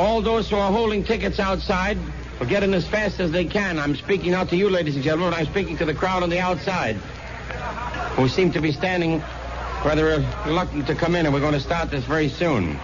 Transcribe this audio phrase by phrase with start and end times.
[0.00, 1.98] all those who are holding tickets outside
[2.38, 3.78] will get in as fast as they can.
[3.78, 5.34] I'm speaking out to you, ladies and gentlemen.
[5.34, 6.96] I'm speaking to the crowd on the outside,
[8.16, 9.22] who seem to be standing
[9.84, 12.80] rather reluctant to come in, and we're going to start this very soon.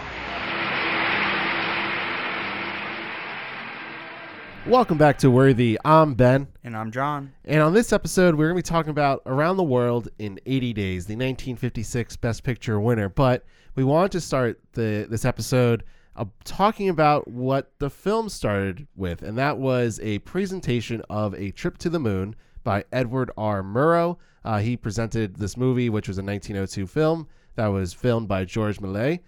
[4.67, 5.79] Welcome back to Worthy.
[5.87, 6.49] I'm Ben.
[6.65, 7.33] And I'm John.
[7.47, 10.75] And on this episode, we're going to be talking about Around the World in 80
[10.75, 13.09] Days, the 1956 Best Picture winner.
[13.09, 15.83] But we want to start the this episode
[16.17, 21.51] uh, talking about what the film started with, and that was a presentation of A
[21.51, 23.63] Trip to the Moon by Edward R.
[23.63, 24.17] Murrow.
[24.45, 28.79] Uh, he presented this movie, which was a 1902 film that was filmed by Georges
[28.79, 29.21] Méliès.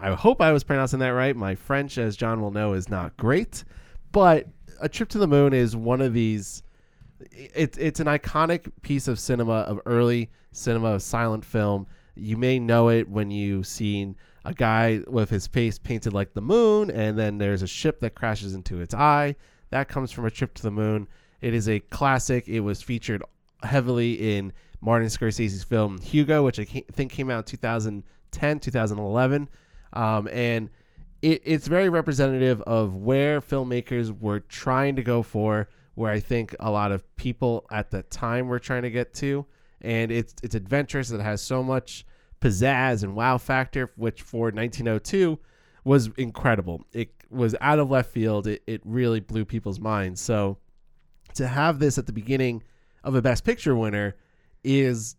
[0.00, 1.36] I hope I was pronouncing that right.
[1.36, 3.64] My French, as John will know, is not great,
[4.10, 4.46] but
[4.80, 6.62] A Trip to the Moon is one of these.
[7.30, 11.86] It's it's an iconic piece of cinema of early cinema of silent film.
[12.14, 16.40] You may know it when you've seen a guy with his face painted like the
[16.40, 19.36] moon, and then there's a ship that crashes into its eye.
[19.70, 21.08] That comes from A Trip to the Moon.
[21.40, 22.48] It is a classic.
[22.48, 23.22] It was featured
[23.62, 29.48] heavily in Martin Scorsese's film Hugo, which I think came out in 2010, 2011.
[29.92, 30.70] Um, and
[31.22, 36.54] it, it's very representative of where filmmakers were trying to go for, where I think
[36.58, 39.46] a lot of people at the time were trying to get to.
[39.80, 41.10] And it's it's adventurous.
[41.10, 42.04] It has so much
[42.42, 45.38] pizzazz and wow factor, which for 1902
[45.84, 46.84] was incredible.
[46.92, 48.46] It was out of left field.
[48.46, 50.20] It, it really blew people's minds.
[50.20, 50.58] So
[51.34, 52.62] to have this at the beginning
[53.04, 54.16] of a Best Picture winner
[54.62, 55.16] is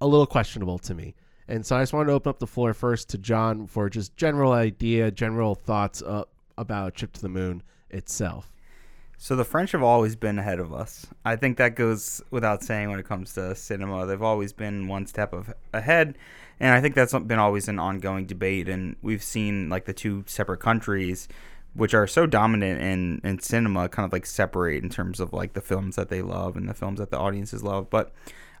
[0.00, 1.14] a little questionable to me.
[1.48, 4.16] And so I just wanted to open up the floor first to John for just
[4.16, 6.24] general idea, general thoughts uh,
[6.58, 8.52] about Trip to the Moon itself.
[9.18, 11.06] So the French have always been ahead of us.
[11.24, 14.04] I think that goes without saying when it comes to cinema.
[14.06, 16.18] They've always been one step of ahead,
[16.60, 18.68] and I think that's been always an ongoing debate.
[18.68, 21.28] And we've seen like the two separate countries,
[21.74, 25.52] which are so dominant in in cinema, kind of like separate in terms of like
[25.52, 27.90] the films that they love and the films that the audiences love.
[27.90, 28.12] But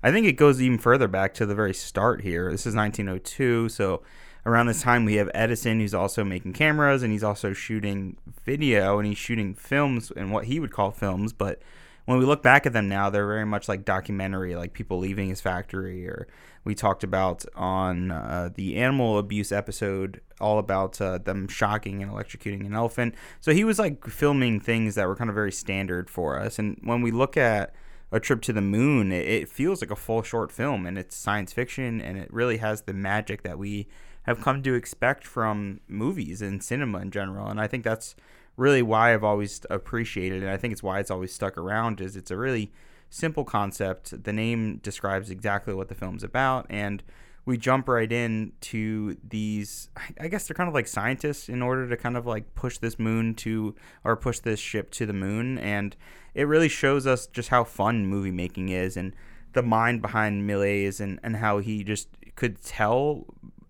[0.02, 2.50] I think it goes even further back to the very start here.
[2.50, 4.02] This is 1902, so
[4.44, 8.98] around this time we have Edison who's also making cameras and he's also shooting video
[8.98, 11.60] and he's shooting films and what he would call films but
[12.06, 15.28] when we look back at them now they're very much like documentary like people leaving
[15.28, 16.26] his factory or
[16.64, 22.10] we talked about on uh, the animal abuse episode all about uh, them shocking and
[22.10, 26.08] electrocuting an elephant so he was like filming things that were kind of very standard
[26.08, 27.74] for us and when we look at
[28.12, 31.14] a trip to the moon it, it feels like a full short film and it's
[31.14, 33.86] science fiction and it really has the magic that we
[34.26, 37.48] have come to expect from movies and cinema in general.
[37.48, 38.16] And I think that's
[38.56, 40.46] really why I've always appreciated it.
[40.46, 42.72] And I think it's why it's always stuck around is it's a really
[43.10, 44.24] simple concept.
[44.24, 47.02] The name describes exactly what the film's about and
[47.46, 49.88] we jump right in to these
[50.20, 52.98] I guess they're kind of like scientists in order to kind of like push this
[52.98, 53.74] moon to
[54.04, 55.96] or push this ship to the moon and
[56.34, 59.14] it really shows us just how fun movie making is and
[59.54, 63.24] the mind behind Méliès and, and how he just could tell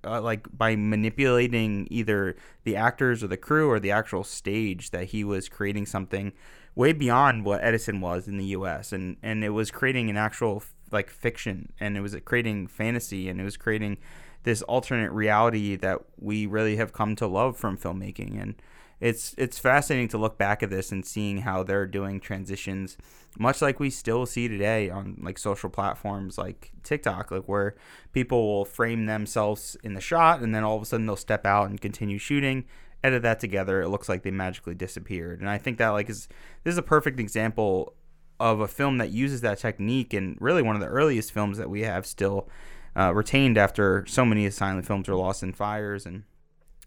[0.07, 5.07] uh, like by manipulating either the actors or the crew or the actual stage that
[5.07, 6.33] he was creating something
[6.75, 8.93] way beyond what Edison was in the U.S.
[8.93, 10.63] and and it was creating an actual
[10.93, 13.99] like fiction and it was creating fantasy and it was creating
[14.45, 18.55] this alternate reality that we really have come to love from filmmaking and
[19.01, 22.97] it's it's fascinating to look back at this and seeing how they're doing transitions
[23.39, 27.75] much like we still see today on like social platforms like TikTok like where
[28.13, 31.45] people will frame themselves in the shot and then all of a sudden they'll step
[31.45, 32.65] out and continue shooting
[33.07, 35.41] edit that together it looks like they magically disappeared.
[35.41, 36.29] And I think that like is
[36.65, 37.95] this is a perfect example
[38.39, 41.71] of a film that uses that technique and really one of the earliest films that
[41.71, 42.49] we have still
[42.97, 46.25] uh, retained after so many silent films were lost in fires and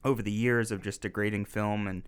[0.03, 2.03] over the years of just degrading film and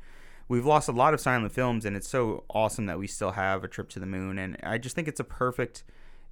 [0.47, 3.63] we've lost a lot of silent films and it's so awesome that we still have
[3.63, 5.83] a trip to the moon and i just think it's a perfect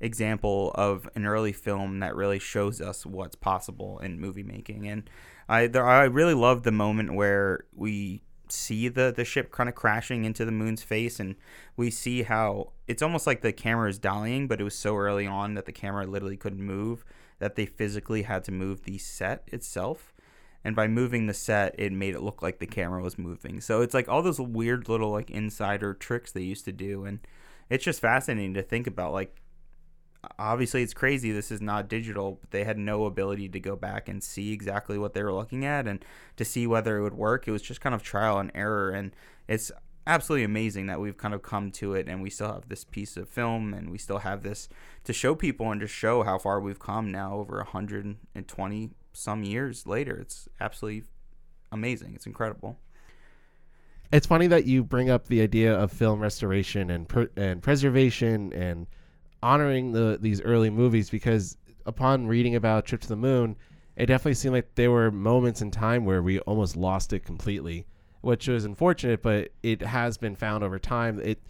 [0.01, 4.87] example of an early film that really shows us what's possible in movie making.
[4.87, 5.09] And
[5.47, 9.75] i there, i really love the moment where we see the the ship kind of
[9.75, 11.35] crashing into the moon's face and
[11.75, 15.27] we see how it's almost like the camera is dollying but it was so early
[15.27, 17.05] on that the camera literally couldn't move
[17.37, 20.13] that they physically had to move the set itself
[20.63, 23.61] and by moving the set it made it look like the camera was moving.
[23.61, 27.19] So it's like all those weird little like insider tricks they used to do and
[27.69, 29.41] it's just fascinating to think about like
[30.37, 34.09] obviously it's crazy this is not digital but they had no ability to go back
[34.09, 36.03] and see exactly what they were looking at and
[36.35, 37.47] to see whether it would work.
[37.47, 39.15] It was just kind of trial and error and
[39.47, 39.71] it's
[40.09, 43.15] absolutely amazing that we've kind of come to it and we still have this piece
[43.15, 44.67] of film and we still have this
[45.03, 48.89] to show people and to show how far we've come now over 120
[49.19, 50.17] some years later.
[50.17, 51.03] It's absolutely
[51.71, 52.13] amazing.
[52.15, 52.77] It's incredible.
[54.11, 58.51] it's funny that you bring up the idea of film restoration and per- and preservation
[58.53, 58.87] and
[59.43, 63.55] honoring the these early movies because upon reading about Trip to the Moon,
[63.95, 67.85] it definitely seemed like there were moments in time where we almost lost it completely,
[68.21, 69.21] which was unfortunate.
[69.21, 71.19] But it has been found over time.
[71.19, 71.41] It,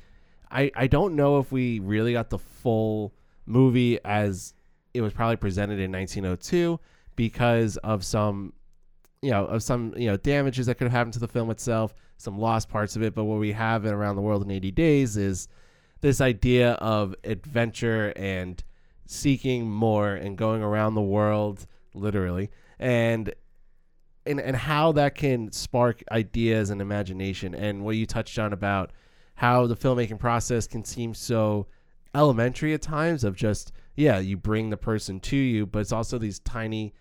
[0.52, 3.14] I I don't know if we really got the full
[3.46, 4.54] movie as
[4.94, 6.80] it was probably presented in 1902
[7.20, 8.54] because of some
[9.22, 11.94] you know of some you know damages that could have happened to the film itself
[12.16, 13.14] some lost parts of it.
[13.14, 15.50] But what we have in around the world in 80 days is
[16.00, 18.64] this idea of adventure and
[19.06, 23.34] seeking more and going around the world literally and
[24.26, 27.54] and and how that can spark ideas and imagination.
[27.54, 28.94] And what you touched on about
[29.36, 31.68] how the filmmaking process can seem so
[32.16, 36.18] elementary at times of just yeah you bring the person to you but it's also
[36.18, 36.92] these tiny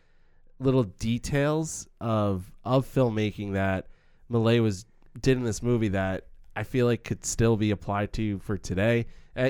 [0.60, 3.86] little details of of filmmaking that
[4.30, 4.86] Méliès was
[5.20, 6.26] did in this movie that
[6.56, 9.06] I feel like could still be applied to for today.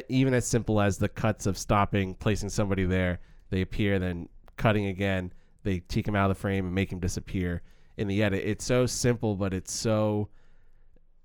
[0.08, 4.28] Even as simple as the cuts of stopping, placing somebody there, they appear, then
[4.58, 5.32] cutting again,
[5.62, 7.62] they take him out of the frame and make him disappear
[7.96, 8.42] in the edit.
[8.44, 10.28] It's so simple, but it's so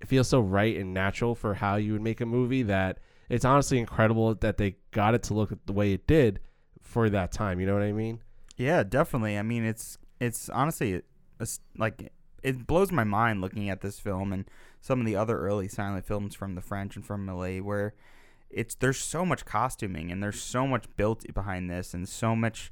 [0.00, 2.98] it feels so right and natural for how you would make a movie that
[3.28, 6.40] it's honestly incredible that they got it to look the way it did
[6.80, 7.60] for that time.
[7.60, 8.22] You know what I mean?
[8.56, 9.38] Yeah, definitely.
[9.38, 11.02] I mean, it's it's honestly
[11.76, 12.12] like
[12.42, 14.44] it blows my mind looking at this film and
[14.80, 17.94] some of the other early silent films from the French and from Méliès where
[18.50, 22.70] it's there's so much costuming and there's so much built behind this and so much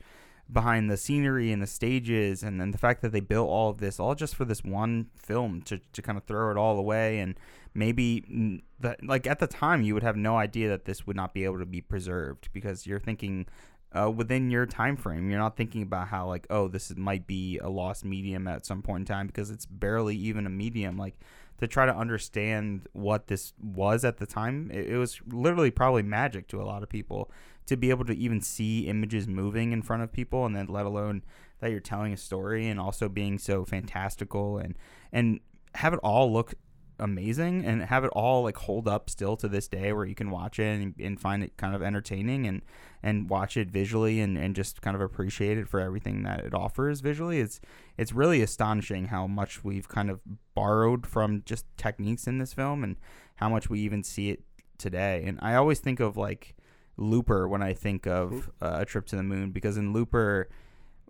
[0.51, 3.79] behind the scenery and the stages and then the fact that they built all of
[3.79, 7.19] this all just for this one film to, to kind of throw it all away
[7.19, 7.35] and
[7.75, 11.33] maybe that like at the time you would have no idea that this would not
[11.33, 13.47] be able to be preserved because you're thinking
[13.95, 15.31] uh, within your time frame.
[15.31, 18.67] You're not thinking about how like, oh, this is, might be a lost medium at
[18.67, 20.97] some point in time because it's barely even a medium.
[20.97, 21.19] Like
[21.59, 26.03] to try to understand what this was at the time, it, it was literally probably
[26.03, 27.31] magic to a lot of people
[27.67, 30.85] to be able to even see images moving in front of people, and then let
[30.85, 31.23] alone
[31.61, 34.77] that you're telling a story and also being so fantastical and
[35.13, 35.39] and
[35.77, 36.55] have it all look
[37.03, 40.31] amazing and have it all like hold up still to this day where you can
[40.31, 42.63] watch it and, and find it kind of entertaining and
[43.03, 46.55] and watch it visually and, and just kind of appreciate it for everything that it
[46.55, 47.41] offers visually.
[47.41, 47.61] It's
[47.99, 50.21] it's really astonishing how much we've kind of
[50.55, 52.97] borrowed from just techniques in this film and
[53.37, 54.45] how much we even see it
[54.79, 55.25] today.
[55.27, 56.55] And i always think of like
[56.99, 60.49] looper when i think of uh, a trip to the moon because in looper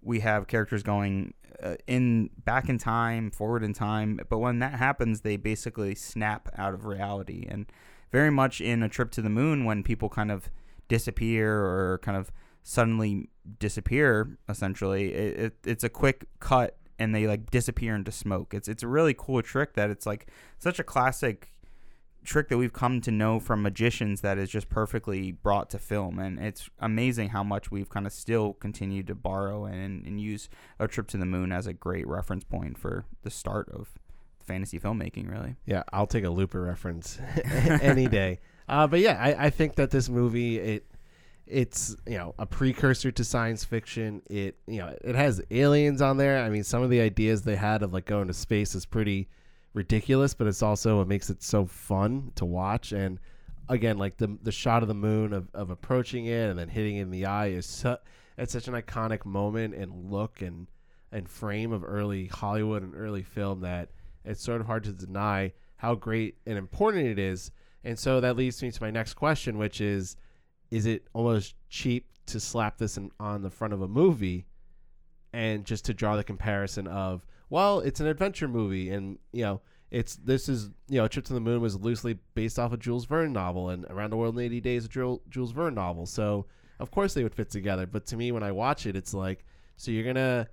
[0.01, 4.21] we have characters going uh, in back in time, forward in time.
[4.29, 7.47] But when that happens, they basically snap out of reality.
[7.49, 7.67] And
[8.11, 10.51] very much in a trip to the moon, when people kind of
[10.89, 12.31] disappear or kind of
[12.63, 18.55] suddenly disappear, essentially, it, it, it's a quick cut and they like disappear into smoke.
[18.55, 20.29] It's it's a really cool trick that it's like
[20.59, 21.53] such a classic
[22.25, 26.19] trick that we've come to know from magicians that is just perfectly brought to film.
[26.19, 30.49] And it's amazing how much we've kind of still continued to borrow and, and use
[30.79, 33.91] a trip to the moon as a great reference point for the start of
[34.45, 35.57] fantasy filmmaking really.
[35.67, 38.41] Yeah i'll take a looper reference any day.
[38.69, 40.87] Uh, but yeah I, I think that this movie it
[41.47, 44.23] it's you know a precursor to science fiction.
[44.29, 46.43] It you know it has aliens on there.
[46.43, 49.29] I mean some of the ideas they had of like going to space is pretty
[49.75, 52.93] ridiculous, but it's also what makes it so fun to watch.
[52.93, 53.19] And
[53.69, 56.97] again, like the the shot of the moon of, of approaching it and then hitting
[56.97, 57.97] it in the eye is su-
[58.39, 60.69] it's such an iconic moment and look and
[61.11, 63.91] and frame of early Hollywood and early film that
[64.25, 67.51] it's sort of hard to deny how great and important it is.
[67.85, 70.17] And so that leads me to my next question, which is
[70.71, 74.47] is it almost cheap to slap this in, on the front of a movie
[75.33, 79.61] and just to draw the comparison of well, it's an adventure movie, and you know,
[79.91, 83.05] it's this is you know, Trip to the Moon was loosely based off a Jules
[83.05, 86.07] Verne novel, and Around the World in 80 Days, a Jules Verne novel.
[86.07, 86.47] So
[86.81, 87.87] of course they would fit together.
[87.87, 89.45] But to me, when I watch it, it's like,
[89.77, 90.49] so you're gonna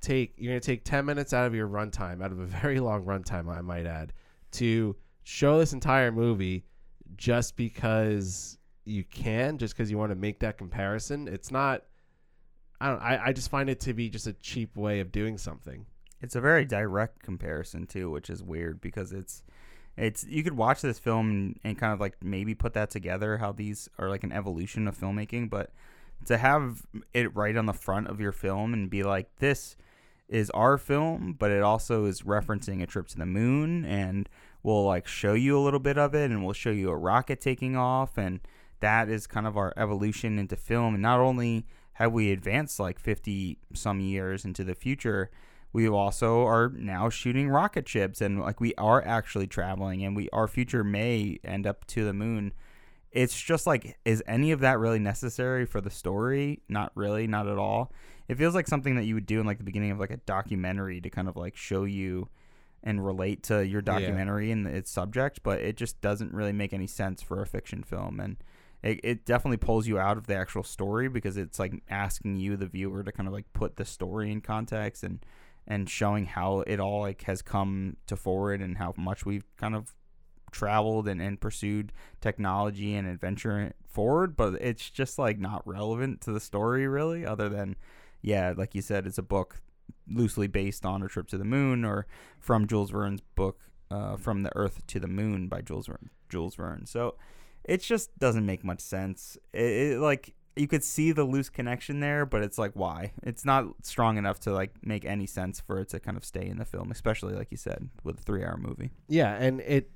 [0.00, 3.04] take you're gonna take 10 minutes out of your runtime, out of a very long
[3.04, 4.14] runtime, I might add,
[4.52, 6.64] to show this entire movie
[7.16, 8.56] just because
[8.86, 11.28] you can, just because you want to make that comparison.
[11.28, 11.82] It's not.
[12.80, 13.02] I don't.
[13.02, 15.84] I, I just find it to be just a cheap way of doing something.
[16.22, 19.42] It's a very direct comparison too, which is weird because it's
[19.96, 23.38] it's you could watch this film and, and kind of like maybe put that together
[23.38, 25.72] how these are like an evolution of filmmaking, but
[26.26, 26.82] to have
[27.14, 29.76] it right on the front of your film and be like this
[30.28, 34.28] is our film, but it also is referencing a trip to the moon and
[34.62, 37.40] we'll like show you a little bit of it and we'll show you a rocket
[37.40, 38.40] taking off and
[38.80, 40.94] that is kind of our evolution into film.
[40.94, 45.30] And not only have we advanced like 50 some years into the future
[45.72, 50.28] we also are now shooting rocket ships and like we are actually traveling and we
[50.30, 52.52] our future may end up to the moon.
[53.12, 56.62] It's just like is any of that really necessary for the story?
[56.68, 57.92] Not really not at all.
[58.28, 60.18] It feels like something that you would do in like the beginning of like a
[60.18, 62.28] documentary to kind of like show you
[62.82, 64.52] and relate to your documentary yeah.
[64.52, 68.18] and its subject but it just doesn't really make any sense for a fiction film
[68.18, 68.38] and
[68.82, 72.56] it, it definitely pulls you out of the actual story because it's like asking you
[72.56, 75.24] the viewer to kind of like put the story in context and
[75.66, 79.74] and showing how it all like has come to forward and how much we've kind
[79.74, 79.94] of
[80.50, 86.32] traveled and, and pursued technology and adventure forward but it's just like not relevant to
[86.32, 87.76] the story really other than
[88.20, 89.60] yeah like you said it's a book
[90.08, 92.04] loosely based on a trip to the moon or
[92.40, 93.60] from jules verne's book
[93.92, 96.86] uh, from the earth to the moon by jules verne jules verne.
[96.86, 97.16] So
[97.64, 99.36] it just doesn't make much sense.
[99.52, 103.12] It, it like you could see the loose connection there, but it's like why?
[103.22, 106.46] It's not strong enough to like make any sense for it to kind of stay
[106.46, 108.90] in the film, especially like you said with a three-hour movie.
[109.08, 109.90] Yeah, and it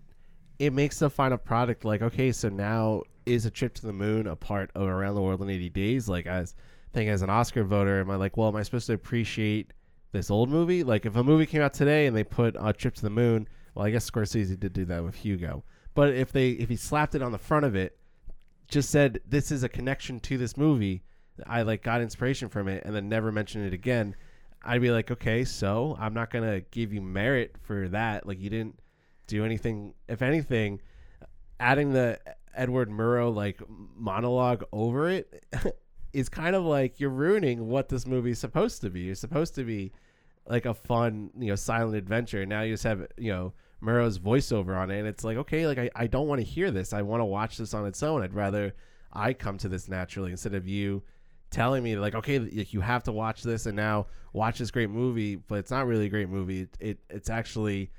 [0.58, 4.26] it makes the final product like okay, so now is a trip to the moon
[4.26, 6.08] a part of Around the World in 80 Days?
[6.08, 6.54] Like as
[6.92, 9.72] thing as an Oscar voter, am I like, well, am I supposed to appreciate
[10.12, 10.84] this old movie?
[10.84, 13.48] Like if a movie came out today and they put a trip to the moon,
[13.74, 15.64] well, I guess Scorsese did do that with Hugo.
[15.94, 17.98] But if they if he slapped it on the front of it
[18.68, 21.02] just said this is a connection to this movie.
[21.46, 24.14] I like got inspiration from it and then never mentioned it again.
[24.62, 28.26] I'd be like, okay, so I'm not gonna give you merit for that.
[28.26, 28.80] Like you didn't
[29.26, 29.94] do anything.
[30.08, 30.80] If anything,
[31.60, 32.18] adding the
[32.54, 33.60] Edward Murrow like
[33.96, 35.44] monologue over it
[36.12, 39.00] is kind of like you're ruining what this movie is supposed to be.
[39.00, 39.92] You're supposed to be
[40.46, 42.46] like a fun, you know, silent adventure.
[42.46, 43.52] Now you just have, you know,
[43.84, 46.70] Murrow's voiceover on it, and it's like, okay, like I, I don't want to hear
[46.70, 46.92] this.
[46.92, 48.22] I want to watch this on its own.
[48.22, 48.74] I'd rather
[49.12, 51.02] I come to this naturally instead of you
[51.50, 55.36] telling me like, okay, you have to watch this and now watch this great movie,
[55.36, 56.62] but it's not really a great movie.
[56.62, 57.90] It, it it's actually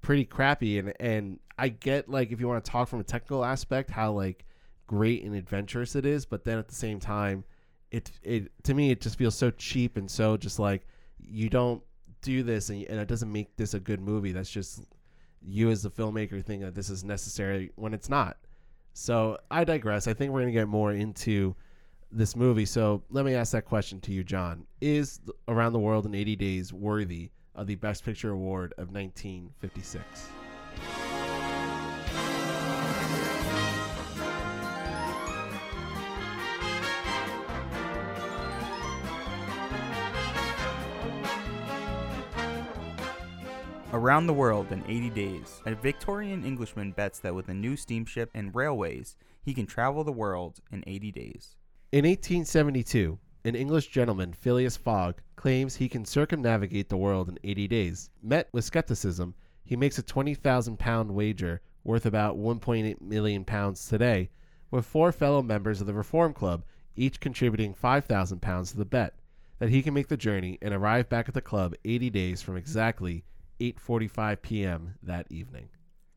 [0.00, 3.44] pretty crappy, and and I get like if you want to talk from a technical
[3.44, 4.44] aspect, how like
[4.86, 7.44] great and adventurous it is, but then at the same time,
[7.90, 10.86] it it to me it just feels so cheap and so just like
[11.18, 11.82] you don't
[12.24, 14.32] do this and, and it doesn't make this a good movie.
[14.32, 14.82] That's just
[15.42, 18.38] you as the filmmaker think that this is necessary when it's not.
[18.94, 20.08] So I digress.
[20.08, 21.54] I think we're going to get more into
[22.10, 22.64] this movie.
[22.64, 24.66] So let me ask that question to you, John.
[24.80, 30.28] Is Around the World in 80 Days worthy of the Best Picture Award of 1956?
[43.94, 48.28] Around the world in 80 days, a Victorian Englishman bets that with a new steamship
[48.34, 51.54] and railways, he can travel the world in 80 days.
[51.92, 57.68] In 1872, an English gentleman, Phileas Fogg, claims he can circumnavigate the world in 80
[57.68, 58.10] days.
[58.20, 59.32] Met with skepticism,
[59.62, 64.28] he makes a 20,000 pound wager worth about 1.8 million pounds today,
[64.72, 66.64] with four fellow members of the Reform Club
[66.96, 69.14] each contributing 5,000 pounds to the bet
[69.60, 72.56] that he can make the journey and arrive back at the club 80 days from
[72.56, 73.22] exactly
[73.60, 74.94] 8:45 p.m.
[75.02, 75.68] that evening.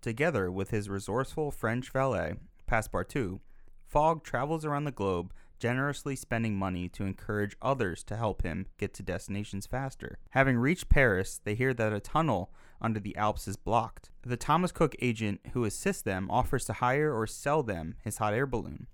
[0.01, 2.35] Together with his resourceful French valet,
[2.69, 3.39] Passepartout,
[3.85, 8.93] Fogg travels around the globe, generously spending money to encourage others to help him get
[8.93, 10.19] to destinations faster.
[10.31, 14.11] Having reached Paris, they hear that a tunnel under the Alps is blocked.
[14.23, 18.33] The Thomas Cook agent who assists them offers to hire or sell them his hot
[18.33, 18.87] air balloon.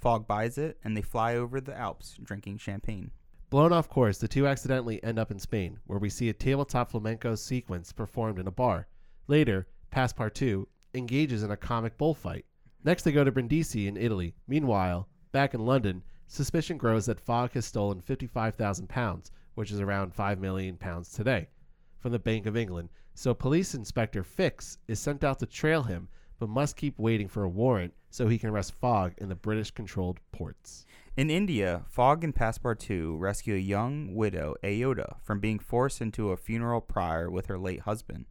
[0.00, 3.10] Fogg buys it, and they fly over the Alps drinking champagne.
[3.50, 6.90] Blown off course, the two accidentally end up in Spain, where we see a tabletop
[6.90, 8.88] flamenco sequence performed in a bar.
[9.26, 12.44] Later, Passepartout engages in a comic bullfight.
[12.84, 14.34] Next, they go to Brindisi in Italy.
[14.46, 20.12] Meanwhile, back in London, suspicion grows that Fogg has stolen 55,000 pounds, which is around
[20.12, 21.48] 5 million pounds today,
[21.96, 22.90] from the Bank of England.
[23.14, 27.44] So police inspector Fix is sent out to trail him, but must keep waiting for
[27.44, 30.86] a warrant so he can arrest Fogg in the British controlled ports.
[31.16, 36.36] In India, Fogg and Passepartout rescue a young widow, Aouda, from being forced into a
[36.36, 38.26] funeral pyre with her late husband.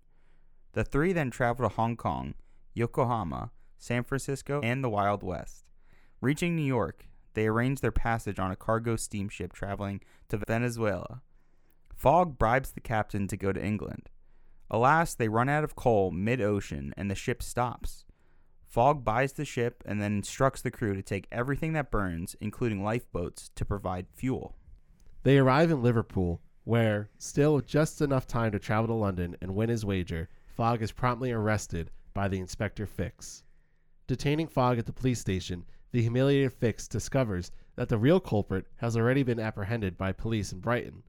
[0.74, 2.36] The three then travel to Hong Kong,
[2.74, 5.65] Yokohama, San Francisco, and the Wild West.
[6.22, 11.22] Reaching New York, they arrange their passage on a cargo steamship traveling to Venezuela.
[11.96, 14.10] Fogg bribes the captain to go to England.
[14.69, 18.05] Alas, they run out of coal mid ocean and the ship stops.
[18.67, 22.83] Fogg buys the ship and then instructs the crew to take everything that burns, including
[22.83, 24.57] lifeboats, to provide fuel.
[25.24, 29.55] They arrive in Liverpool, where, still with just enough time to travel to London and
[29.55, 33.43] win his wager, Fogg is promptly arrested by the Inspector Fix.
[34.05, 38.97] Detaining Fogg at the police station, the humiliated Fix discovers that the real culprit has
[38.97, 41.03] already been apprehended by police in Brighton.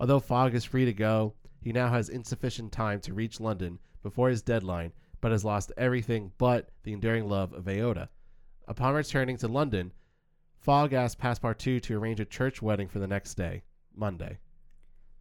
[0.00, 4.28] Although Fogg is free to go, he now has insufficient time to reach London before
[4.28, 4.92] his deadline,
[5.24, 8.08] but has lost everything but the enduring love of Aouda.
[8.68, 9.94] Upon returning to London,
[10.58, 13.62] Fogg asks Passepartout to arrange a church wedding for the next day,
[13.96, 14.36] Monday.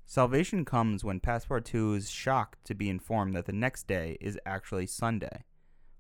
[0.06, 4.88] Salvation comes when Passepartout is shocked to be informed that the next day is actually
[4.88, 5.46] Sunday.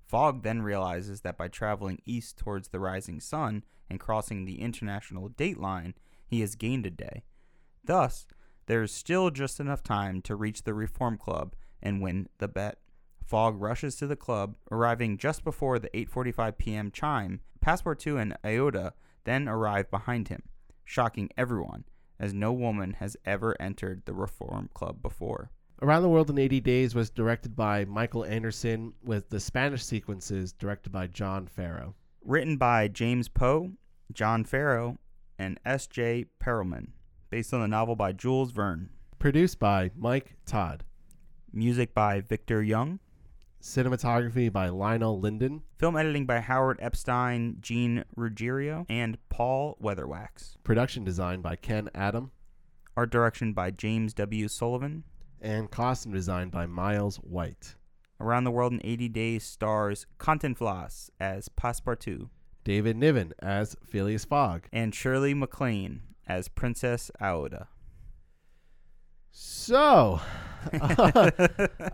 [0.06, 5.30] Fogg then realizes that by traveling east towards the rising sun and crossing the international
[5.30, 5.94] date line,
[6.28, 7.24] he has gained a day.
[7.86, 8.28] Thus,
[8.66, 12.80] there is still just enough time to reach the Reform Club and win the bet.
[13.26, 16.92] Fogg rushes to the club, arriving just before the 8:45 p.m.
[16.92, 17.42] chime.
[17.66, 18.92] Passepartout and Aouda
[19.24, 20.44] then arrive behind him,
[20.84, 21.86] shocking everyone,
[22.20, 25.52] as no woman has ever entered the Reform Club before.
[25.82, 30.54] Around the World in 80 Days was directed by Michael Anderson, with the Spanish sequences
[30.54, 31.96] directed by John Farrow.
[32.24, 33.72] Written by James Poe,
[34.14, 34.98] John Farrow,
[35.38, 36.26] and S.J.
[36.42, 36.92] Perelman,
[37.30, 38.90] based on the novel by Jules Verne.
[39.20, 40.86] Produced by Mike Todd.
[41.52, 43.00] Music by Victor Young.
[43.64, 45.62] Cinematography by Lionel Linden.
[45.78, 50.58] Film editing by Howard Epstein, Gene Ruggiero, and Paul Weatherwax.
[50.66, 52.32] Production design by Ken Adam.
[52.98, 54.50] Art direction by James W.
[54.50, 55.06] Sullivan.
[55.42, 57.76] And costume design by Miles White.
[58.20, 62.28] Around the World in 80 Days stars Cantinflas as Passepartout.
[62.66, 64.68] David Niven as Phileas Fogg.
[64.74, 67.68] And Shirley MacLaine as Princess Aouda.
[69.36, 70.22] So,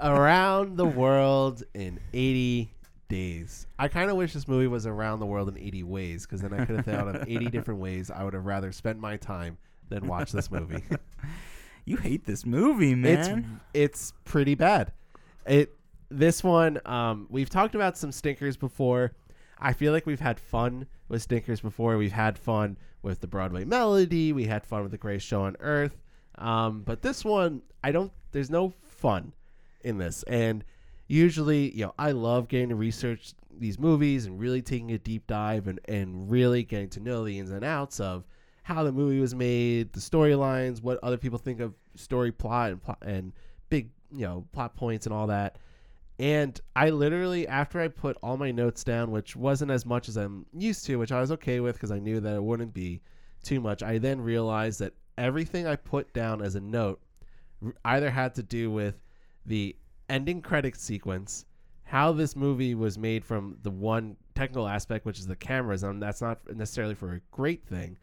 [0.01, 2.69] around the world in 80
[3.07, 3.65] days.
[3.79, 6.53] I kind of wish this movie was around the world in 80 ways because then
[6.53, 9.57] I could have thought of 80 different ways I would have rather spent my time
[9.87, 10.83] than watch this movie.
[11.85, 13.61] you hate this movie, man.
[13.73, 14.91] It's it's pretty bad.
[15.47, 15.73] It
[16.09, 19.13] this one um we've talked about some stinkers before.
[19.57, 21.97] I feel like we've had fun with stinkers before.
[21.97, 24.33] We've had fun with the Broadway Melody.
[24.33, 25.95] We had fun with the Greatest Show on Earth.
[26.37, 28.11] Um, but this one, I don't.
[28.31, 29.33] There's no fun
[29.81, 30.63] in this, and
[31.07, 35.27] usually, you know, I love getting to research these movies and really taking a deep
[35.27, 38.25] dive and and really getting to know the ins and outs of
[38.63, 42.81] how the movie was made, the storylines, what other people think of story plot and
[42.81, 43.33] plot and
[43.69, 45.57] big, you know, plot points and all that.
[46.19, 50.17] And I literally, after I put all my notes down, which wasn't as much as
[50.17, 53.01] I'm used to, which I was okay with because I knew that it wouldn't be
[53.41, 56.99] too much, I then realized that everything I put down as a note
[57.85, 58.95] either had to do with
[59.45, 59.75] the
[60.07, 61.45] ending credit sequence,
[61.83, 66.01] how this movie was made from the one technical aspect, which is the cameras, and
[66.01, 67.97] that's not necessarily for a great thing,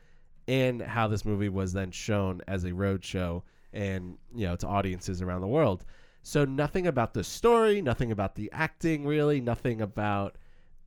[0.46, 4.66] and how this movie was then shown as a road show and you know to
[4.66, 5.84] audiences around the world.
[6.22, 10.36] So nothing about the story, nothing about the acting, really, nothing about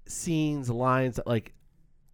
[0.05, 1.19] scenes, lines.
[1.25, 1.53] Like,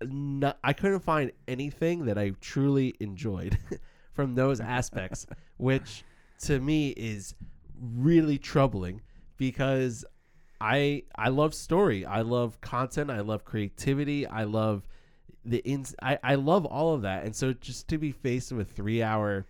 [0.01, 3.58] no, I couldn't find anything that I truly enjoyed
[4.15, 6.04] from those aspects, which
[6.39, 7.36] to me is
[7.80, 9.01] really troubling
[9.38, 10.06] because
[10.62, 14.88] I I love story, I love content, I love creativity, I love
[15.43, 17.25] the ins I, I love all of that.
[17.25, 19.45] And so just to be faced with three hour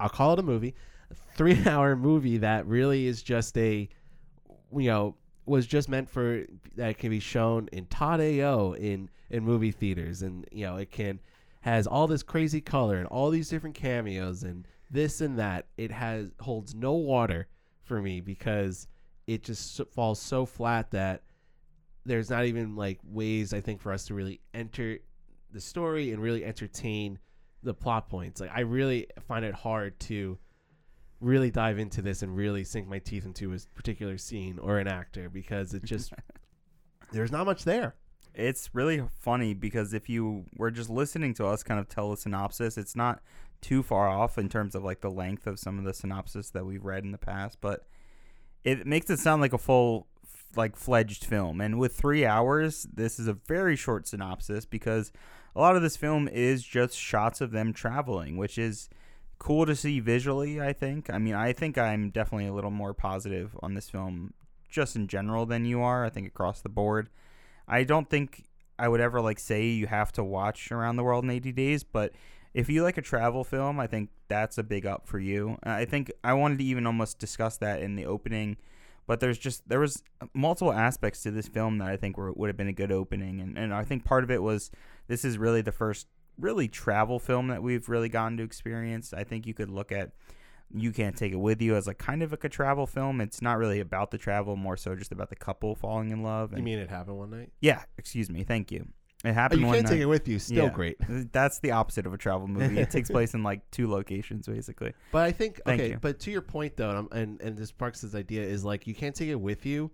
[0.00, 0.74] I'll call it a movie,
[1.10, 3.88] a three hour movie that really is just a
[4.72, 6.44] you know was just meant for
[6.76, 10.22] that can be shown in Todd AO in in movie theaters.
[10.22, 11.20] And you know it can
[11.60, 15.90] has all this crazy color and all these different cameos and this and that it
[15.90, 17.46] has holds no water
[17.82, 18.86] for me because
[19.26, 21.22] it just falls so flat that
[22.06, 24.98] there's not even like ways I think for us to really enter
[25.52, 27.18] the story and really entertain
[27.62, 28.40] the plot points.
[28.40, 30.38] Like I really find it hard to
[31.20, 34.86] really dive into this and really sink my teeth into a particular scene or an
[34.86, 36.12] actor because it just
[37.12, 37.94] there's not much there.
[38.38, 42.16] It's really funny because if you were just listening to us kind of tell a
[42.16, 43.20] synopsis, it's not
[43.60, 46.64] too far off in terms of like the length of some of the synopsis that
[46.64, 47.84] we've read in the past, but
[48.62, 50.06] it makes it sound like a full
[50.56, 51.60] like fledged film.
[51.60, 55.12] And with 3 hours, this is a very short synopsis because
[55.56, 58.88] a lot of this film is just shots of them traveling, which is
[59.38, 61.10] cool to see visually, I think.
[61.10, 64.34] I mean, I think I'm definitely a little more positive on this film
[64.68, 67.08] just in general than you are, I think across the board.
[67.68, 68.44] I don't think
[68.78, 71.84] I would ever like say you have to watch Around the World in 80 Days,
[71.84, 72.12] but
[72.54, 75.58] if you like a travel film, I think that's a big up for you.
[75.62, 78.56] I think I wanted to even almost discuss that in the opening,
[79.06, 80.02] but there's just there was
[80.34, 83.40] multiple aspects to this film that I think were, would have been a good opening,
[83.40, 84.70] and and I think part of it was
[85.08, 86.06] this is really the first
[86.38, 89.12] really travel film that we've really gotten to experience.
[89.12, 90.12] I think you could look at
[90.74, 93.20] you can't take it with you as like kind of like a travel film.
[93.20, 96.52] It's not really about the travel, more so just about the couple falling in love.
[96.56, 97.50] you mean it happened one night?
[97.60, 98.44] Yeah, excuse me.
[98.44, 98.86] Thank you.
[99.24, 99.64] It oh, happened.
[99.64, 100.38] Oh, you can't take it with you.
[100.38, 100.70] Still Yeah.
[100.70, 100.96] great.
[101.32, 102.78] That's the opposite of a travel movie.
[102.78, 104.92] It takes place in like two locations, basically.
[105.10, 105.90] But I think Thank okay.
[105.92, 105.98] you.
[106.00, 108.94] But to your point though, and, and and this sparks this idea is like you
[108.94, 109.90] can't take it with you.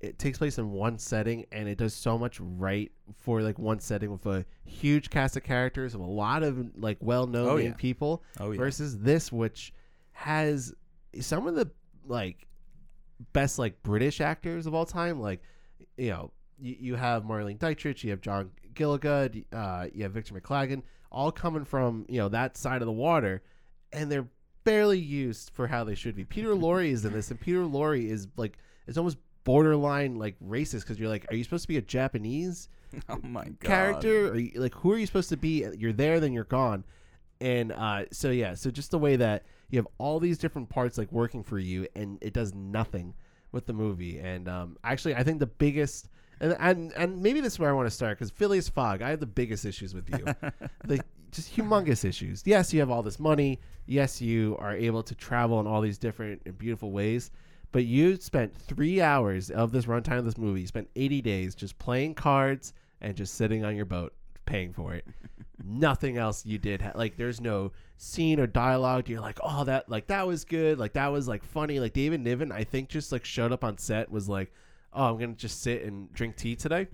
[0.00, 3.80] It takes place in one setting, and it does so much right for like one
[3.80, 7.72] setting with a huge cast of characters of a lot of like well-known Oh, yeah.
[7.76, 8.22] people.
[8.38, 8.58] Oh, yeah.
[8.58, 9.72] Versus this, which
[10.18, 10.74] has
[11.20, 11.70] some of the
[12.04, 12.48] like
[13.32, 15.20] best like British actors of all time.
[15.20, 15.40] Like
[15.96, 20.34] you know, you, you have Marlene Dietrich, you have John Gielgud, uh, you have Victor
[20.34, 23.42] McLaglen, all coming from you know that side of the water,
[23.92, 24.26] and they're
[24.64, 26.24] barely used for how they should be.
[26.24, 30.80] Peter Lorre is in this, and Peter Lorre is like it's almost borderline like racist
[30.80, 32.68] because you're like, are you supposed to be a Japanese
[33.08, 33.60] Oh my god.
[33.60, 34.36] character?
[34.36, 35.64] You, like, who are you supposed to be?
[35.78, 36.84] You're there, then you're gone.
[37.40, 40.98] And uh, so yeah, so just the way that you have all these different parts
[40.98, 43.14] like working for you, and it does nothing
[43.52, 44.18] with the movie.
[44.18, 46.08] And um, actually, I think the biggest
[46.40, 49.10] and and, and maybe this is where I want to start because Phileas Fogg, I
[49.10, 50.24] have the biggest issues with you,
[50.84, 51.00] the
[51.30, 52.42] just humongous issues.
[52.46, 53.60] Yes, you have all this money.
[53.86, 57.30] Yes, you are able to travel in all these different and beautiful ways.
[57.70, 60.62] But you spent three hours of this runtime of this movie.
[60.62, 64.14] You spent 80 days just playing cards and just sitting on your boat
[64.48, 65.04] paying for it.
[65.64, 66.80] Nothing else you did.
[66.82, 69.08] ha- Like there's no scene or dialogue.
[69.08, 70.78] You're like, oh, that like that was good.
[70.78, 71.80] Like that was like funny.
[71.80, 74.52] Like David Niven, I think just like showed up on set was like,
[74.92, 76.88] oh, I'm gonna just sit and drink tea today.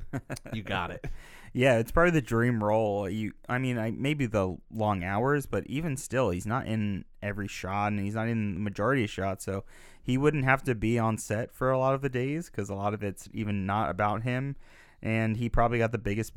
[0.52, 1.06] you got it.
[1.56, 3.08] Yeah, it's probably the dream role.
[3.08, 7.46] You, I mean, I, maybe the long hours, but even still, he's not in every
[7.46, 9.44] shot, and he's not in the majority of shots.
[9.44, 9.62] So
[10.02, 12.74] he wouldn't have to be on set for a lot of the days because a
[12.74, 14.56] lot of it's even not about him.
[15.00, 16.34] And he probably got the biggest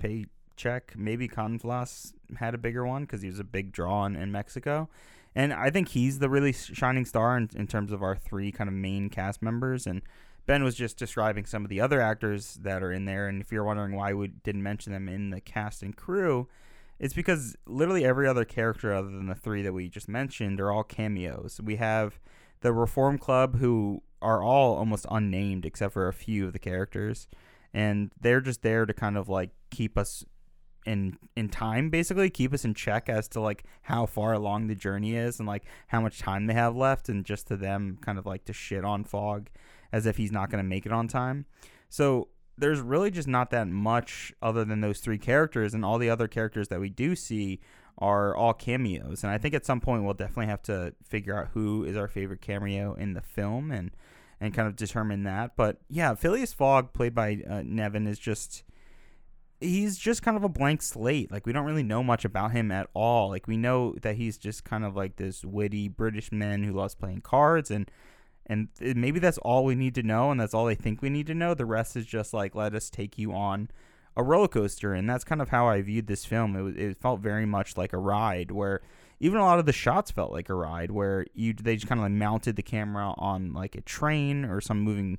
[0.57, 0.93] paycheck.
[0.97, 4.89] Maybe Cantinflas had a bigger one because he was a big draw in, in Mexico.
[5.35, 8.67] And I think he's the really shining star in, in terms of our three kind
[8.67, 9.85] of main cast members.
[9.85, 10.01] And
[10.45, 13.51] Ben was just describing some of the other actors that are in there, and if
[13.51, 16.47] you're wondering why we didn't mention them in the cast and crew,
[16.99, 20.71] it's because literally every other character other than the three that we just mentioned are
[20.71, 21.59] all cameos.
[21.61, 22.17] We have
[22.61, 27.27] the Reform Club, who are all almost unnamed except for a few of the characters,
[27.73, 30.23] and they're just there to kind of like keep us
[30.87, 34.75] in in time basically keep us in check as to like how far along the
[34.75, 38.17] journey is and like how much time they have left and just to them kind
[38.17, 39.49] of like to shit on Fogg
[39.91, 41.45] as if he's not going to make it on time.
[41.89, 46.09] So there's really just not that much other than those three characters and all the
[46.09, 47.59] other characters that we do see
[47.97, 49.23] are all cameos.
[49.23, 52.07] And i think at some point we'll definitely have to figure out who is our
[52.07, 53.91] favorite cameo in the film and
[54.39, 55.57] and kind of determine that.
[55.57, 58.63] But yeah phileas fogg played by uh, Niven is just
[59.59, 61.31] he's just kind of a blank slate.
[61.31, 63.29] Like we don't really know much about him at all.
[63.29, 66.95] Like we know that he's just kind of like this witty British man who loves
[66.95, 67.89] playing cards and
[68.49, 71.27] and maybe that's all we need to know and that's all they think we need
[71.27, 71.53] to know.
[71.53, 73.69] The rest is just like let us take you on
[74.15, 76.55] a roller coaster and that's kind of how I viewed this film.
[76.55, 78.81] It was, it felt very much like a ride where
[79.19, 81.99] even a lot of the shots felt like a ride where you they just kind
[81.99, 85.17] of like mounted the camera on like a train or some moving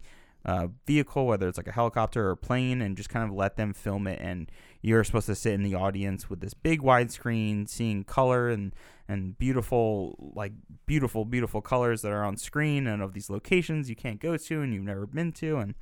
[0.48, 3.56] uh, vehicle, whether it's like a helicopter or a plane, and just kind of let
[3.56, 4.18] them film it.
[4.18, 8.74] And you're supposed to sit in the audience with this big widescreen, seeing color and
[9.06, 10.52] and beautiful, like
[10.86, 14.62] beautiful, beautiful colors that are on screen, and of these locations you can't go to
[14.62, 15.74] and you've never been to, and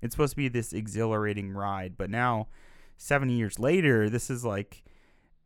[0.00, 1.98] it's supposed to be this exhilarating ride.
[1.98, 2.48] But now,
[2.96, 4.84] 70 years later, this is like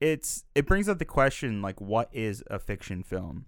[0.00, 3.46] it's it brings up the question like what is a fiction film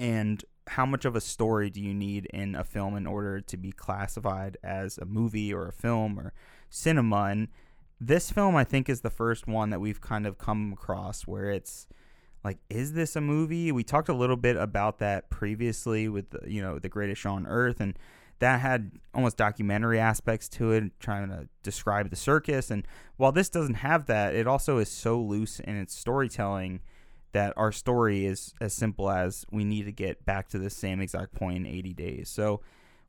[0.00, 3.56] and how much of a story do you need in a film in order to
[3.56, 6.32] be classified as a movie or a film or
[6.70, 7.24] cinema?
[7.24, 7.48] And
[8.00, 11.50] this film i think is the first one that we've kind of come across where
[11.50, 11.88] it's
[12.44, 13.72] like is this a movie?
[13.72, 17.46] We talked a little bit about that previously with you know the greatest show on
[17.46, 17.98] earth and
[18.38, 22.70] that had almost documentary aspects to it trying to describe the circus.
[22.70, 26.80] And while this doesn't have that it also is so loose in its storytelling
[27.32, 31.00] that our story is as simple as we need to get back to the same
[31.00, 32.28] exact point in 80 days.
[32.28, 32.60] So,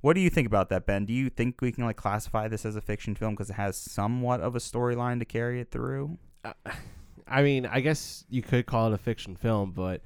[0.01, 1.05] what do you think about that, Ben?
[1.05, 3.75] Do you think we can like classify this as a fiction film because it has
[3.75, 6.17] somewhat of a storyline to carry it through?
[7.27, 10.01] I mean, I guess you could call it a fiction film, but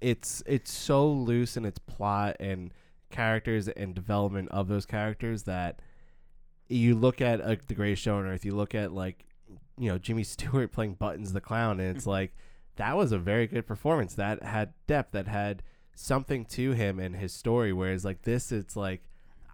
[0.00, 2.72] it's it's so loose in its plot and
[3.10, 5.80] characters and development of those characters that
[6.68, 9.24] you look at uh, the Greatest Show on Earth, you look at like
[9.78, 12.34] you know Jimmy Stewart playing Buttons the clown, and it's like
[12.78, 15.62] that was a very good performance that had depth, that had
[15.94, 17.72] something to him and his story.
[17.72, 19.02] Whereas like this, it's like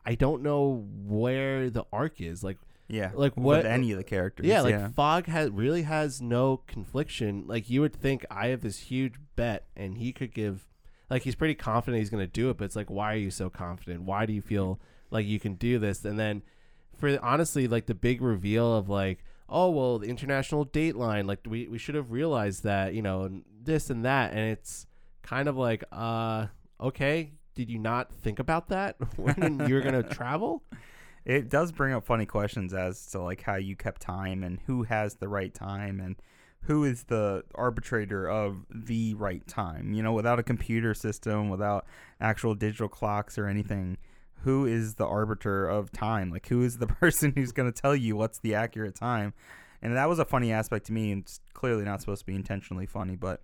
[0.07, 2.43] I don't know where the arc is.
[2.45, 2.59] Like
[2.89, 4.47] Yeah, Like, with what- any of the characters?
[4.47, 7.45] yeah, like Fogg has really has no confliction.
[7.47, 10.67] Like you would think, I have this huge bet, and he could give.
[11.11, 13.31] Like he's pretty confident he's going to do it, but it's like, why are you
[13.31, 14.03] so confident?
[14.03, 16.05] Why do you feel like you can do this?
[16.05, 16.43] And then,
[16.99, 21.41] for honestly, like the big reveal of like, oh well, the international date line, like
[21.47, 24.87] we we should have realized that, you know, and this and that, and it's
[25.23, 26.47] kind of like, uh,
[26.81, 30.63] okay, did you not think about that when you were gonna travel?
[31.25, 34.83] It does bring up funny questions as to like how you kept time and who
[34.83, 36.17] has the right time and
[36.65, 39.93] who is the arbitrator of the right time.
[39.93, 41.87] You know, without a computer system, without
[42.21, 43.97] actual digital clocks or anything,
[44.45, 46.31] who is the arbiter of time?
[46.31, 49.35] Like who is the person who's going to tell you what's the accurate time?
[49.83, 51.13] And that was a funny aspect to me.
[51.13, 53.43] And it's clearly not supposed to be intentionally funny, but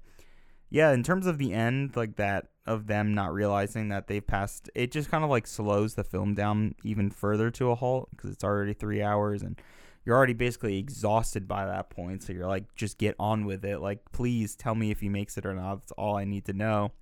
[0.71, 4.71] yeah, in terms of the end, like that of them not realizing that they've passed,
[4.75, 8.31] it just kind of like slows the film down even further to a halt because
[8.31, 9.61] it's already three hours and
[10.05, 12.23] you're already basically exhausted by that point.
[12.23, 13.81] So you're like, just get on with it.
[13.81, 15.81] Like, please tell me if he makes it or not.
[15.81, 16.93] That's all I need to know.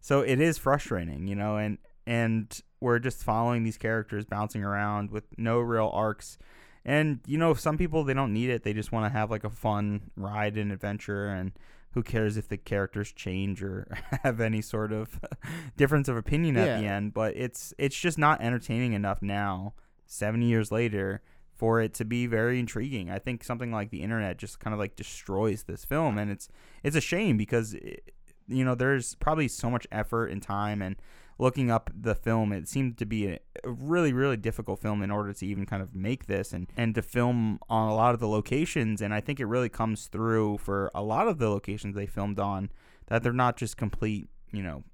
[0.00, 5.10] So it is frustrating, you know, and and we're just following these characters bouncing around
[5.10, 6.38] with no real arcs.
[6.84, 8.62] And you know, some people they don't need it.
[8.62, 11.52] They just want to have like a fun ride and adventure and
[11.92, 13.86] who cares if the characters change or
[14.22, 15.18] have any sort of
[15.76, 16.80] difference of opinion at Yeah.
[16.80, 19.74] the end but it's it's just not entertaining enough now
[20.06, 21.22] 70 years later
[21.54, 24.80] for it to be very intriguing i think something like the internet just kind of
[24.80, 26.48] like destroys this film and it's
[26.82, 28.12] it's a shame because it,
[28.48, 30.96] you know there's probably so much effort and time and
[31.38, 35.32] looking up the film it seemed to be a, really really difficult film in order
[35.32, 38.28] to even kind of make this and and to film on a lot of the
[38.28, 39.00] locations.
[39.00, 42.38] And i think it really comes through for a lot of the locations they filmed
[42.38, 42.70] on
[43.06, 44.84] that they're not just complete you know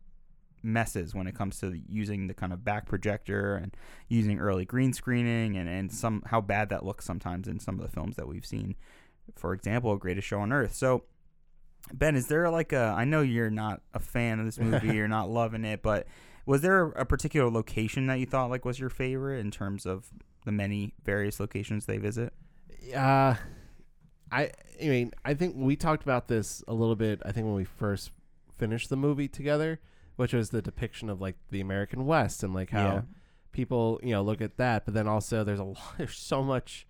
[0.62, 3.74] messes when it comes to using the kind of back projector and
[4.08, 7.82] using early green screening and, and some how bad that looks sometimes in some of
[7.82, 8.74] the films that we've seen.
[9.36, 10.74] For example greatest show on earth.
[10.74, 11.04] So
[11.92, 15.08] ben is there like a i know you're not a fan of this movie you're
[15.08, 16.06] not loving it but
[16.46, 20.10] was there a particular location that you thought like was your favorite in terms of
[20.44, 22.32] the many various locations they visit
[22.94, 23.34] Uh,
[24.32, 24.50] I
[24.82, 27.20] I mean I think we talked about this a little bit.
[27.24, 28.10] I think when we first
[28.56, 29.80] finished the movie together,
[30.16, 33.00] which was the depiction of like the American West and like how Yeah.
[33.52, 34.84] people you know look at that.
[34.84, 36.86] But then also there's a lot, there's so much,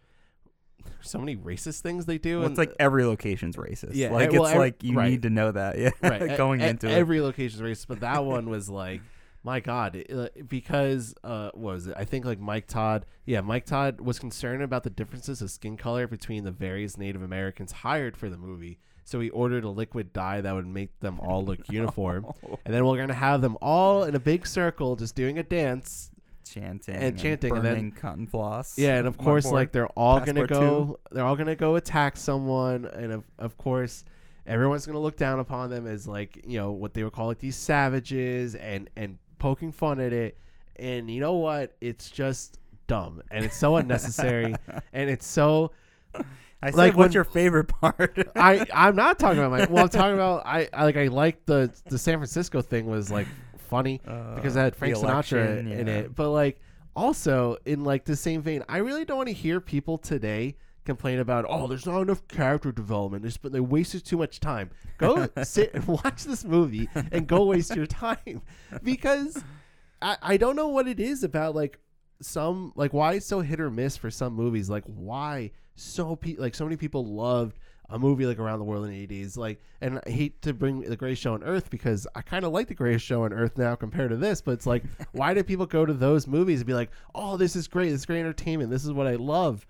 [0.84, 2.40] There's so many racist things they do.
[2.40, 5.10] well, it's like every location's racist Yeah, like well, it's every- like you right.
[5.10, 8.00] need to know that yeah right, going e- into it every location is racist, but
[8.00, 9.00] that one was like.
[9.42, 11.94] My God, it- uh, because uh, what was it?
[11.96, 13.06] I think like Mike Todd.
[13.24, 17.22] Yeah, Mike Todd was concerned about the differences of skin color between the various Native
[17.22, 18.78] Americans hired for the movie.
[19.04, 22.26] So he ordered a liquid dye that would make them all look uniform,
[22.64, 26.10] and then we're gonna have them all in a big circle just doing a dance.
[26.48, 29.52] chanting And chanting, and then- cotton floss Yeah, and of course, boy.
[29.52, 31.00] like they're all gonna go.
[31.10, 34.04] They're all gonna go attack someone, and of of course,
[34.46, 37.38] everyone's gonna look down upon them as like you know what they would call like
[37.38, 40.38] these savages, and and poking fun at it.
[40.76, 41.74] And you know what?
[41.80, 44.54] It's just dumb, and it's so unnecessary,
[44.92, 45.72] and it's so.
[46.62, 48.16] I said, like what's when- your favorite part?
[48.36, 49.66] I I'm not talking about my.
[49.66, 53.10] Well, I'm talking about I, I like I like the the San Francisco thing was
[53.10, 53.26] like
[53.68, 53.98] funny
[54.34, 55.92] because I had Uh, Frank the Sinatra election, in yeah.
[55.94, 56.60] it, but like
[56.96, 61.18] also in like the same vein, I really don't want to hear people today complain
[61.18, 64.70] about oh there's not enough character development, there's, but they wasted too much time.
[64.98, 68.42] Go sit and watch this movie and go waste your time.
[68.82, 69.42] Because
[70.00, 71.78] I I don't know what it is about like
[72.22, 74.68] some like why it's so hit or miss for some movies.
[74.68, 77.58] Like why so pe- like so many people loved
[77.90, 80.80] a movie like around the world in the 80s like and i hate to bring
[80.80, 83.58] the greatest show on earth because i kind of like the greatest show on earth
[83.58, 86.66] now compared to this but it's like why do people go to those movies and
[86.66, 87.90] be like oh this is great.
[87.90, 88.70] This is great entertainment.
[88.70, 89.66] This is what i love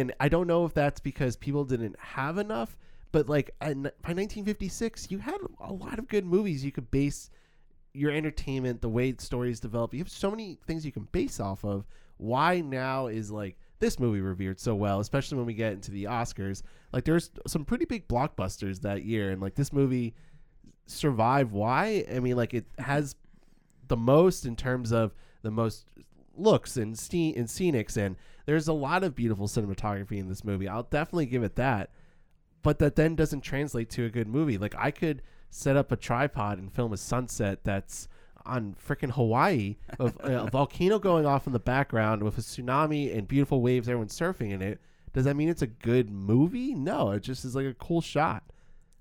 [0.00, 2.76] and i don't know if that's because people didn't have enough
[3.12, 7.30] but like by 1956 you had a lot of good movies you could base
[7.94, 9.94] your entertainment, the way stories develop.
[9.94, 11.86] You have so many things you can base off of.
[12.16, 16.04] Why now is like this movie revered so well, especially when we get into the
[16.04, 16.62] Oscars.
[16.92, 20.14] Like there's some pretty big blockbusters that year, and like this movie
[20.86, 21.52] survived.
[21.52, 22.04] Why?
[22.12, 23.14] I mean, like it has
[23.86, 25.86] the most in terms of the most
[26.36, 30.68] looks and scene and scenics, and there's a lot of beautiful cinematography in this movie.
[30.68, 31.90] I'll definitely give it that
[32.64, 34.58] but that then doesn't translate to a good movie.
[34.58, 38.08] Like I could set up a tripod and film a sunset that's
[38.44, 43.28] on freaking Hawaii of a volcano going off in the background with a tsunami and
[43.28, 44.80] beautiful waves, everyone surfing in it.
[45.12, 46.74] Does that mean it's a good movie?
[46.74, 48.42] No, it just is like a cool shot.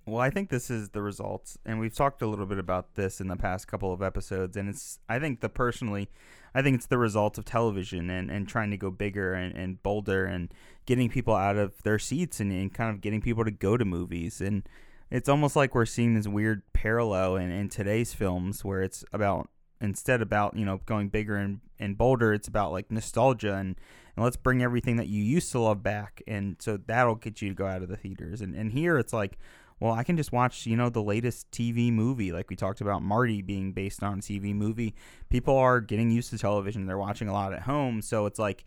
[0.06, 3.21] Well, I think this is the results, and we've talked a little bit about this
[3.21, 4.58] in the past couple of episodes.
[4.58, 6.10] And it's, I think, the personally,
[6.56, 9.82] I think it's the result of television and, and trying to go bigger and, and
[9.82, 10.54] bolder and
[10.86, 13.86] getting people out of their seats and, and kind of getting people to go to
[13.86, 14.42] movies.
[14.42, 14.68] And
[15.10, 19.50] it's almost like we're seeing this weird parallel in, in today's films where it's about
[19.82, 23.76] instead about you know going bigger and, and bolder it's about like nostalgia and,
[24.16, 27.50] and let's bring everything that you used to love back and so that'll get you
[27.50, 29.38] to go out of the theaters and, and here it's like
[29.84, 33.02] well i can just watch you know the latest tv movie like we talked about
[33.02, 34.96] marty being based on a tv movie.
[35.30, 36.86] People are getting used to television.
[36.86, 38.02] They're watching a lot at home.
[38.02, 38.65] So it's like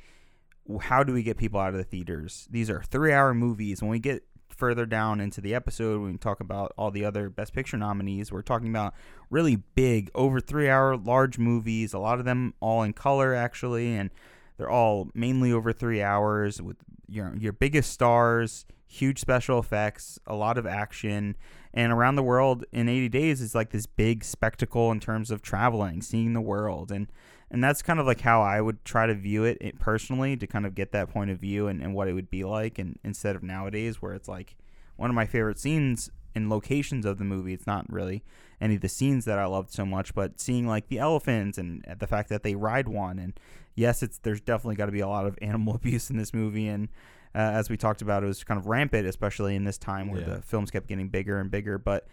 [0.80, 2.48] how do we get people out of the theaters?
[2.50, 3.82] These are three hour movies.
[3.82, 7.28] When we get further down into the episode when we talk about all the other
[7.28, 8.94] best picture nominees we're talking about
[9.28, 13.94] really big over three hour large movies a lot of them all in color actually
[13.94, 14.08] and
[14.56, 16.76] they're all mainly over three hours with
[17.06, 21.36] your your biggest stars huge special effects a lot of action
[21.74, 25.42] and around the world in 80 days is like this big spectacle in terms of
[25.42, 27.08] traveling seeing the world and
[27.50, 30.66] and that's kind of like how I would try to view it, personally to kind
[30.66, 33.36] of get that point of view and, and what it would be like and instead
[33.36, 34.56] of nowadays where it's like
[34.96, 38.22] one of my favorite scenes and locations of the movie it's not really
[38.60, 41.84] any of the scenes that I loved so much but seeing like the elephants and
[41.98, 43.38] the fact that they ride one and
[43.74, 46.68] yes it's there's definitely got to be a lot of animal abuse in this movie
[46.68, 46.88] and
[47.36, 50.20] uh, as we talked about it was kind of rampant especially in this time where
[50.22, 50.34] Yeah.
[50.36, 52.08] the films kept getting bigger and bigger but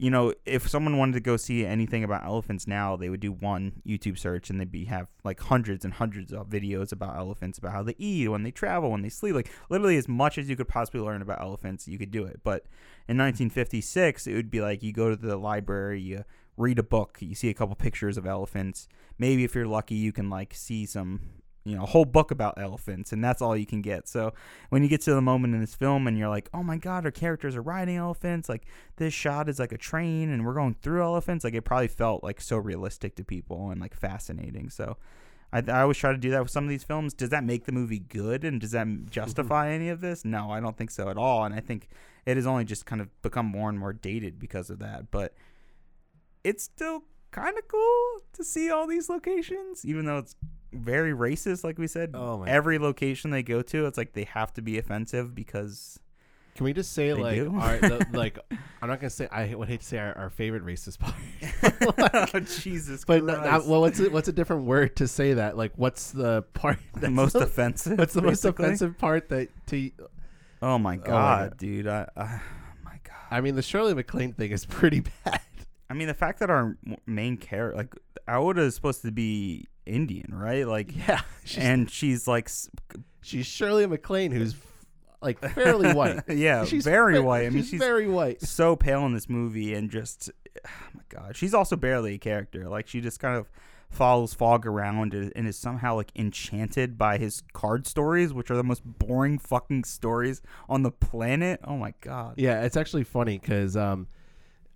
[0.00, 3.32] you know, if someone wanted to go see anything about elephants now, they would do
[3.32, 7.58] one YouTube search and they'd be have like hundreds and hundreds of videos about elephants,
[7.58, 10.48] about how they eat, when they travel, when they sleep, like literally as much as
[10.48, 12.38] you could possibly learn about elephants, you could do it.
[12.44, 12.62] But
[13.08, 16.24] in 1956, it would be like you go to the library, you
[16.56, 18.86] read a book, you see a couple pictures of elephants.
[19.18, 21.22] Maybe if you're lucky, you can like see some
[21.68, 24.08] you know, a whole book about elephants, and that's all you can get.
[24.08, 24.32] So
[24.70, 27.04] when you get to the moment in this film and you're like, oh my god,
[27.04, 30.76] our characters are riding elephants, like this shot is like a train and we're going
[30.80, 34.70] through elephants, like it probably felt like so realistic to people and like fascinating.
[34.70, 34.96] So
[35.52, 37.12] I, I always try to do that with some of these films.
[37.12, 39.08] Does that make the movie good and does that mm-hmm.
[39.10, 40.24] justify any of this?
[40.24, 41.44] No, I don't think so at all.
[41.44, 41.88] And I think
[42.24, 45.10] it has only just kind of become more and more dated because of that.
[45.10, 45.34] But
[46.44, 50.34] it's still kind of cool to see all these locations, even though it's
[50.72, 52.12] very racist, like we said.
[52.14, 55.98] Oh my Every location they go to, it's like they have to be offensive because
[56.56, 57.54] Can we just say They like do?
[57.56, 58.38] our the, like
[58.82, 61.14] I'm not gonna say I would hate to say our, our favorite racist part.
[62.60, 63.42] Jesus But Christ.
[63.42, 65.56] not, well, what's a, what's a different word to say that?
[65.56, 67.98] Like, what's the part the that's most offensive.
[67.98, 68.64] What's the most basically?
[68.66, 69.90] offensive part that to?
[70.60, 71.04] Oh my God.
[71.50, 71.86] god, dude!
[71.86, 72.38] I, uh,
[72.84, 73.14] my god.
[73.30, 75.40] I mean, the Shirley MacLaine thing is pretty bad.
[75.90, 77.94] I mean, the fact that our m- main character, like
[78.28, 80.66] Aouda, is supposed to be Indian, right?
[80.66, 82.50] Like, Yeah, she's, and she's like,
[83.22, 84.54] she's Shirley MacLaine, who's
[85.22, 86.22] like fairly white.
[86.28, 87.46] yeah, she's very fa- white.
[87.46, 88.42] I mean, she's, very white.
[88.42, 90.30] so pale in this movie, and just,
[90.64, 92.68] oh my god, she's also barely a character.
[92.68, 93.50] Like, she just kind of
[93.90, 98.56] follows Fogg around and and is somehow like enchanted by his card stories, which are
[98.56, 101.60] the most boring fucking stories on the planet.
[101.64, 102.34] Oh my god.
[102.36, 104.06] Yeah, it's actually funny because um,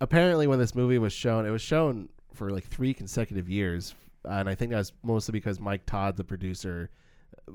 [0.01, 3.93] apparently when this movie was shown, it was shown for like three consecutive years,
[4.25, 6.89] and I think that's mostly because Mike Todd, the producer,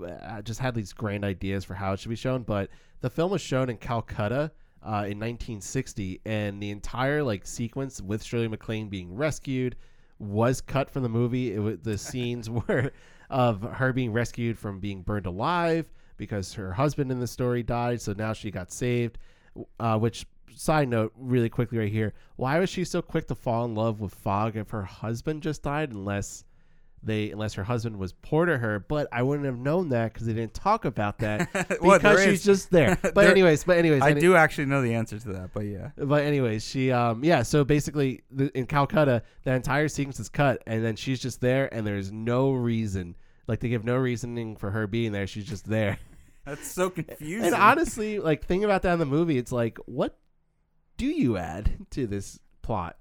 [0.05, 2.43] uh, just had these grand ideas for how it should be shown.
[2.43, 4.53] But the film was shown in Calcutta.
[4.81, 9.75] Uh, in 1960, and the entire like sequence with Shirley MacLaine being rescued
[10.21, 11.53] was cut from the movie.
[11.53, 12.93] It was the scenes were
[13.31, 18.01] of her being rescued from being burned alive because her husband in the story died.
[18.01, 19.19] So now she got saved.
[19.81, 23.65] Uh, which side note, really quickly right here, why was she so quick to fall
[23.65, 25.93] in love with Fogg if her husband just died?
[25.93, 26.45] Unless
[27.03, 30.27] they, unless her husband was poor to her, but I wouldn't have known that because
[30.27, 32.97] they didn't talk about that because Well, there she's is- just there.
[33.03, 35.61] But There- anyways, but anyways, I any- do actually know the answer to that, but
[35.67, 35.91] yeah.
[35.97, 40.63] but anyways, she um yeah, so basically the, in Calcutta, the entire sequence is cut
[40.67, 44.71] and then she's just there and there's no reason like they give no reasoning for
[44.73, 45.27] her being there.
[45.27, 45.99] She's just there.
[46.45, 47.45] That's so confusing.
[47.47, 50.19] And honestly, like think about that in the movie, it's like what
[50.97, 52.97] do you add to this plot?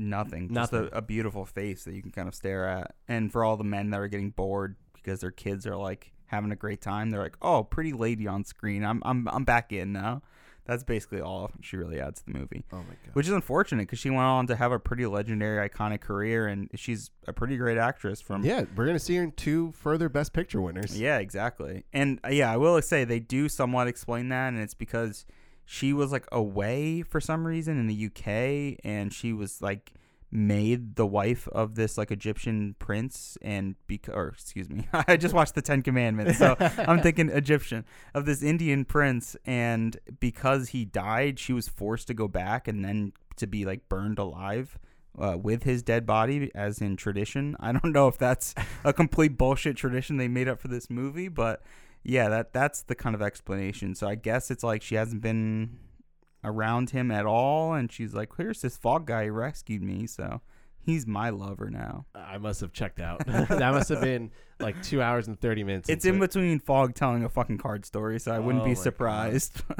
[0.00, 0.48] Nothing.
[0.48, 0.88] Just Nothing.
[0.92, 2.94] a, a beautiful face that you can kind of stare at.
[3.08, 6.50] And for all the men that are getting bored because their kids are like having
[6.52, 8.84] a great time, they're like, "Oh, pretty lady on screen.
[8.84, 10.22] I'm I'm I'm back in now."
[10.66, 13.14] That's basically all she really adds to the movie, Oh my god.
[13.14, 16.68] which is unfortunate because she went on to have a pretty legendary, iconic career, and
[16.76, 18.20] she's a pretty great actress.
[18.20, 21.00] From Yeah, we're gonna see her in two further Best Picture winners.
[21.00, 21.84] Yeah, exactly.
[21.92, 25.26] And uh, yeah, I will say they do somewhat explain that, and it's because
[25.72, 29.92] she was like away for some reason in the UK, and she was like
[30.32, 35.32] made the wife of this like Egyptian prince, and because or excuse me, I just
[35.32, 40.84] watched the Ten Commandments, so I'm thinking Egyptian of this Indian prince, and because he
[40.84, 44.76] died, she was forced to go back and then to be like burned alive.
[45.18, 47.56] Uh, with his dead body, as in tradition.
[47.58, 48.54] I don't know if that's
[48.84, 51.62] a complete bullshit tradition they made up for this movie, but
[52.02, 53.94] yeah, that that's the kind of explanation.
[53.94, 55.78] So I guess it's like she hasn't been
[56.42, 60.40] around him at all, and she's like, "Here's this Fogg guy who rescued me." So
[60.82, 62.06] He's my lover now.
[62.14, 63.24] I must have checked out.
[63.26, 65.88] that must have been like two hours and thirty minutes.
[65.88, 66.20] It's in it.
[66.20, 69.62] between Fogg telling a fucking card story, so I wouldn't Oh be surprised.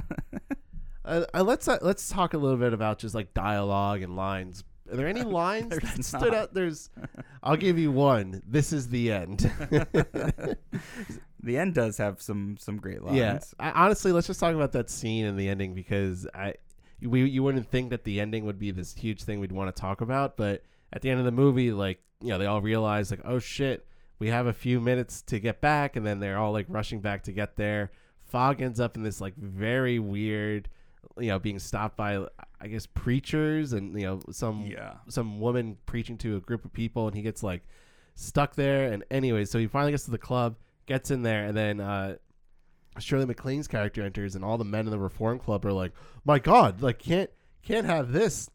[1.03, 4.64] Uh, uh, let's uh, let's talk a little bit about just like dialogue and lines.
[4.93, 6.35] Are there any lines that stood not.
[6.35, 6.55] out?
[6.55, 6.91] There's.
[7.43, 8.43] I'll give you one.
[8.47, 9.51] This is the end.
[11.43, 13.16] The end does have some some great lines.
[13.16, 13.38] yeah.
[13.59, 16.55] I, honestly, let's just talk about that scene and the ending because I,
[17.03, 19.80] we you wouldn't think that the ending would be this huge thing we'd want to
[19.80, 20.62] talk about, but
[20.93, 23.86] at the end of the movie, like you know, they all realize like, oh shit,
[24.18, 27.22] we have a few minutes to get back, and then they're all like rushing back
[27.24, 27.91] to get there.
[28.26, 30.68] Fogg ends up in this like very weird,
[31.18, 32.22] you know, being stopped by
[32.61, 34.97] I guess preachers and you know some Yeah.
[35.09, 37.62] some woman preaching to a group of people, and he gets like
[38.14, 38.93] stuck there.
[38.93, 40.57] And anyway, so he finally gets to the club,
[40.91, 42.16] gets in there, and then uh,
[42.99, 45.93] Shirley MacLaine's character enters, and all the men in the Reform Club are like,
[46.24, 47.30] "My God, like can't
[47.62, 48.51] can't have this."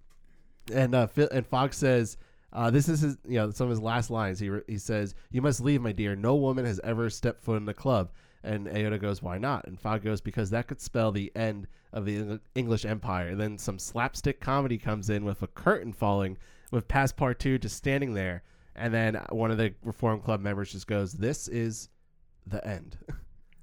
[0.74, 2.18] And uh, Phil, and Fox says,
[2.52, 5.42] uh, "This is his, you know some of his last lines." He he says, "You
[5.42, 6.14] must leave, my dear.
[6.14, 8.12] No woman has ever stepped foot in the club."
[8.44, 12.04] And Aouda goes, "Why not?" And Fogg goes, "Because that could spell the end of
[12.04, 16.38] the Eng- English Empire." And then some slapstick comedy comes in with a curtain falling,
[16.70, 18.44] with Passepartout just standing there,
[18.76, 21.88] and then one of the Reform Club members just goes, "This is
[22.48, 22.98] the end."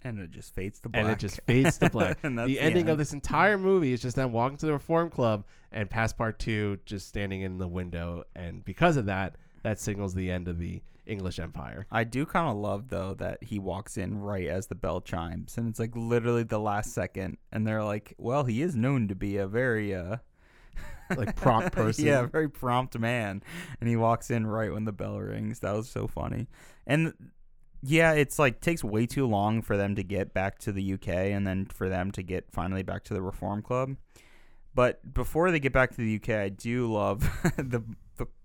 [0.05, 1.03] And it just fades to black.
[1.05, 2.19] and it just fades to black.
[2.25, 2.91] And that's the ending end.
[2.91, 7.07] of this entire movie is just them walking to the Reform Club and Passepartout just
[7.07, 11.39] standing in the window, and because of that, that signals the end of the English
[11.39, 11.87] Empire.
[11.91, 15.57] I do kind of love though that he walks in right as the bell chimes,
[15.57, 19.15] and it's like literally the last second, and they're like, "Well, he is known to
[19.15, 20.17] be a very uh,
[21.17, 22.07] Like prompt person.
[22.07, 23.43] yeah, very prompt man,"
[23.81, 25.61] and he walks in right when the bell rings.
[25.61, 26.49] That was so funny,
[26.87, 27.13] and
[27.83, 31.09] yeah, it's like takes way too long for them to get back to the UK,
[31.09, 33.97] and then for them to get finally back to the Reform Club.
[34.75, 37.21] But before they get back to the UK, I do love
[37.57, 37.83] the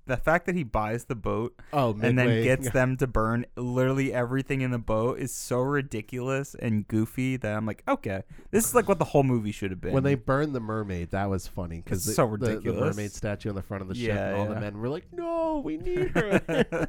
[0.08, 4.14] the, fact that he buys the boat Oh, and then gets them to burn literally
[4.14, 8.74] everything in the boat is so ridiculous and goofy that I'm like, okay, this is
[8.76, 9.94] like what the whole movie should have been.
[9.94, 13.56] when they burned the mermaid, that was funny because so the, the mermaid statue on
[13.56, 14.54] the front of the ship, Yeah, and all yeah.
[14.56, 16.42] the men were like, "No, we need her."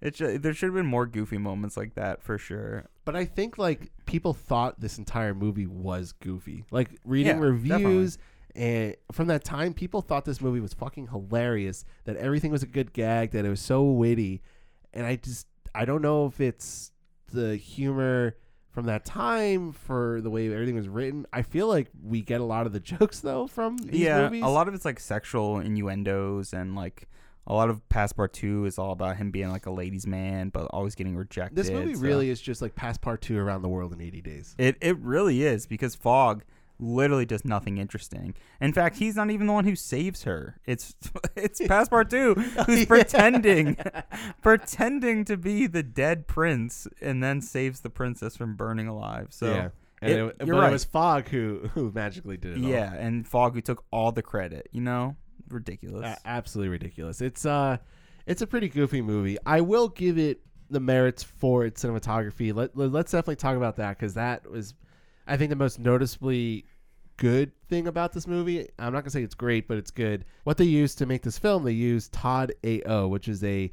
[0.00, 2.86] it should, there should have been more goofy moments like that for sure.
[3.04, 6.64] But I think like people thought this entire movie was goofy.
[6.70, 8.18] Like reading Yeah, reviews
[8.56, 12.66] and from that time people thought this movie was fucking hilarious, that everything was a
[12.66, 14.42] good gag, that it was so witty.
[14.94, 16.92] And I just I don't know if it's
[17.32, 18.36] the humor
[18.70, 21.26] from that time for the way everything was written.
[21.32, 24.42] I feel like we get a lot of the jokes though from these yeah, movies.
[24.42, 27.08] a lot of it's like sexual innuendos and like
[27.46, 30.94] a lot of Passepartout is all about him being like a ladies' man, but always
[30.94, 31.56] getting rejected.
[31.56, 34.54] This movie so- really is just like Passepartout around the world in 80 days.
[34.58, 36.42] It it really is because Fogg
[36.78, 38.34] literally does nothing interesting.
[38.60, 40.58] In fact, he's not even the one who saves her.
[40.66, 40.94] It's
[41.36, 43.76] it's Passepartout who's pretending
[44.42, 49.28] pretending to be the dead prince and then saves the princess from burning alive.
[49.30, 49.68] So yeah.
[50.02, 50.68] And it- it, but right.
[50.68, 52.70] it was Fogg who who magically did it all.
[52.70, 55.16] yeah, and Fogg who took all the credit, you know?
[55.48, 56.04] Ridiculous.
[56.04, 57.20] A- absolutely ridiculous.
[57.22, 57.78] It's uh,
[58.26, 59.38] it's a pretty goofy movie.
[59.46, 62.52] I will give it the merits for its cinematography.
[62.54, 64.74] Let, let us definitely talk about that because that was,
[65.26, 66.64] I think, the most noticeably
[67.16, 68.68] good thing about this movie.
[68.78, 70.24] I'm not gonna say it's great, but it's good.
[70.44, 73.72] What they used to make this film, they used Todd AO, which is a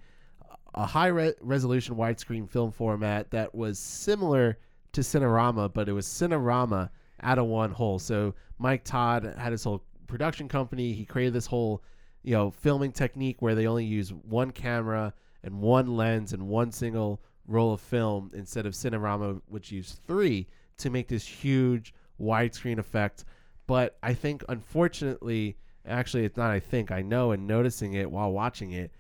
[0.76, 4.58] a high re- resolution widescreen film format that was similar
[4.94, 6.90] to Cinerama, but it was Cinerama
[7.22, 8.00] out of one hole.
[8.00, 10.94] So Mike Todd had his whole production company.
[10.94, 11.84] He created this whole,
[12.24, 16.72] you know, filming technique where they only use one camera and one lens and one
[16.72, 20.48] single roll of film instead of Cinerama, which used three
[20.78, 23.26] to make this huge widescreen effect.
[23.68, 25.58] But I think, unfortunately,
[25.88, 26.52] actually, it's not.
[26.52, 28.92] I think I know, and noticing it while watching it,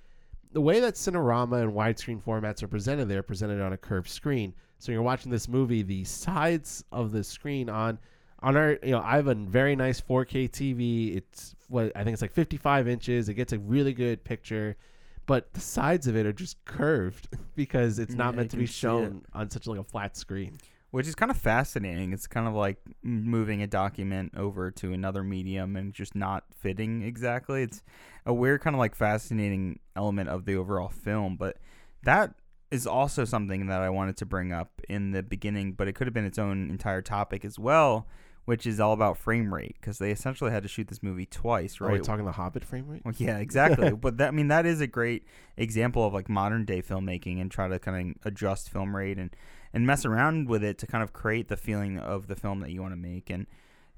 [0.51, 4.53] the way that Cinerama and widescreen formats are presented, they're presented on a curved screen.
[4.79, 7.99] So you're watching this movie, the sides of the screen on
[8.41, 11.15] on our, you know, I have a very nice 4K TV.
[11.15, 13.29] It's what I think it's like 55 inches.
[13.29, 14.75] It gets a really good picture,
[15.25, 18.65] but the sides of it are just curved because it's not Yeah, meant to be
[18.65, 20.57] shown on such like a flat screen.
[20.93, 22.13] Which is kind of fascinating.
[22.13, 27.01] It's kind of like moving a document over to another medium and just not fitting
[27.01, 27.63] exactly.
[27.63, 27.81] It's
[28.27, 31.57] a weird kind of like fascinating element of the overall film, but
[32.03, 32.35] that
[32.69, 36.05] is also something that I wanted to bring up in the beginning, but it could
[36.05, 38.07] have been its own entire topic as well,
[38.45, 41.77] which is all about frame rate because they essentially had to shoot this movie twice,
[41.81, 42.03] oh, Are we right?
[42.03, 43.01] talking the Hobbit frame rate?
[43.03, 43.89] Well, yeah, exactly.
[43.95, 45.25] but that I mean that is a great
[45.57, 49.35] example of like modern day filmmaking and try to kind of adjust film rate and
[49.73, 52.71] and mess around with it to kind of create the feeling of the film that
[52.71, 53.29] you want to make.
[53.29, 53.47] And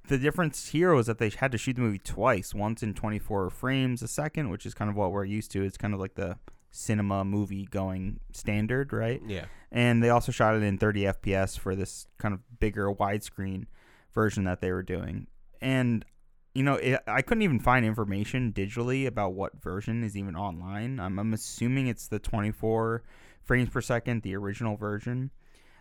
[0.07, 3.49] the difference here was that they had to shoot the movie twice, once in 24
[3.49, 5.63] frames a second, which is kind of what we're used to.
[5.63, 6.38] It's kind of like the
[6.71, 9.21] cinema movie going standard, right?
[9.26, 9.45] Yeah.
[9.71, 13.65] And they also shot it in 30 FPS for this kind of bigger widescreen
[14.13, 15.28] version that they were doing.
[15.61, 16.05] And
[16.53, 21.01] you know, it, I couldn't even find information digitally about what version is even online.
[21.01, 23.03] I'm, I'm assuming it's the 24
[23.43, 25.32] frames per second, the original version.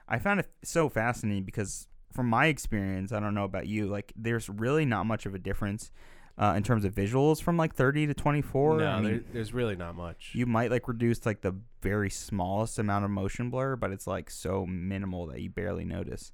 [0.09, 4.13] I found it so fascinating because, from my experience, I don't know about you, like
[4.17, 5.91] there's really not much of a difference
[6.37, 8.79] uh, in terms of visuals from like 30 to 24.
[8.79, 10.33] No, I mean, there, there's really not much.
[10.35, 14.31] you might like reduce like the very smallest amount of motion blur, but it's like
[14.31, 16.33] so minimal that you barely notice.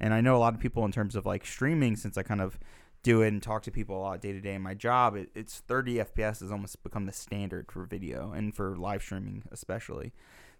[0.00, 2.40] And I know a lot of people in terms of like streaming, since I kind
[2.40, 2.58] of
[3.02, 5.30] do it and talk to people a lot day to day in my job, it,
[5.34, 10.12] it's 30 FPS has almost become the standard for video and for live streaming especially.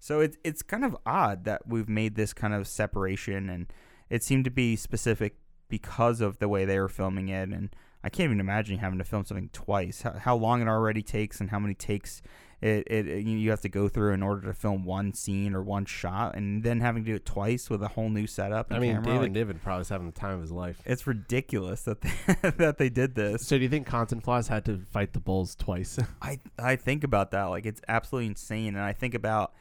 [0.02, 3.72] So it's it's kind of odd that we've made this kind of separation, and
[4.10, 5.36] it seemed to be specific
[5.68, 7.50] because of the way they were filming it.
[7.50, 7.70] And
[8.02, 10.02] I can't even imagine having to film something twice.
[10.02, 12.20] How, how long it already takes, and how many takes
[12.60, 15.62] it, it, it you have to go through in order to film one scene or
[15.62, 18.70] one shot, and then having to do it twice with a whole new setup.
[18.70, 20.82] And I mean, camera, David like, Niven probably was having the time of his life.
[20.84, 23.46] it's ridiculous that they, that they did this.
[23.46, 25.96] So do you think Cantinflas had to fight the bulls twice?
[26.22, 29.52] I I think about that like it's absolutely insane, and I think about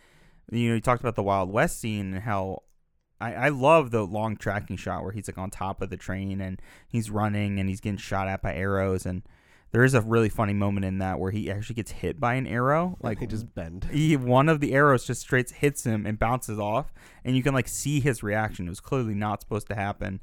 [0.50, 2.64] you know you talked about the Wild West scene and how
[3.20, 6.42] I I love the long tracking shot where he's like on top of the train
[6.42, 9.06] and he's running and he's getting shot at by arrows.
[9.06, 9.24] And
[9.72, 12.46] there is a really funny moment in that where he actually gets hit by an
[12.46, 13.88] arrow like they just bend.
[13.92, 16.94] he one of the arrows just straight hits him and bounces off.
[17.24, 18.68] And you can like see his reaction.
[18.68, 20.20] It was clearly not supposed to happen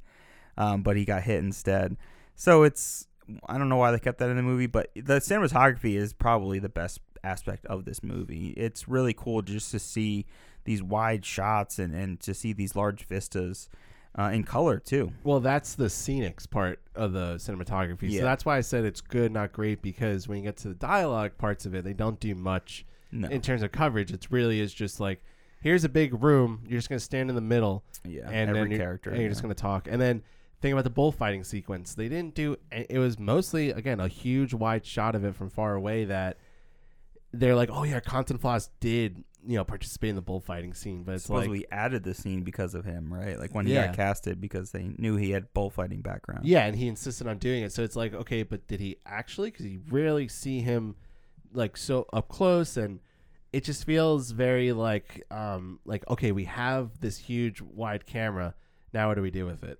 [0.59, 1.97] um, but he got hit instead.
[2.35, 3.07] So it's
[3.47, 6.59] i don't know why they kept that in the movie but the cinematography is probably
[6.59, 6.99] the best
[7.29, 10.25] aspect of this movie it's really cool just to see
[10.65, 13.69] these wide shots and, and to see these large vistas
[14.19, 18.11] uh, in color too Well, that's the scenics part of the cinematography.
[18.11, 18.21] Yeah.
[18.21, 20.75] So that's why I said it's good, not great, because when you get to the
[20.75, 24.11] dialogue parts of it, they don't do much no in terms of coverage.
[24.13, 25.23] It's really is just like,
[25.61, 26.63] here's a big room.
[26.67, 29.43] You're just gonna stand in the middle, yeah and every you're, character and you're just
[29.43, 29.87] gonna talk.
[29.89, 30.23] And then
[30.61, 31.95] think about the bullfighting sequence.
[31.95, 32.57] They didn't do.
[32.73, 36.39] It was mostly again a huge wide shot of it from far away that
[37.33, 41.25] they're like, oh yeah, Cantinflas did you know participate in the bullfighting scene, but it's
[41.25, 43.87] suppose like we added the scene because of him right like when he Yeah.
[43.87, 47.63] got casted because they knew he had bullfighting background Yeah, and he insisted on doing
[47.63, 47.73] it.
[47.73, 49.51] So it's like, okay, but did he actually?
[49.51, 50.97] Because you rarely see him
[51.53, 53.01] like so up close, and
[53.53, 58.55] it just feels very like, um, like okay, we have this huge wide camera.
[58.93, 59.79] Now what do we do with it?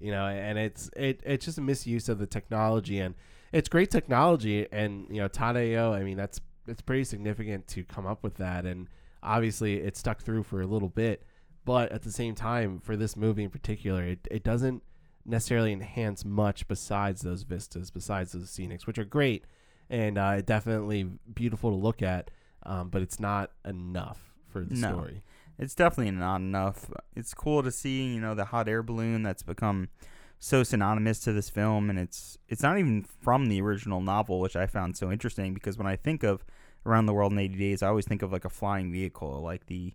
[0.00, 3.14] You know, and it's it it's just a misuse of the technology, and
[3.52, 5.92] it's great technology, and you know, Todd-AO.
[5.92, 8.88] I mean, that's it's pretty significant to come up with that, and
[9.22, 11.22] obviously it stuck through for a little bit.
[11.64, 14.82] But at the same time, for this movie in particular, it, it doesn't
[15.24, 19.44] necessarily enhance much besides those vistas, besides those scenics, which are great
[19.88, 22.30] and uh, definitely beautiful to look at.
[22.64, 24.88] Um, but it's not enough for the No.
[24.92, 25.22] story.
[25.58, 26.90] it's definitely not enough.
[27.14, 29.88] It's cool to see, you know, the hot air balloon that's become
[30.44, 34.56] so synonymous to this film, and it's it's not even from the original novel, which
[34.56, 36.44] I found so interesting because when I think of
[36.84, 39.66] Around the World in 80 Days, I always think of like a flying vehicle, like
[39.66, 39.94] the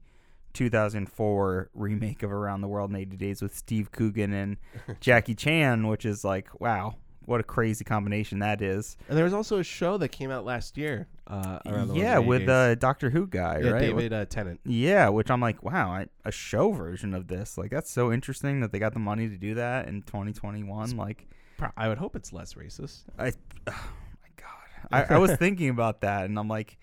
[0.53, 4.55] 2004 remake of Around the World in 80 Days with Steve Coogan and
[5.01, 6.95] Jackie Chan, which is like, wow,
[7.27, 8.95] what a crazy combination that is.
[9.09, 11.09] And there was also a show that came out last year.
[11.27, 13.81] Uh, around yeah, in 80 with the Doctor Who guy, yeah, right?
[13.81, 14.61] David uh, Tennant.
[14.63, 17.57] Yeah, which I'm like, wow, I, a show version of this.
[17.57, 20.95] Like, that's so interesting that they got the money to do that in 2021.
[20.95, 21.27] Like,
[21.75, 23.01] I would hope it's less racist.
[23.19, 23.27] I,
[23.67, 23.89] oh
[24.21, 26.77] my god, I, I was thinking about that, and I'm like,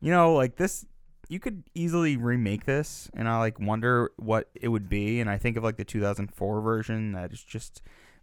[0.00, 0.86] you know, like this,
[1.28, 5.20] you could easily remake this, and I like wonder what it would be.
[5.20, 7.82] And I think of like the 2004 version that is just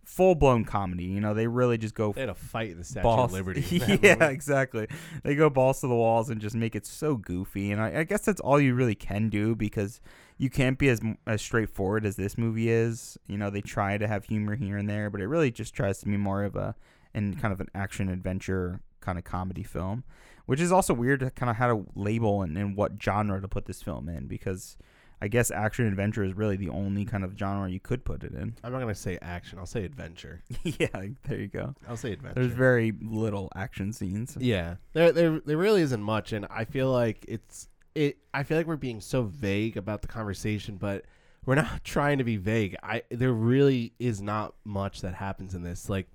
[0.10, 1.04] full blown comedy.
[1.06, 3.32] You know, they really just go They had a fight in the Statue balls.
[3.32, 3.62] of Liberty.
[4.02, 4.34] yeah, movie.
[4.34, 4.88] exactly.
[5.24, 8.04] They go balls to the walls and just make it so goofy, and I, I
[8.04, 10.02] guess that's all you really can do because
[10.38, 13.18] you can't be as as straightforward as this movie is.
[13.28, 16.00] You know, they try to have humor here and there, but it really just tries
[16.00, 16.76] to be more of a
[17.14, 20.04] and kind of an action adventure kind of comedy film,
[20.48, 23.48] which is also weird to kind of how to label and, and what genre to
[23.48, 24.76] put this film in because.
[25.22, 28.34] I guess action adventure is really the only kind of genre you could put it
[28.34, 28.56] in.
[28.64, 29.60] I'm not gonna say action.
[29.60, 30.42] I'll say adventure.
[30.64, 30.88] yeah,
[31.28, 31.76] there you go.
[31.88, 32.40] I'll say adventure.
[32.40, 34.38] There's very little action scenes.
[34.40, 38.18] Yeah, there, there, there really isn't much, and I feel like it's it.
[38.34, 41.04] I feel like we're being so vague about the conversation, but
[41.46, 42.78] we're not trying to be vague.
[42.82, 45.90] I there really is not much that happens in this.
[45.90, 46.08] Like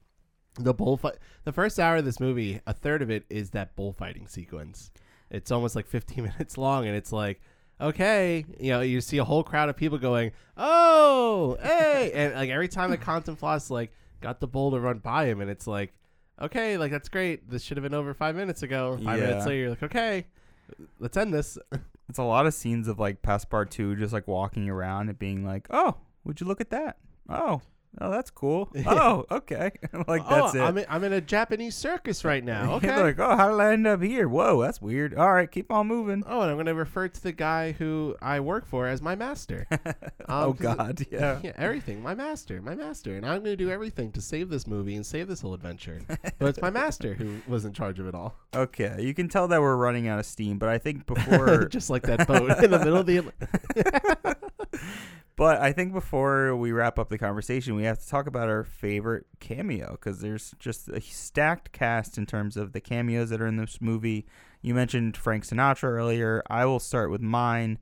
[0.59, 4.29] the bullfight, the first hour of this movie, a third of it is that bullfighting
[4.29, 4.91] sequence.
[5.31, 7.43] It's almost like 15 minutes long, and it's like.
[7.81, 12.51] Okay, you know, you see a whole crowd of people going, "Oh, hey!" and like
[12.51, 15.93] every time the Cantinflas like got the bull to run by him, and it's like,
[16.41, 17.51] okay, like that's great.
[17.51, 18.99] This should have been over five minutes ago.
[19.05, 20.27] Five minutes later, you're like, okay,
[20.99, 21.59] let's end this.
[22.07, 25.67] It's a lot of scenes of like Passepartout just like walking around and being like,
[25.71, 26.99] "Oh, would you look at that?
[27.31, 27.63] Oh,
[28.01, 28.71] oh, that's cool.
[28.87, 29.73] Oh, okay."
[30.07, 30.63] like oh, that's oh, it.
[30.63, 32.75] I'm in, I'm in a Japanese circus right now.
[32.75, 32.95] Okay.
[33.03, 34.29] Like, "Oh, how did I end up here?
[34.29, 35.15] Whoa, that's weird.
[35.15, 38.17] All right, keep on moving." Oh, and I'm going to refer to the guy who
[38.21, 39.67] I work for as my master.
[40.29, 41.41] oh um, 'cause it- God, yeah.
[41.43, 42.03] yeah, everything.
[42.03, 43.17] My master, my master.
[43.17, 46.01] And I'm going to do everything to save this movie and save this whole adventure.
[46.39, 48.35] but it's my master who was in charge of it all.
[48.55, 51.91] Okay, you can tell that we're running out of steam, but I think before Just
[51.91, 54.35] like that boat in the middle of the.
[55.37, 58.63] But I think before we wrap up the conversation, we have to talk about our
[58.63, 63.47] favorite cameo because there's just a stacked cast in terms of the cameos that are
[63.47, 64.27] in this movie.
[64.63, 66.43] You mentioned Frank Sinatra earlier.
[66.49, 67.79] I will start with mine,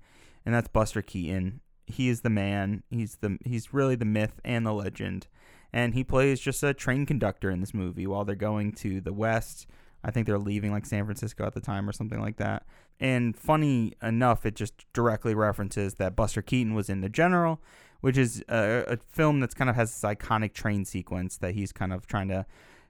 [0.46, 1.60] and that's Buster Keaton.
[1.86, 2.84] He is the man.
[2.88, 5.26] He's the he's really the myth and the legend,
[5.74, 9.12] and he plays just a train conductor in this movie while they're going to the
[9.12, 9.66] west.
[10.04, 12.64] I think they're leaving like San Francisco at the time or something like that.
[13.00, 17.60] And funny enough, it just directly references that Buster Keaton was in The General,
[18.00, 21.72] which is a, a film that's kind of has this iconic train sequence that he's
[21.72, 22.46] kind of trying to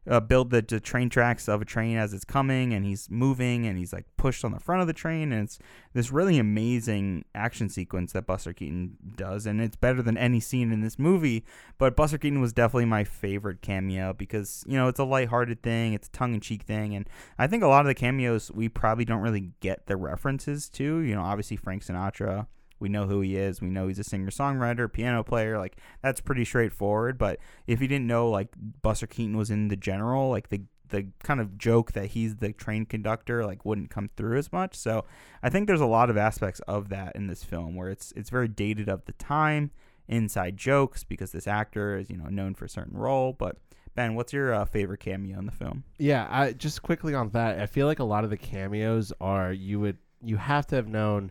[0.08, 3.66] uh, build the, the train tracks of a train as it's coming, and he's moving,
[3.66, 5.58] and he's like pushed on the front of the train, and it's
[5.92, 10.72] this really amazing action sequence that Buster Keaton does, and it's better than any scene
[10.72, 11.44] in this movie.
[11.78, 15.92] But Buster Keaton was definitely my favorite cameo because you know it's a lighthearted thing,
[15.92, 18.68] it's a tongue in cheek thing, and I think a lot of the cameos we
[18.68, 20.98] probably don't really get the references to.
[20.98, 22.46] You know, obviously Frank Sinatra.
[22.82, 23.60] We know who he is.
[23.60, 25.56] We know he's a singer songwriter, piano player.
[25.56, 27.16] Like that's pretty straightforward.
[27.16, 28.48] But if you didn't know, like
[28.82, 32.52] Buster Keaton was in the general, like the the kind of joke that he's the
[32.52, 34.74] train conductor, like wouldn't come through as much.
[34.76, 35.04] So
[35.42, 38.30] I think there's a lot of aspects of that in this film where it's it's
[38.30, 39.70] very dated of the time,
[40.08, 43.32] inside jokes because this actor is you know known for a certain role.
[43.32, 43.56] But
[43.94, 45.84] Ben, what's your uh, favorite cameo in the film?
[45.98, 47.60] Yeah, I just quickly on that.
[47.60, 50.88] I feel like a lot of the cameos are you would you have to have
[50.88, 51.30] known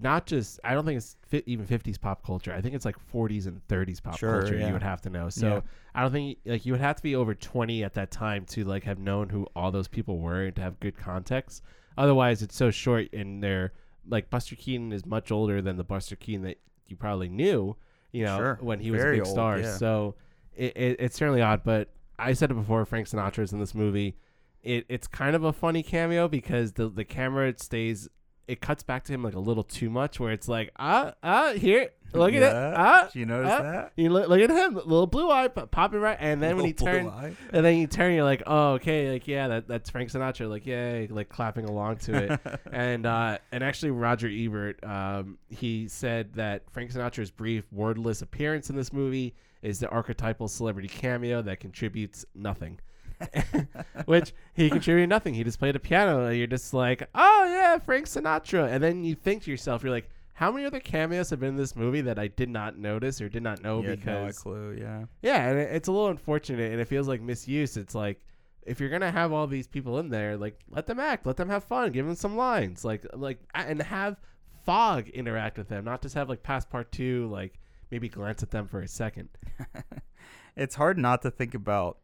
[0.00, 2.52] not just I don't think it's fi- even 50s pop culture.
[2.52, 4.66] I think it's like 40s and 30s pop Sure, culture yeah.
[4.66, 5.28] you would have to know.
[5.28, 5.60] So Yeah.
[5.94, 8.64] I don't think like you would have to be over 20 at that time to
[8.64, 11.62] like have known who all those people were and to have good context.
[11.96, 13.72] Otherwise, it's so short and they're
[14.08, 17.74] like Buster Keaton is much older than the Buster Keaton that you probably knew,
[18.12, 18.58] you know, Sure.
[18.60, 19.58] when he was Very a big old, star.
[19.58, 19.76] yeah.
[19.76, 20.14] So
[20.54, 22.84] it, it, it's certainly odd, but I said it before.
[22.84, 24.16] Frank Sinatra's in this movie.
[24.62, 28.08] It, it's kind of a funny cameo because the the camera stays.
[28.48, 31.52] It cuts back to him like a little too much, where it's like ah ah
[31.52, 33.08] here look at it ah.
[33.12, 33.62] Did you notice ah.
[33.62, 33.92] that?
[33.96, 37.10] You look, look at him, little blue eye popping right, and then when he turns,
[37.52, 40.66] and then you turn, you're like, oh, okay, like yeah, that, that's Frank Sinatra, like
[40.66, 46.34] yay, like clapping along to it, and uh, and actually Roger Ebert, um, he said
[46.34, 51.60] that Frank Sinatra's brief wordless appearance in this movie is the archetypal celebrity cameo that
[51.60, 52.78] contributes nothing.
[54.04, 55.34] Which he contributed nothing.
[55.34, 56.26] He just played a piano.
[56.26, 58.70] And you're just like, oh yeah, Frank Sinatra.
[58.70, 61.56] And then you think to yourself, you're like, how many other cameos have been in
[61.56, 64.76] this movie that I did not notice or did not know no because clue.
[64.78, 65.04] Yeah.
[65.22, 67.78] yeah, and it, it's a little unfortunate, and it feels like misuse.
[67.78, 68.20] It's like
[68.66, 71.48] if you're gonna have all these people in there, like let them act, let them
[71.48, 74.20] have fun, give them some lines, like like and have
[74.66, 77.54] Fogg interact with them, not just have like Passepartout like
[77.90, 79.30] maybe glance at them for a second.
[80.56, 81.96] it's hard not to think about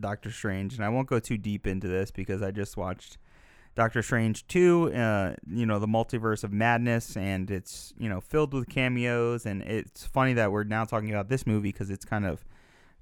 [0.00, 3.18] Doctor Strange, and I won't go too deep into this because I just watched
[3.74, 8.52] Doctor Strange 2, uh, you know, the multiverse of madness, and it's, you know, filled
[8.52, 12.26] with cameos, and it's funny that we're now talking about this movie because it's kind
[12.26, 12.44] of,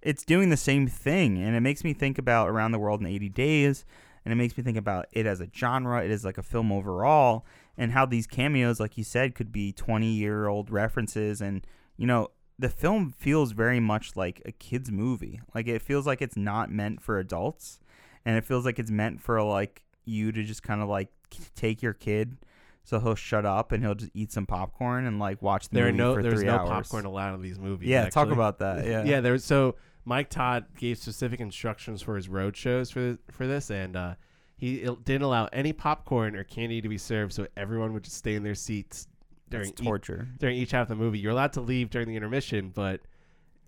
[0.03, 3.07] it's doing the same thing, and it makes me think about Around the World in
[3.07, 3.86] 80 Days,
[4.22, 6.70] and it makes me think about it as a genre, it is like a film
[6.70, 7.47] overall,
[7.78, 11.66] and how these cameos, like you said, could be 20 year old references, and,
[11.97, 12.28] you know,
[12.59, 15.40] the film feels very much like a kid's movie.
[15.54, 17.80] Like it feels like it's not meant for adults,
[18.24, 21.09] and it feels like it's meant for like you to just kind of like
[21.54, 22.36] take your kid,
[22.84, 25.88] so he'll shut up and he'll just eat some popcorn and like watch the There
[25.88, 26.68] are movie no for there's three no hours.
[26.68, 27.88] popcorn allowed in these movies.
[27.88, 28.86] Yeah, talk about that.
[28.86, 29.20] Yeah, yeah.
[29.20, 33.96] There's so Mike Todd gave specific instructions for his road shows for for this, and
[33.96, 34.14] uh,
[34.57, 38.34] he didn't allow any popcorn or candy to be served, so everyone would just stay
[38.34, 39.09] in their seats
[39.51, 40.28] during It's torture.
[40.38, 41.18] during each half of the movie.
[41.18, 43.01] You're allowed to leave during the intermission, but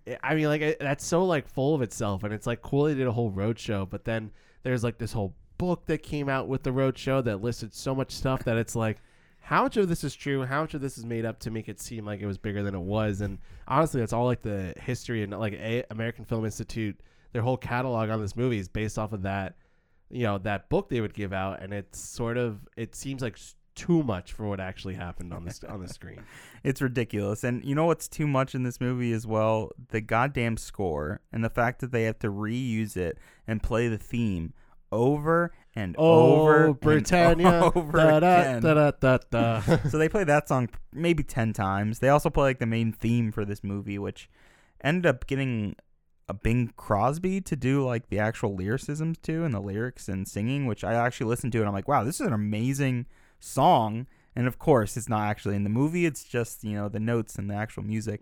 [0.07, 2.85] I- I mean, like it- that's so like full of itself, and it's like cool
[2.85, 3.85] they did a whole road show.
[3.85, 4.31] But then
[4.63, 7.93] there's like this whole book that came out with the road show that listed so
[7.93, 8.97] much stuff that it's like,
[9.41, 10.45] how much of this is true?
[10.45, 12.61] How much of this is made up to make it seem like it was bigger
[12.63, 13.21] than it was?
[13.21, 16.99] And honestly, that's all like the history and like a- American Film Institute.
[17.33, 19.55] Their whole catalog on this movie is based off of that,
[20.09, 23.37] you know, that book they would give out, and it's sort of it seems like
[23.79, 26.21] too much for what actually happened on the on the screen.
[26.63, 27.43] It's ridiculous.
[27.45, 29.71] And you know what's too much in this movie as well?
[29.89, 33.17] The goddamn score and the fact that they have to reuse it
[33.47, 34.53] and play the theme
[34.91, 37.47] over and Oh, over Britannia.
[37.47, 38.61] and over da, da, again.
[38.61, 39.17] da, da, da,
[39.61, 39.77] da.
[39.89, 41.99] so they play that song maybe 10 times.
[41.99, 44.29] They also play like the main theme for this movie which
[44.83, 45.75] ended up getting
[46.27, 50.65] a Bing Crosby to do like the actual lyricisms to and the lyrics and singing,
[50.65, 53.05] which I actually listened to and I'm like, wow, this is an amazing
[53.39, 54.07] song.
[54.35, 56.05] And of course, it's not actually in the movie.
[56.05, 58.21] It's just, you know, the notes and the actual music.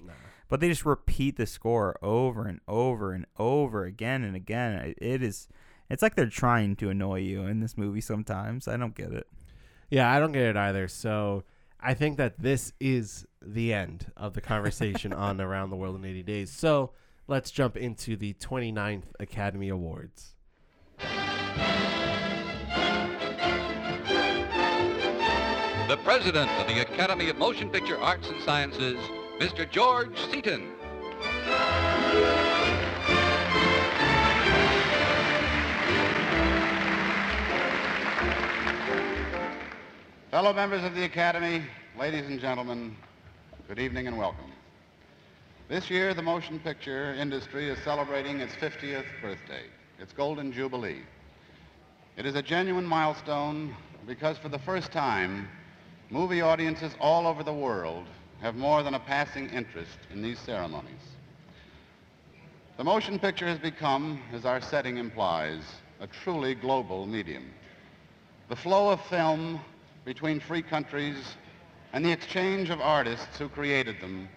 [0.50, 4.74] But they just repeat the score over and over and over again and again.
[4.74, 5.48] It- It is
[5.90, 8.68] it's like they're trying to annoy you in this movie sometimes.
[8.68, 9.26] I don't get it.
[9.90, 10.88] Yeah, I don't get it either.
[10.90, 11.44] So
[11.80, 16.04] I think that this is the end of the conversation on Around the World in
[16.04, 16.52] 80 Days.
[16.52, 16.92] So
[17.28, 20.34] let's jump into the 29th Academy Awards.
[25.88, 28.98] The president of the Academy of Motion Picture Arts and Sciences,
[29.40, 29.70] Mr.
[29.72, 30.74] George Seaton.
[40.30, 41.64] Fellow members of the Academy,
[41.98, 42.94] ladies and gentlemen,
[43.70, 44.52] good evening and welcome.
[45.70, 49.64] This year, the motion picture industry is celebrating its 50th birthday,
[50.00, 51.04] its golden jubilee.
[52.18, 53.74] It is a genuine milestone
[54.06, 55.48] because for the first time,
[56.10, 58.06] movie audiences all over the world
[58.42, 61.16] have more than a passing interest in these ceremonies.
[62.78, 65.64] The motion picture has become, as our setting implies,
[66.00, 67.52] a truly global medium.
[68.50, 69.60] The flow of film
[70.06, 71.36] between free countries
[71.92, 74.30] and the exchange of artists who created them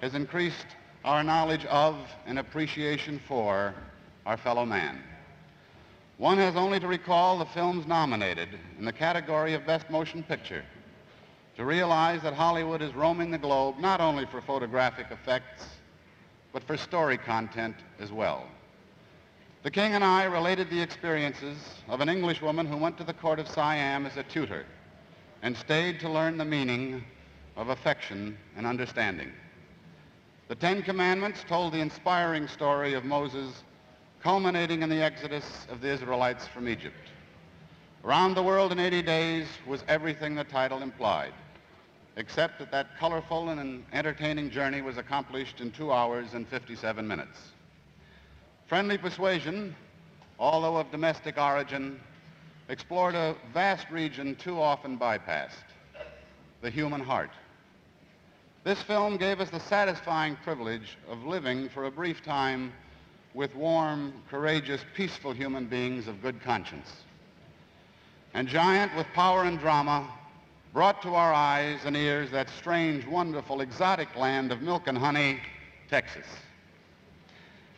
[0.00, 0.66] has increased
[1.04, 3.74] our knowledge of and appreciation for
[4.24, 5.02] our fellow man.
[6.16, 8.48] One has only to recall the films nominated
[8.78, 10.64] in the category of Best Motion Picture
[11.58, 15.64] to realize that Hollywood is roaming the globe not only for photographic effects,
[16.52, 18.46] but for story content as well.
[19.64, 23.40] The king and I related the experiences of an Englishwoman who went to the court
[23.40, 24.66] of Siam as a tutor
[25.42, 27.04] and stayed to learn the meaning
[27.56, 29.32] of affection and understanding.
[30.46, 33.64] The Ten Commandments told the inspiring story of Moses
[34.22, 37.10] culminating in the exodus of the Israelites from Egypt.
[38.04, 41.32] Around the World in 80 Days was everything the title implied,
[42.18, 47.38] except that that colorful and entertaining journey was accomplished in two hours and 57 minutes.
[48.66, 49.74] Friendly Persuasion,
[50.36, 52.00] although of domestic origin,
[52.68, 55.64] explored a vast region too often bypassed,
[56.60, 57.30] the human heart.
[58.64, 62.72] This film gave us the satisfying privilege of living for a brief time
[63.32, 66.90] with warm, courageous, peaceful human beings of good conscience.
[68.34, 70.12] And Giant, with power and drama,
[70.72, 75.40] brought to our eyes and ears that strange, wonderful, exotic land of milk and honey,
[75.88, 76.26] Texas.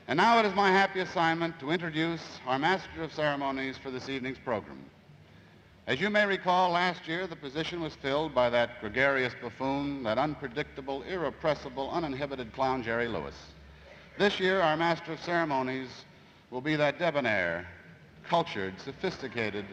[0.09, 4.09] And now it is my happy assignment to introduce our Master of Ceremonies for this
[4.09, 4.79] evening's program.
[5.87, 10.19] As you may recall, last year the position was filled by that gregarious buffoon, that
[10.19, 13.35] unpredictable, irrepressible, uninhibited clown, Jerry Lewis.
[14.19, 15.89] This year, our Master of Ceremonies
[16.51, 17.67] will be that debonair,
[18.29, 19.65] cultured, sophisticated,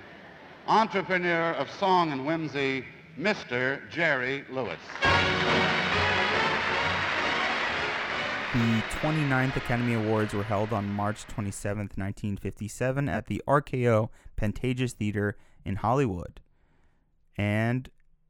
[0.68, 2.86] entrepreneur of song and whimsy,
[3.18, 3.82] Mr.
[3.90, 4.78] Jerry Lewis.
[8.54, 14.10] The 29th Academy Awards were held on March 27, 1957 at the RKO
[14.40, 16.42] Pantages Theater in Hollywood
[17.36, 17.90] and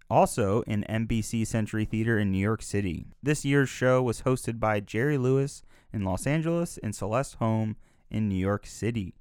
[0.10, 3.08] also in NBC Century Theater in New York City.
[3.22, 7.76] This year's show was hosted by Jerry Lewis in Los Angeles and Celeste Holm
[8.10, 9.16] in New York City.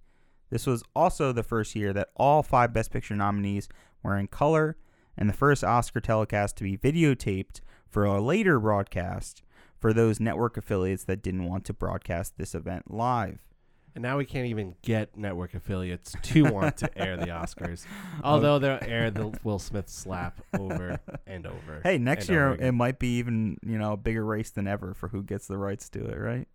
[0.48, 3.68] This was also the first year that all five Best Picture nominees
[4.02, 4.76] were in color
[5.16, 9.42] and the first Oscar telecast to be videotaped for a later broadcast
[9.78, 13.40] for those network affiliates that didn't want to broadcast this event live.
[13.94, 17.86] And now we can't even get network affiliates to want to air the Oscars,
[18.24, 21.80] although they'll air the Will Smith slap over and over.
[21.82, 25.08] Hey, next year it might be even, you know, a bigger race than ever for
[25.08, 26.46] who gets the rights to it, right?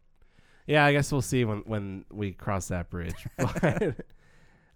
[0.67, 3.27] Yeah, I guess we'll see when when we cross that bridge.
[3.37, 3.95] But,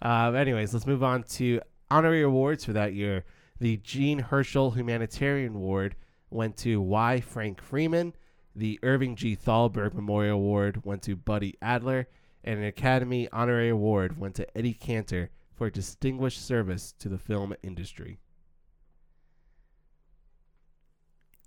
[0.02, 1.62] um, anyways, let's move on to
[1.92, 3.26] honorary awards for that year.
[3.60, 5.96] The Jean Hersholt Humanitarian Award
[6.30, 7.22] went to Y.
[7.22, 8.14] Frank Freeman.
[8.56, 9.36] The Irving G.
[9.36, 12.08] Thalberg Memorial Award went to Buddy Adler,
[12.44, 17.54] and an Academy Honorary Award went to Eddie Cantor for distinguished service to the film
[17.64, 18.20] industry.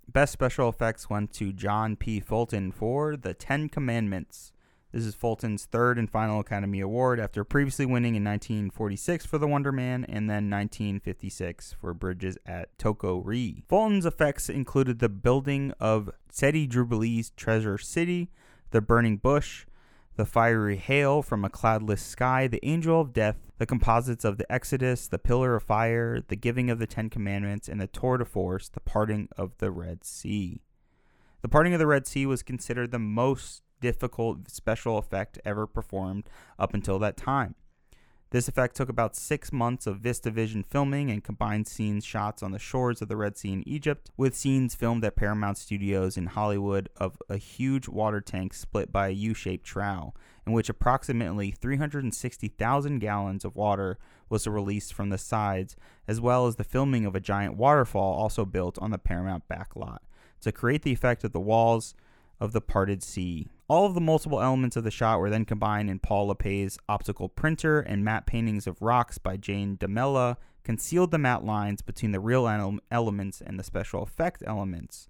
[0.07, 2.19] Best special effects went to John P.
[2.19, 4.51] Fulton for The Ten Commandments.
[4.91, 9.47] This is Fulton's third and final Academy Award after previously winning in 1946 for The
[9.47, 13.65] Wonder Man and then 1956 for Bridges at Toko-Ri.
[13.69, 18.31] Fulton's effects included the building of Seti Jubilee's Treasure City,
[18.71, 19.67] the burning bush,
[20.15, 24.51] the fiery hail from a cloudless sky, the angel of death, the composites of the
[24.51, 28.25] Exodus, the pillar of fire, the giving of the Ten Commandments, and the tour de
[28.25, 30.61] force, the parting of the Red Sea.
[31.43, 36.29] The parting of the Red Sea was considered the most difficult special effect ever performed
[36.57, 37.55] up until that time.
[38.31, 42.59] This effect took about six months of VistaVision filming and combined scenes shots on the
[42.59, 46.89] shores of the Red Sea in Egypt with scenes filmed at Paramount Studios in Hollywood
[46.97, 50.13] of a huge water tank split by a U shaped trough,
[50.45, 53.97] in which approximately 360,000 gallons of water
[54.29, 55.75] was released from the sides,
[56.07, 59.99] as well as the filming of a giant waterfall also built on the Paramount backlot
[60.41, 61.95] to create the effect of the walls
[62.39, 63.47] of the parted sea.
[63.69, 67.29] All of the multiple elements of the shot were then combined in Paul Lerpae's optical
[67.29, 72.19] printer, and matte paintings of rocks by Jan Domela concealed the matte lines between the
[72.19, 75.07] real ele- elements and the special effect elements.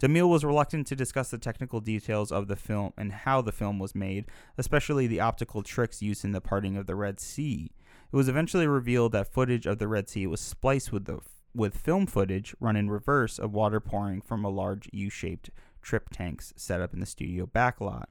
[0.00, 3.78] DeMille was reluctant to discuss the technical details of the film and how the film
[3.78, 4.24] was made,
[4.56, 7.72] especially the optical tricks used in the parting of the Red Sea.
[8.10, 11.18] It was eventually revealed that footage of the Red Sea was spliced with the
[11.54, 15.50] with film footage run in reverse of water pouring from a large U-shaped
[15.88, 18.04] trip tanks set up in the studio backlot.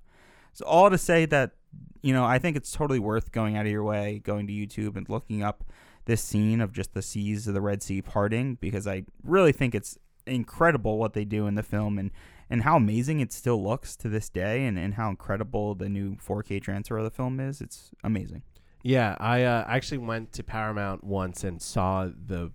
[0.53, 1.51] So all to say that
[2.01, 4.95] you know I think it's totally worth going out of your way, going to YouTube
[4.97, 5.63] and looking up
[6.05, 9.75] this scene of just the seas of the Red Sea parting because I really think
[9.75, 12.11] it's incredible what they do in the film and
[12.49, 16.15] and how amazing it still looks to this day and, and how incredible the new
[16.15, 17.59] 4K transfer of the film is.
[17.59, 18.41] It's amazing.
[18.83, 22.51] Yeah, I uh, actually went to Paramount once and saw the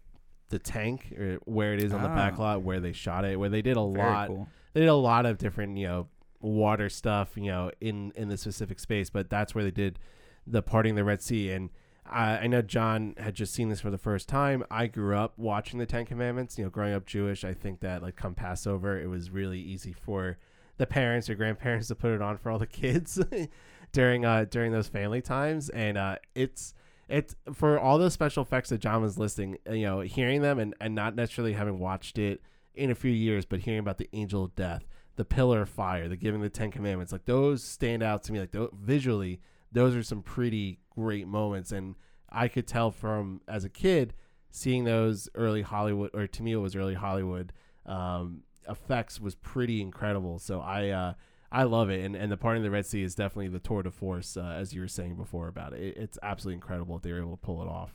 [0.48, 2.14] the tank or where it is on the Ah.
[2.14, 4.28] back lot where they shot it, where they did a Very lot.
[4.28, 4.48] cool.
[4.72, 6.08] They did a lot of different, you know,
[6.40, 9.98] water stuff, you know, in in the specific space, but that's where they did
[10.46, 11.50] the parting of the Red Sea.
[11.50, 11.70] And
[12.04, 14.64] I, I know John had just seen this for the first time.
[14.70, 16.58] I grew up watching the Ten Commandments.
[16.58, 19.92] You know, growing up Jewish, I think that like come Passover, it was really easy
[19.92, 20.38] for
[20.78, 23.20] the parents or grandparents to put it on for all the kids
[23.92, 26.74] during uh during those family times, and uh, it's
[27.08, 29.58] it's for all those special effects that John was listing.
[29.70, 32.40] You know, hearing them and, and not necessarily having watched it
[32.74, 36.08] in a few years, but hearing about the angel of death, the pillar of fire,
[36.08, 38.40] the giving the Ten Commandments, like those stand out to me.
[38.40, 41.96] Like tho- visually, those are some pretty great moments, and
[42.30, 44.14] I could tell from as a kid
[44.50, 47.52] seeing those early Hollywood, or to me it was early Hollywood
[47.86, 50.38] um, effects was pretty incredible.
[50.38, 51.14] So I uh,
[51.50, 53.82] I love it, and and the part of the Red Sea is definitely the tour
[53.82, 55.80] de force, uh, as you were saying before about it.
[55.80, 55.96] it.
[55.96, 57.94] It's absolutely incredible if they were able to pull it off.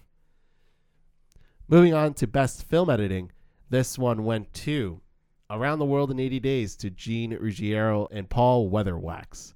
[1.67, 3.31] Moving on to best film editing,
[3.69, 5.01] this one went to
[5.49, 9.53] Around the World in 80 Days to Gene Ruggiero and Paul Weatherwax.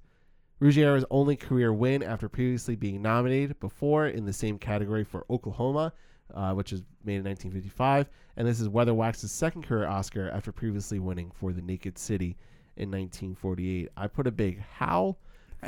[0.60, 5.92] Ruggiero's only career win after previously being nominated before in the same category for Oklahoma,
[6.34, 10.98] uh, which was made in 1955, and this is Weatherwax's second career Oscar after previously
[10.98, 12.36] winning for The Naked City
[12.76, 13.88] in 1948.
[13.96, 15.16] I put a big how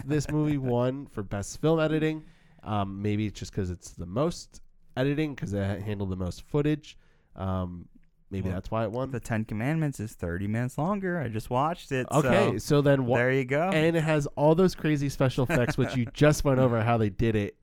[0.05, 2.25] this movie won for best film editing.
[2.63, 4.63] Um, maybe it's just because it's the most
[4.97, 6.97] editing because it handled the most footage.
[7.37, 7.89] Um,
[8.35, 9.11] maybe Well, that's why it won.
[9.11, 11.19] The Ten Commandments is 30 minutes longer.
[11.21, 12.07] I just watched it.
[12.13, 13.19] okay, so so then what?
[13.19, 13.71] there you go.
[13.73, 17.11] and it has all those crazy special effects, which you just went over how they
[17.11, 17.57] did it,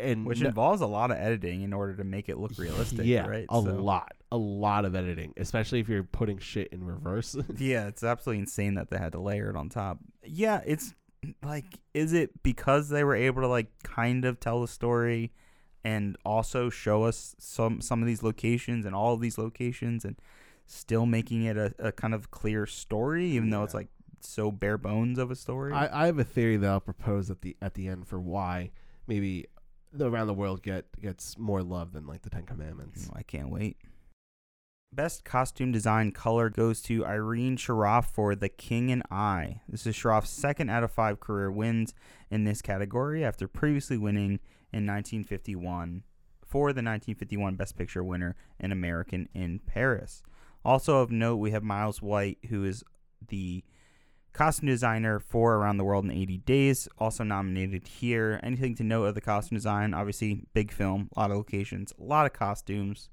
[0.00, 3.00] and which no- involves a lot of editing in order to make it look realistic.
[3.04, 3.46] yeah, right?
[3.48, 7.34] a So- lot, a lot of editing, especially if you're putting shit in reverse.
[7.58, 9.98] Yeah, it's absolutely insane that they had to layer it on top.
[10.24, 10.94] Yeah, it's
[11.42, 11.64] like,
[11.94, 15.32] is it because they were able to like kind of tell the story
[15.84, 20.16] and also show us some some of these locations and all of these locations and
[20.66, 23.88] still making it a, a kind of clear story, even though it's like
[24.20, 25.72] so bare bones of a story?
[25.72, 28.70] I, I have a theory that I'll propose at the at the end for why
[29.06, 29.46] maybe
[29.92, 33.08] the around the world get gets more love than like the Ten Commandments.
[33.10, 33.78] Oh, I can't wait.
[34.92, 39.60] Best costume design color goes to Irene Sharaff for The King and I.
[39.68, 41.94] This is Sharaff's second out of five career wins
[42.28, 44.40] in this category after previously winning
[44.72, 46.02] in 1951
[46.46, 50.22] for the 1951 Best Picture winner, An American in Paris.
[50.64, 52.82] Also of note, we have Miles White, who is
[53.28, 53.62] the
[54.32, 58.40] costume designer for Around the World in 80 Days, also nominated here.
[58.42, 59.94] Anything to note of the costume design?
[59.94, 63.08] Obviously, big film, a lot of locations, a lot of costumes.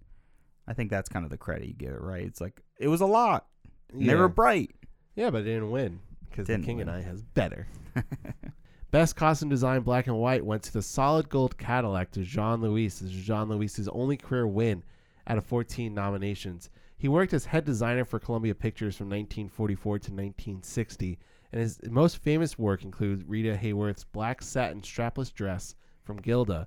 [0.67, 2.23] I think that's kind of the credit you give it, right?
[2.25, 3.47] It's like it was a lot.
[3.93, 4.75] And They were bright.
[5.15, 5.99] Yeah, but it didn't win
[6.29, 6.89] because the King win.
[6.89, 7.67] and I has better.
[8.89, 12.85] Best costume design, black and white, went to the solid gold Cadillac to Jean Louis.
[12.85, 14.81] This is Jean Louis's only career win
[15.27, 16.69] out of 14 nominations.
[16.97, 21.19] He worked as head designer for Columbia Pictures from 1944 to 1960
[21.51, 26.65] And his most famous work includes Rita Hayworth's black satin strapless dress from Gilda,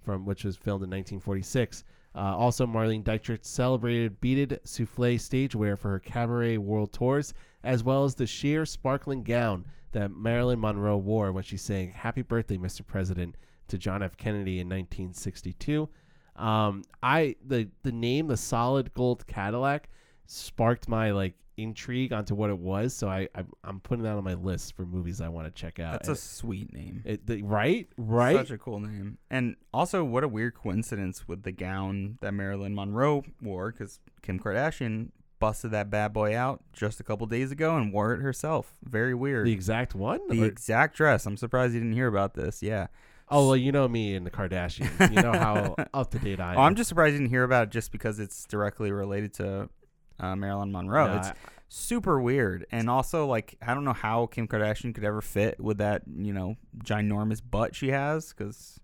[0.00, 1.84] from which was filmed in 1946.
[2.16, 7.32] Uh, also, Marlene Dietrich celebrated beaded souffle stagewear for her cabaret world tours,
[7.62, 12.22] as well as the sheer sparkling gown that Marilyn Monroe wore when she's saying "Happy
[12.22, 12.86] Birthday, Mr.
[12.86, 13.36] President"
[13.68, 14.16] to John F.
[14.16, 15.88] Kennedy in 1962.
[16.36, 19.88] Um, I the the name, the solid gold Cadillac,
[20.26, 22.94] sparked my like intrigue onto what it was.
[22.94, 25.78] So I, I I'm putting that on my list for movies I want to check
[25.78, 25.92] out.
[25.92, 27.02] That's a sweet name.
[27.04, 28.36] it, the, right, right.
[28.36, 29.18] Such a cool name.
[29.30, 34.38] And also, what a weird coincidence with the gown that Marilyn Monroe wore, because Kim
[34.38, 35.10] Kardashian
[35.42, 38.74] busted that bad boy out just a couple days ago and wore it herself.
[38.82, 39.46] Very weird.
[39.46, 40.20] the exact one.
[40.28, 41.26] The Or- exact dress.
[41.26, 42.62] I'm surprised you didn't hear about this.
[42.62, 42.86] Yeah.
[43.28, 45.10] oh well, you know me and the Kardashians.
[45.14, 46.58] You know how up to date I am.
[46.58, 49.68] Oh, I'm just surprised you didn't hear about it just because it's directly related to
[50.20, 51.08] uh, Marilyn Monroe.
[51.08, 51.34] No, it's I-
[51.68, 52.66] super weird.
[52.70, 56.32] And also, like, I don't know how Kim Kardashian could ever fit with that, you
[56.32, 58.78] know, ginormous butt she has because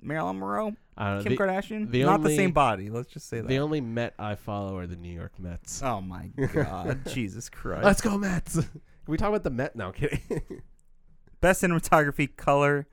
[0.00, 1.22] Marilyn Monroe, I don't know.
[1.24, 2.90] Kim the, Kardashian, the not the same body.
[2.90, 3.48] Let's just say that.
[3.48, 5.82] the only Met I follow are the New York Mets.
[5.82, 7.84] oh my God, Jesus Christ!
[7.84, 8.54] Let's go Mets.
[8.56, 9.90] Can we talk about the Met now?
[9.90, 10.20] Kidding.
[11.40, 12.86] Best cinematography color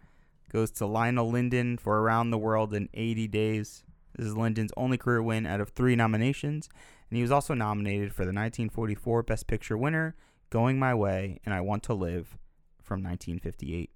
[0.52, 3.84] goes to Lionel Lindon for Around the World in 80 Days.
[4.16, 6.70] This is Lindon's only career win out of three nominations,
[7.10, 10.16] and he was also nominated for the 1944 Best Picture winner,
[10.50, 12.38] Going My Way and I Want to Live
[12.82, 13.90] from 1958.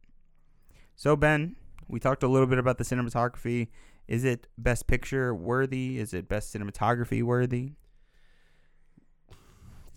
[0.95, 1.55] So, Ben,
[1.89, 3.67] we talked a little bit about the cinematography.
[4.07, 5.97] Is it Best Picture worthy?
[5.97, 7.73] Is it Best Cinematography worthy?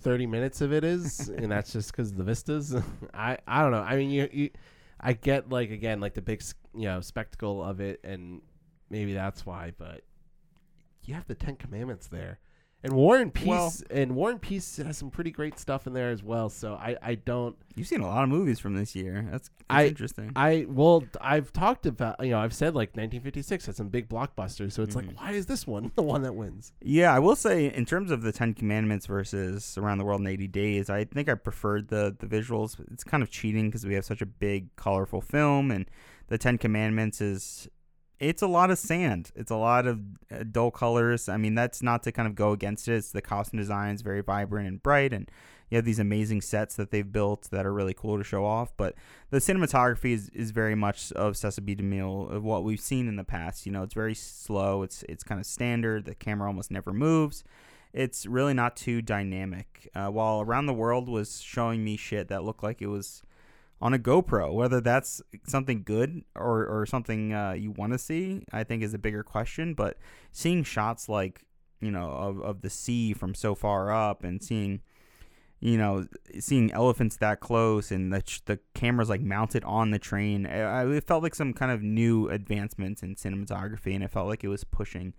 [0.00, 2.74] Thirty minutes of it is, and that's just because the vistas.
[3.14, 3.82] I I don't know.
[3.82, 4.50] I mean, you you,
[4.98, 6.42] I get like again like the big
[6.74, 8.42] you know spectacle of it, and
[8.90, 9.72] maybe that's why.
[9.78, 10.02] But
[11.04, 12.40] you have the Ten Commandments there,
[12.84, 15.92] and War and Peace, Well- and War and Peace has some pretty great stuff in
[15.92, 16.48] there as well.
[16.48, 17.56] So I I don't.
[17.74, 19.26] You've seen a lot of movies from this year.
[19.30, 20.32] That's, that's I- interesting.
[20.36, 24.72] I well, I've talked about you know I've said like 1956 had some big blockbusters,
[24.72, 25.06] so it's Mhm.
[25.08, 26.72] like why is this one the one that wins?
[26.82, 30.26] Yeah, I will say in terms of the Ten Commandments versus Around the World in
[30.26, 32.78] 80 Days, I think I preferred the the visuals.
[32.92, 35.86] It's kind of cheating because we have such a big, colorful film, and
[36.28, 37.68] the Ten Commandments is
[38.22, 39.32] it's a lot of sand.
[39.34, 40.00] It's a lot of
[40.30, 41.28] uh, dull colors.
[41.28, 42.94] I mean, that's not to kind of go against it.
[42.94, 45.28] It's the costume design is very vibrant and bright, and
[45.68, 48.72] you have these amazing sets that they've built that are really cool to show off.
[48.76, 48.94] But
[49.30, 53.24] the cinematography is, is very much of Cecil DeMille of what we've seen in the
[53.24, 53.66] past.
[53.66, 54.84] You know, it's very slow.
[54.84, 56.04] It's it's kind of standard.
[56.04, 57.42] The camera almost never moves.
[57.92, 59.90] It's really not too dynamic.
[59.96, 63.24] Uh, while Around the World was showing me shit that looked like it was
[63.82, 64.54] on a GoPro.
[64.54, 68.94] Whether that's something good or, or something uh, you want to see, I think is
[68.94, 69.74] a bigger question.
[69.74, 69.98] But
[70.30, 71.44] seeing shots like,
[71.80, 74.82] you know, of, of the sea from so far up and seeing,
[75.58, 76.06] you know,
[76.38, 81.24] seeing elephants that close and the, the camera's like mounted on the train, it felt
[81.24, 85.12] like some kind of new advancements in cinematography and it felt like it was pushing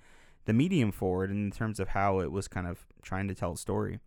[0.45, 3.57] the medium forward in terms of how it was kind of trying to tell a
[3.57, 3.99] story.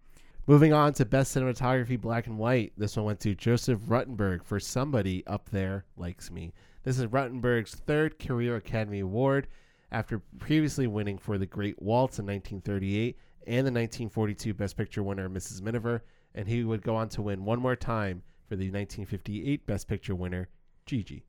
[0.49, 2.73] Moving on to best cinematography, black and white.
[2.77, 6.53] This one went to Joseph Ruttenberg for Somebody Up There Likes Me.
[6.85, 9.49] This is Ruttenberg's third Career Academy Award
[9.91, 13.19] after previously winning for The Great Waltz in 1938
[13.49, 15.63] and the 1942 Best Picture winner Mrs.
[15.63, 19.89] Miniver, and he would go on to win one more time for the 1958 Best
[19.89, 20.49] Picture winner
[20.87, 21.25] Gigi.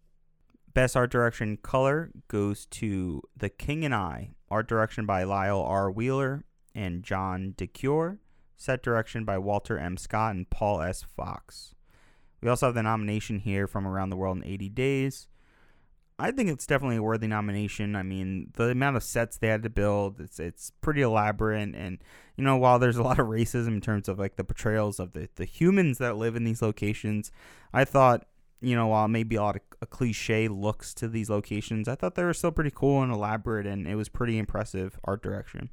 [0.75, 4.35] Best art direction color goes to The King and I.
[4.51, 5.89] Art direction by Lyle R.
[5.89, 6.45] Wheeler
[6.75, 8.19] and John DeCuir.
[8.57, 9.95] Set direction by Walter M.
[9.97, 11.03] Scott and Paul S.
[11.03, 11.75] Fox.
[12.41, 15.27] We also have the nomination here from Around the World in 80 Days.
[16.19, 17.95] I think it's definitely a worthy nomination.
[17.95, 21.99] I mean, the amount of sets they had to build, it's it's pretty elaborate and
[22.35, 25.13] you know, while there's a lot of racism in terms of like the portrayals of
[25.13, 27.31] the, the humans that live in these locations,
[27.71, 28.25] I thought
[28.59, 32.15] you know, while maybe a lot of a cliche looks to these locations, I thought
[32.15, 35.69] they were still pretty cool and elaborate, and it was pretty impressive art direction.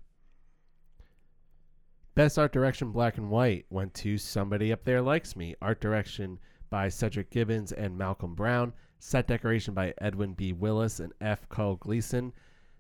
[2.14, 5.56] Best art direction, black and white, went to Somebody Up There Likes Me.
[5.60, 6.38] Art direction
[6.70, 8.72] by Cedric Gibbons and Malcolm Brown.
[9.00, 10.52] Set decoration by Edwin B.
[10.52, 11.48] Willis and F.
[11.48, 12.32] Cole Gleason.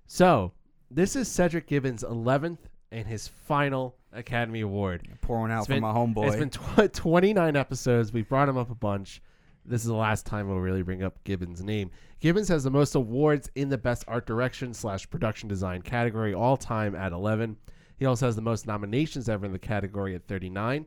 [0.06, 0.52] So,
[0.88, 2.58] this is Cedric Gibbons' 11th
[2.92, 5.08] and his final Academy Award.
[5.20, 6.28] Pouring out for my homeboy.
[6.28, 8.12] It's been tw- 29 episodes.
[8.12, 9.20] We've brought him up a bunch.
[9.64, 11.90] This is the last time we'll really bring up Gibbons' name.
[12.20, 16.56] Gibbons has the most awards in the best art direction slash production design category all
[16.56, 17.56] time at 11.
[17.96, 20.86] He also has the most nominations ever in the category at 39.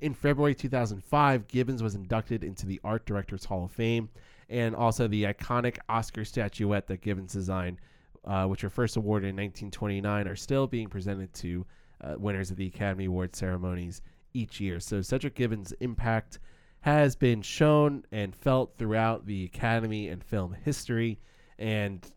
[0.00, 4.08] In February 2005, Gibbons was inducted into the Art Directors Hall of Fame
[4.48, 7.78] and also the iconic Oscar statuette that Gibbons designed,
[8.24, 11.66] uh, which were first awarded in 1929, are still being presented to
[12.02, 14.02] uh, winners of the Academy Award ceremonies
[14.34, 14.80] each year.
[14.80, 16.38] So Cedric Gibbons' impact
[16.80, 21.18] has been shown and felt throughout the Academy and film history,
[21.58, 22.08] and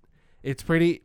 [0.44, 1.02] it's pretty.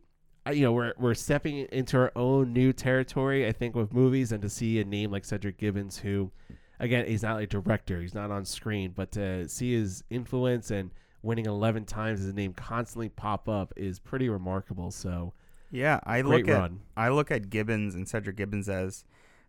[0.51, 3.47] You know, we're we're stepping into our own new territory.
[3.47, 6.31] I think with movies, and to see a name like Cedric Gibbons, who,
[6.79, 10.91] again, he's not a director, he's not on screen, but to see his influence and
[11.23, 14.91] winning 11 times, his name constantly pop up is pretty remarkable.
[14.91, 15.33] So,
[15.71, 16.81] Yeah, I look at run.
[16.95, 19.03] I look at Gibbons and Cedric Gibbons as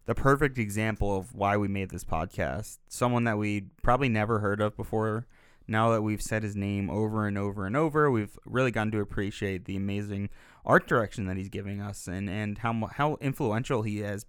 [0.07, 2.79] the perfect example of why we made this podcast.
[2.89, 5.27] Someone that we probably never heard of before.
[5.69, 9.01] Now that we've said his name over and over and over, we've really gotten to
[9.01, 10.31] appreciate the amazing
[10.67, 14.27] art direction that he's giving us, and and how how influential he has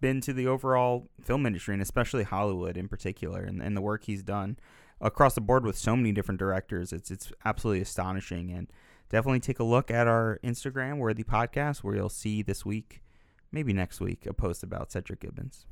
[0.00, 4.04] been to the overall film industry, and especially Hollywood in particular, and, and the work
[4.04, 4.58] he's done
[5.00, 6.92] across the board with so many different directors.
[6.92, 8.70] It's it's absolutely astonishing, and
[9.08, 13.02] definitely take a look at our Instagram, where the podcast, where you'll see this week,
[13.50, 15.66] maybe next week, a post about Cedric Gibbons.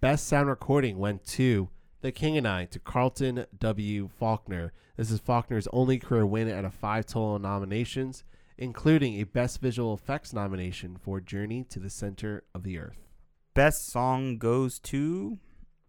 [0.00, 1.68] Best sound recording went to
[2.00, 4.08] The King and I to Carlton W.
[4.08, 4.72] Faulkner.
[4.96, 8.24] This is Faulkner's only career win out of five total nominations,
[8.60, 13.08] including a Best Visual Effects nomination for Journey to the Center of the Earth.
[13.54, 15.38] Best song goes to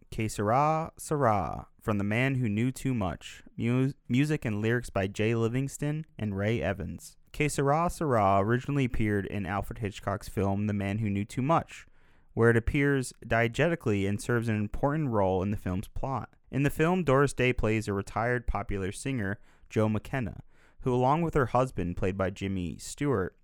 [0.10, 3.44] Que Sera Sera from The Man Who Knew Too Much.
[3.58, 7.18] Mu- music and lyrics by Jay Livingston and Ray Evans.
[7.34, 11.86] Que Sera Sera originally appeared in Alfred Hitchcock's film The Man Who Knew Too Much,
[12.34, 16.30] where it appears diegetically and serves an important role in the film's plot.
[16.50, 20.42] In the film, Doris Day plays a retired popular singer, Jo McKenna,
[20.82, 23.36] who, along with her husband, played by Jimmy Stewart,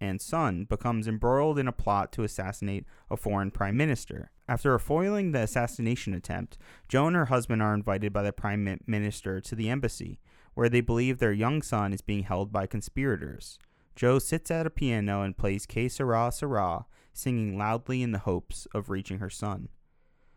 [0.00, 4.30] and son becomes embroiled in a plot to assassinate a foreign prime minister.
[4.48, 6.56] After foiling the assassination attempt,
[6.88, 10.20] Jo and her husband are invited by the prime minister to the embassy,
[10.54, 13.58] where they believe their young son is being held by conspirators.
[13.96, 18.66] Jo sits at a piano and plays Que Sera Sera, singing loudly in the hopes
[18.72, 19.68] of reaching her son.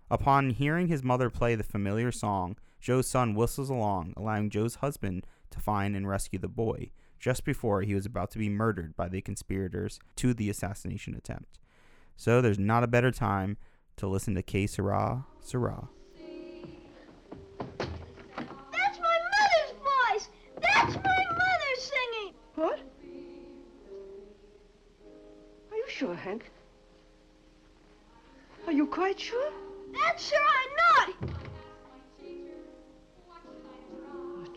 [0.09, 5.25] Upon hearing his mother play the familiar song, Jo's son whistles along, allowing Jo's husband
[5.51, 9.07] to find and rescue the boy, just before he was about to be murdered by
[9.07, 11.59] the conspirators to the assassination attempt.
[12.17, 13.57] So there's not a better time
[13.97, 15.89] to listen to Que Sera Sera.
[17.77, 20.29] That's my mother's voice!
[20.61, 22.33] That's my mother singing!
[22.55, 22.79] What?
[25.71, 26.51] Are you sure, Hank?
[28.65, 29.51] Are you quite sure?
[29.93, 30.75] That's sure I'm
[31.19, 31.50] not!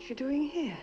[0.05, 0.77] What are you doing here?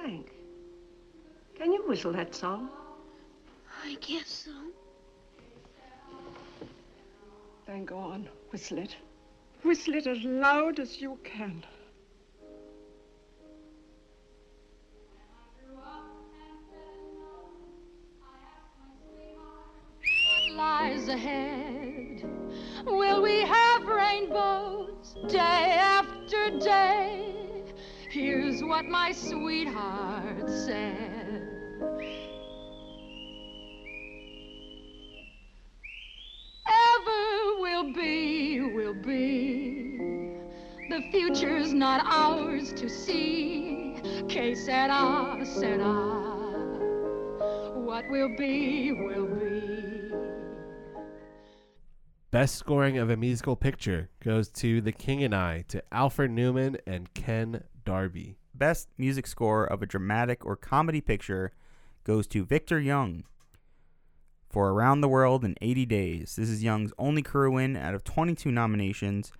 [0.00, 0.30] Hank,
[1.56, 2.70] can you whistle that song?
[3.84, 4.52] I guess so.
[7.66, 8.94] Then go on, whistle it.
[9.64, 11.64] Whistle it as loud as you can.
[28.72, 31.46] What my sweetheart said.
[36.66, 39.98] Ever will be, will be.
[40.88, 43.96] The future's not ours to see.
[44.26, 45.92] Que sera, sera.
[47.74, 50.14] What will be, will be.
[52.30, 56.78] Best scoring of a musical picture goes to The King and I to Alfred Newman
[56.86, 58.38] and Ken Darby.
[58.54, 61.52] Best music score of a dramatic or comedy picture
[62.04, 63.24] goes to Victor Young
[64.50, 66.36] for Around the World in 80 Days.
[66.36, 69.32] This is Young's only career win out of 22 nominations.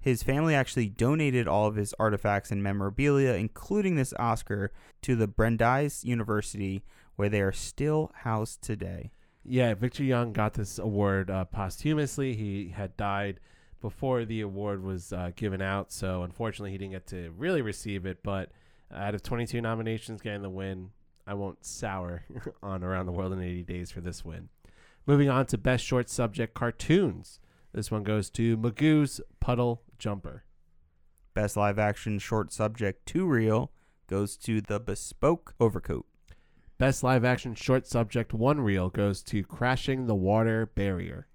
[0.00, 4.72] His family actually donated all of his artifacts and memorabilia, including this Oscar,
[5.02, 6.82] to the Brandeis University,
[7.16, 9.10] where they are still housed today.
[9.44, 12.34] Yeah, Victor Young got this award uh, posthumously.
[12.34, 13.40] He had died
[13.80, 18.06] before the award was uh, given out, so unfortunately he didn't get to really receive
[18.06, 18.22] it.
[18.22, 18.52] But
[18.94, 20.90] out of 22 nominations, getting the win,
[21.26, 22.24] I won't sour
[22.62, 24.48] on Around the World in 80 Days for this win.
[25.06, 27.40] Moving on to Best Short Subject Cartoons.
[27.72, 30.44] This one goes to Magoo's Puddle Jumper.
[31.34, 33.70] Best live action short subject two reel
[34.08, 36.04] goes to The Bespoke Overcoat.
[36.78, 41.28] Best live action short subject one reel goes to Crashing the Water Barrier.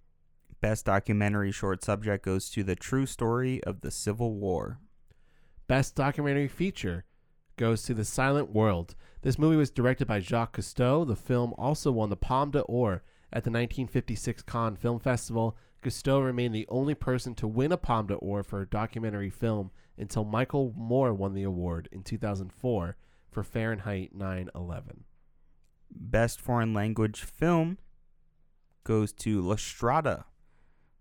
[0.60, 4.80] Best documentary short subject goes to The True Story of the Civil War.
[5.68, 7.06] Best documentary feature
[7.58, 8.96] goes to The Silent World.
[9.22, 11.06] This movie was directed by Jacques Cousteau.
[11.06, 13.04] The film also won the Palme d'Or
[13.36, 18.08] at the 1956 Cannes Film Festival, Cousteau remained the only person to win a Palme
[18.08, 22.96] d'Or for a documentary film until Michael Moore won the award in 2004
[23.30, 25.04] for Fahrenheit 9/11.
[25.92, 27.78] Best foreign language film
[28.86, 30.26] goes to La Strada,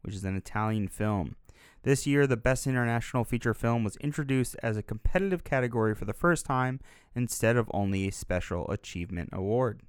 [0.03, 1.37] which is an Italian film.
[1.85, 6.15] This year, the Best International Feature Film was introduced as a competitive category for the
[6.15, 6.81] first time
[7.15, 9.82] instead of only a Special Achievement Award.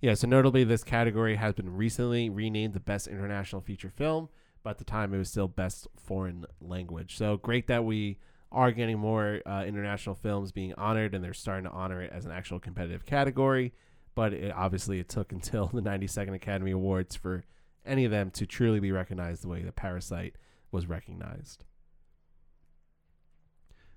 [0.00, 4.30] Yeah, so notably, this category has been recently renamed the Best International Feature Film,
[4.62, 7.18] but at the time it was still Best Foreign Language.
[7.18, 8.16] So great that we
[8.50, 12.24] are getting more uh, international films being honored, and they're starting to honor it as
[12.24, 13.74] an actual competitive category.
[14.14, 17.44] But it, obviously, it took until the 92nd Academy Awards for
[17.84, 20.36] any of them to truly be recognized the way that Parasite
[20.74, 21.64] was recognized.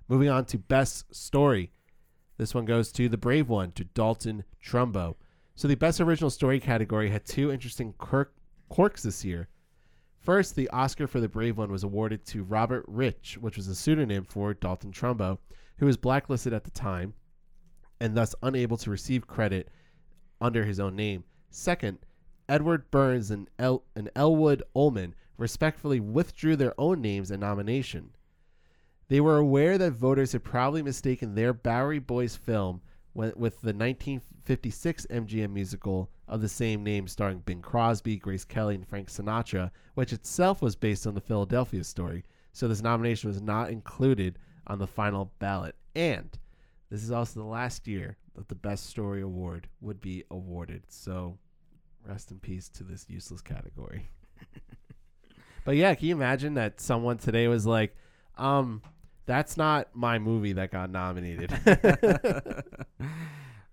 [0.08, 1.72] Moving on to Best Story.
[2.38, 5.16] This one goes to The Brave One, to Dalton Trumbo.
[5.56, 8.36] So the Best Original Story category had two interesting quirk-
[8.70, 9.50] quirks this year.
[10.20, 13.76] First, the Oscar for The Brave One was awarded to Robert Rich, which was a
[13.76, 15.40] pseudonym for Dalton Trumbo,
[15.80, 17.14] who was blacklisted at the time
[18.00, 19.70] and thus unable to receive credit
[20.40, 21.24] under his own name.
[21.50, 21.98] Second,
[22.48, 28.12] Edward Bernds and, El- and Elwood Ullman respectfully withdrew their own names and nomination.
[29.08, 32.82] They were aware that voters had probably mistaken their Bowery Boys film
[33.14, 38.88] with the 1956 MGM musical of the same name starring Bing Crosby, Grace Kelly, and
[38.88, 42.24] Frank Sinatra, which itself was based on the Philadelphia story.
[42.52, 44.38] So this nomination was not included
[44.68, 45.76] on the final ballot.
[45.96, 46.38] And
[46.92, 50.84] this is also the last year that the Best Story Award would be awarded.
[50.90, 51.38] So
[52.06, 54.10] rest in peace to this useless category.
[55.68, 57.94] but yeah, can you imagine that someone today was like,
[58.38, 58.82] um,
[59.26, 61.52] that's not my movie that got nominated.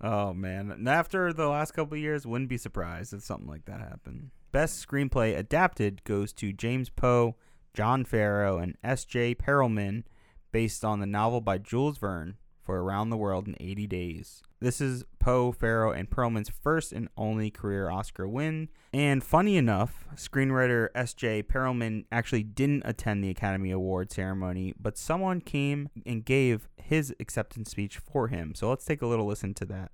[0.01, 0.73] oh man!
[0.73, 4.31] And after the last couple years, wouldn't be surprised if something like that happened.
[4.51, 7.37] Best screenplay adapted goes to James Poe,
[7.75, 9.37] John Farrow, and S.J.
[9.37, 10.03] Perelman,
[10.51, 14.43] based on the novel by Jules Verne for Around the World in 80 Days.
[14.65, 18.71] This is Poe, Farrow, and Perelman's first and only career Oscar win.
[18.95, 21.43] And funny enough, screenwriter S.J.
[21.43, 27.73] Perelman actually didn't attend the Academy Award ceremony, but someone came and gave his acceptance
[27.73, 28.55] speech for him.
[28.55, 29.91] So let's take a little listen to that.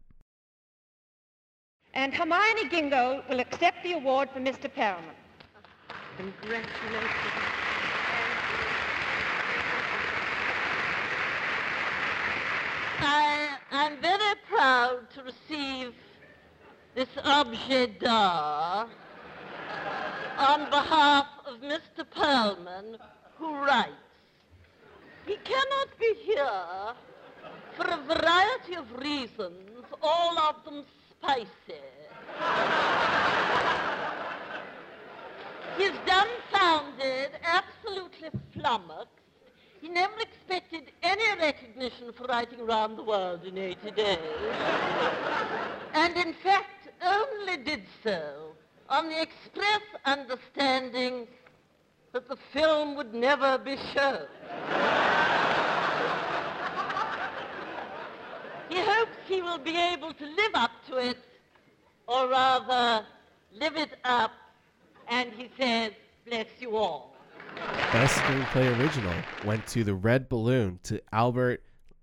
[1.92, 4.72] And Hermione Gingold will accept the award for Mr.
[4.72, 5.16] Perelman.
[6.16, 7.10] Congratulations.
[13.00, 15.94] I am very proud to receive
[16.94, 18.88] this objet d'art
[20.38, 22.04] on behalf of Mr.
[22.14, 22.96] Perelman,
[23.36, 23.92] who writes,
[25.26, 26.94] he cannot be here
[27.76, 31.46] for a variety of reasons, all of them spicy.
[35.78, 39.19] He's dumbfounded, absolutely flummoxed,
[39.80, 44.18] he never expected any recognition for writing around the world in 80 days.
[45.94, 48.52] and in fact, only did so
[48.88, 51.26] on the express understanding
[52.12, 54.26] that the film would never be shown.
[58.68, 61.18] he hopes he will be able to live up to it,
[62.06, 63.06] or rather,
[63.54, 64.32] live it up,
[65.08, 65.92] and he says,
[66.26, 67.09] bless you all.
[67.92, 69.14] Best Screenplay Original
[69.44, 71.62] went to The Red Balloon to Albert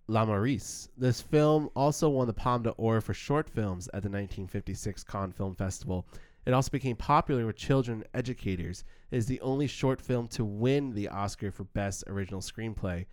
[0.10, 0.90] Lamorisse.
[0.98, 5.56] This film also won the Palme d'Or for short films at the 1956 Cannes Film
[5.56, 6.06] Festival.
[6.46, 8.86] It also became popular with children educators.
[9.12, 13.06] It is the only short film to win the Oscar for Best Original Screenplay.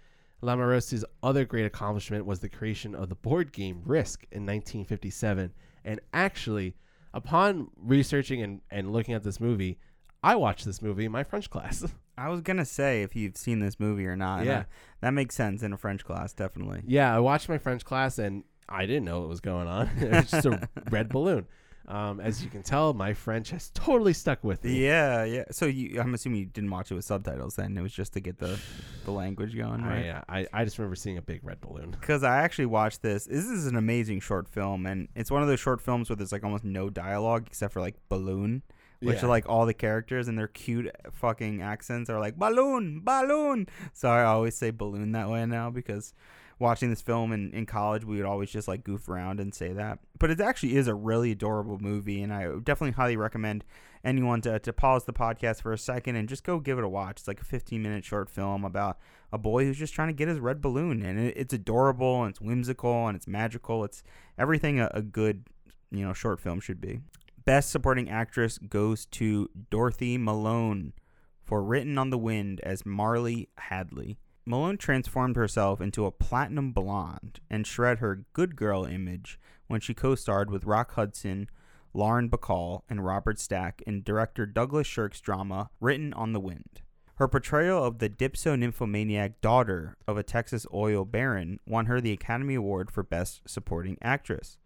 [0.43, 5.53] Lamorisse's other great accomplishment was the creation of the board game Risk in 1957.
[5.85, 6.77] And actually,
[7.13, 9.79] upon researching and, and looking at this movie,
[10.25, 11.85] I watched this movie in my French class.
[12.19, 14.45] I was gonna say if you've seen this movie or not.
[14.45, 14.53] Yeah.
[14.53, 14.69] that,
[15.01, 16.83] that makes sense in a French class, definitely.
[16.87, 19.91] yeah, I watched my French class and I didn't know what was going on.
[20.01, 21.47] it was just a red balloon.
[21.87, 24.83] Um, as you can tell, my French has totally stuck with me.
[24.87, 25.45] Yeah, yeah.
[25.51, 27.57] So you, I'm assuming you didn't watch it with subtitles.
[27.57, 28.59] Then it was just to get the
[29.05, 30.09] the language going, I, right?
[30.09, 31.91] uh, I, I just remember seeing a big red balloon.
[31.91, 33.27] Because I actually watched this.
[33.27, 36.33] This is an amazing short film, and it's one of those short films where there's
[36.33, 38.63] like almost no dialogue except for like balloon,
[39.05, 39.27] which Yeah.
[39.27, 43.67] are like all the characters and their cute fucking accents are like balloon, balloon.
[43.93, 46.15] So I always say balloon that way now because
[46.59, 49.73] watching this film in, in college, we would always just like goof around and say
[49.73, 49.99] that.
[50.19, 53.65] But it actually is a really adorable movie, and I definitely highly recommend
[54.05, 56.89] anyone to, to pause the podcast for a second and just go give it a
[56.89, 57.21] watch.
[57.21, 58.99] It's like a 15 minute short film about
[59.33, 62.31] a boy who's just trying to get his red balloon, and it, it's adorable and
[62.31, 63.83] it's whimsical and it's magical.
[63.83, 64.03] It's
[64.39, 65.45] everything a, a good
[65.91, 67.01] you know short film should be.
[67.47, 70.95] Best supporting actress goes to Dorothy Malone
[71.43, 74.17] for Written on the Wind as Marylee Hadley.
[74.47, 79.93] Malone transformed herself into a platinum blonde and shred her good girl image when she
[79.93, 81.51] co starred with Rock Hudson,
[81.93, 86.81] Lauren Bacall, and Robert Stack in director Douglas Sirk's drama Written on the Wind.
[87.17, 92.55] Her portrayal of the dipsonymphomaniac daughter of a Texas oil baron won her the Academy
[92.55, 94.57] Award for Best Supporting Actress.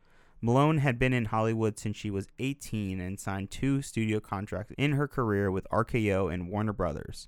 [0.40, 4.92] Malone had been in Hollywood since she was 18 and signed two studio contracts in
[4.92, 7.26] her career with RKO and Warner Brothers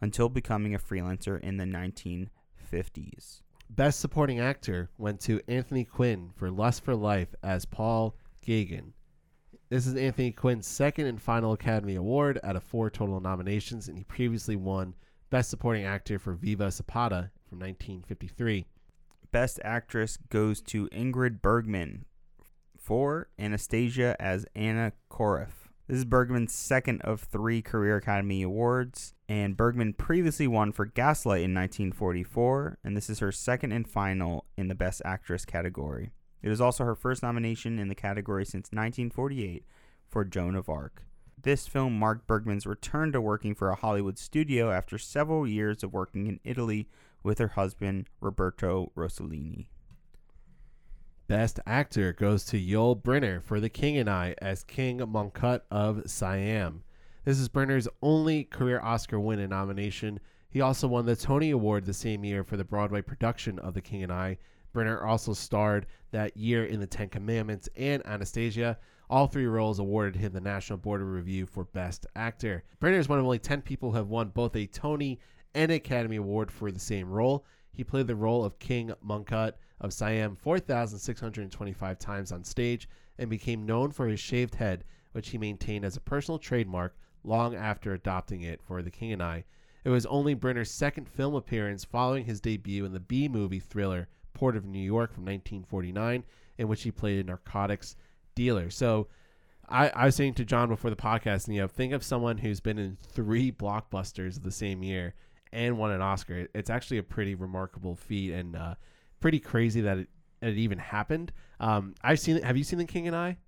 [0.00, 3.42] until becoming a freelancer in the 1950s.
[3.68, 8.14] Best Supporting Actor went to Anthony Quinn for Lust for Life as Paul
[8.46, 8.92] Gauguin.
[9.68, 13.98] This is Anthony Quinn's second and final Academy Award out of four total nominations, and
[13.98, 14.94] he previously won
[15.30, 18.66] Best Supporting Actor for Viva Zapata from 1953.
[19.32, 22.04] Best Actress goes to Ingrid Bergman
[22.82, 25.68] for Anastasia as Anna Koreff.
[25.86, 31.42] This is Bergman's second of three Career Academy Awards, and Bergman previously won for Gaslight
[31.42, 36.10] in 1944, and this is her second and final in the Best Actress category.
[36.42, 39.64] It is also her first nomination in the category since 1948
[40.08, 41.04] for Joan of Arc.
[41.40, 45.92] This film marked Bergman's return to working for a Hollywood studio after several years of
[45.92, 46.88] working in Italy
[47.22, 49.66] with her husband, Roberto Rossellini.
[51.28, 56.10] Best Actor goes to Yul Brynner for The King and I as King Mongkut of
[56.10, 56.82] Siam.
[57.24, 60.18] This is Brynner's only career Oscar win and nomination.
[60.50, 63.80] He also won the Tony Award the same year for the Broadway production of The
[63.80, 64.38] King and I.
[64.74, 68.76] Brynner also starred that year in The Ten Commandments and Anastasia.
[69.08, 72.64] All three roles awarded him the National Board of Review for Best Actor.
[72.80, 75.20] Brynner is one of only 10 people who have won both a Tony
[75.54, 77.46] and Academy Award for the same role.
[77.70, 79.52] He played the role of King Mongkut
[79.82, 82.88] of Siam 4,625 times on stage
[83.18, 87.54] and became known for his shaved head, which he maintained as a personal trademark long
[87.54, 89.44] after adopting it for The King and I.
[89.84, 94.08] It was only Brynner's second film appearance following his debut in the B movie thriller
[94.32, 96.24] Port of New York from 1949,
[96.56, 97.96] in which he played a narcotics
[98.34, 98.70] dealer.
[98.70, 99.08] So
[99.68, 102.60] I, I was saying to John before the podcast, you know, think of someone who's
[102.60, 105.14] been in three blockbusters the same year
[105.52, 106.46] and won an Oscar.
[106.54, 108.74] It's actually a pretty remarkable feat and uh,
[109.22, 110.08] pretty crazy that it,
[110.42, 111.32] it even happened.
[111.60, 112.44] Um, I've seen it.
[112.44, 113.38] Have you seen The King and I?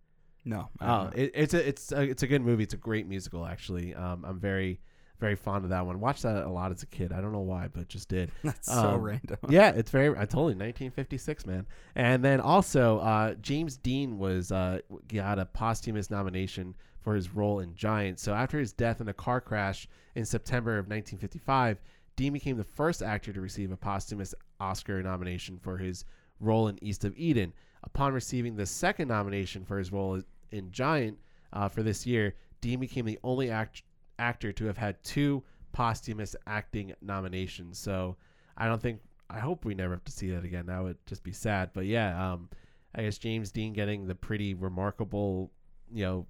[0.46, 0.68] No.
[0.80, 2.62] I Oh, it, it's a it's a, it's a good movie.
[2.62, 3.94] It's a great musical, actually.
[3.94, 4.80] Um, I'm very
[5.20, 6.00] very fond of that one.
[6.00, 7.12] Watched that a lot as a kid.
[7.12, 8.30] I don't know why, but just did.
[8.44, 9.38] That's so Um, random.
[9.48, 10.08] yeah, it's very.
[10.10, 11.66] I told you, 1956, man.
[11.94, 17.60] And then also, uh, James Dean was uh, got a posthumous nomination for his role
[17.60, 18.18] in Giant.
[18.18, 21.78] So after his death in a car crash in September of 1955,
[22.16, 26.04] Dean became the first actor to receive a posthumous Oscar nomination for his
[26.40, 27.52] role in East of Eden.
[27.82, 30.20] Upon receiving the second nomination for his role
[30.50, 31.18] in Giant
[31.52, 33.82] uh, for this year, Dean became the only act-
[34.18, 35.42] actor to have had two
[35.72, 37.78] posthumous acting nominations.
[37.78, 38.16] So
[38.56, 40.66] I don't think I hope we never have to see that again.
[40.66, 41.70] That would just be sad.
[41.74, 42.48] But yeah, um,
[42.94, 45.50] I guess James Dean getting the pretty remarkable,
[45.92, 46.26] you know,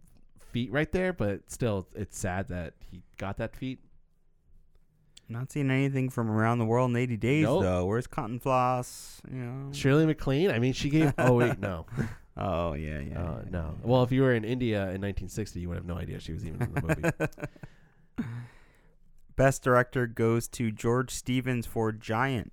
[0.52, 1.12] feat right there.
[1.12, 3.80] But still, it's sad that he got that feat.
[5.28, 7.62] Not seeing anything from around the world in 80 days Nope.
[7.62, 7.86] though.
[7.86, 9.20] Where's Cantinflas?
[9.30, 9.72] You know.
[9.72, 10.50] Shirley MacLaine.
[10.50, 11.14] I mean, she gave.
[11.18, 11.86] Oh wait, no.
[12.36, 13.22] Oh yeah, yeah.
[13.22, 13.74] Uh, yeah, no.
[13.84, 16.44] Well, if you were in India in 1960, you would have no idea she was
[16.44, 16.82] even in the
[18.16, 18.24] movie.
[19.36, 22.52] Best director goes to George Stevens for Giant.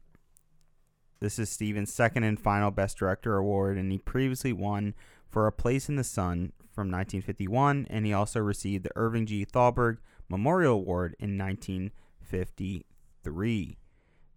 [1.19, 4.93] This is Stevens' second and final Best Director award, and he previously won
[5.29, 9.45] for A Place in the Sun from 1951, and he also received the Irving G.
[9.45, 9.97] Thalberg
[10.29, 11.37] Memorial Award in
[12.31, 13.77] 1953.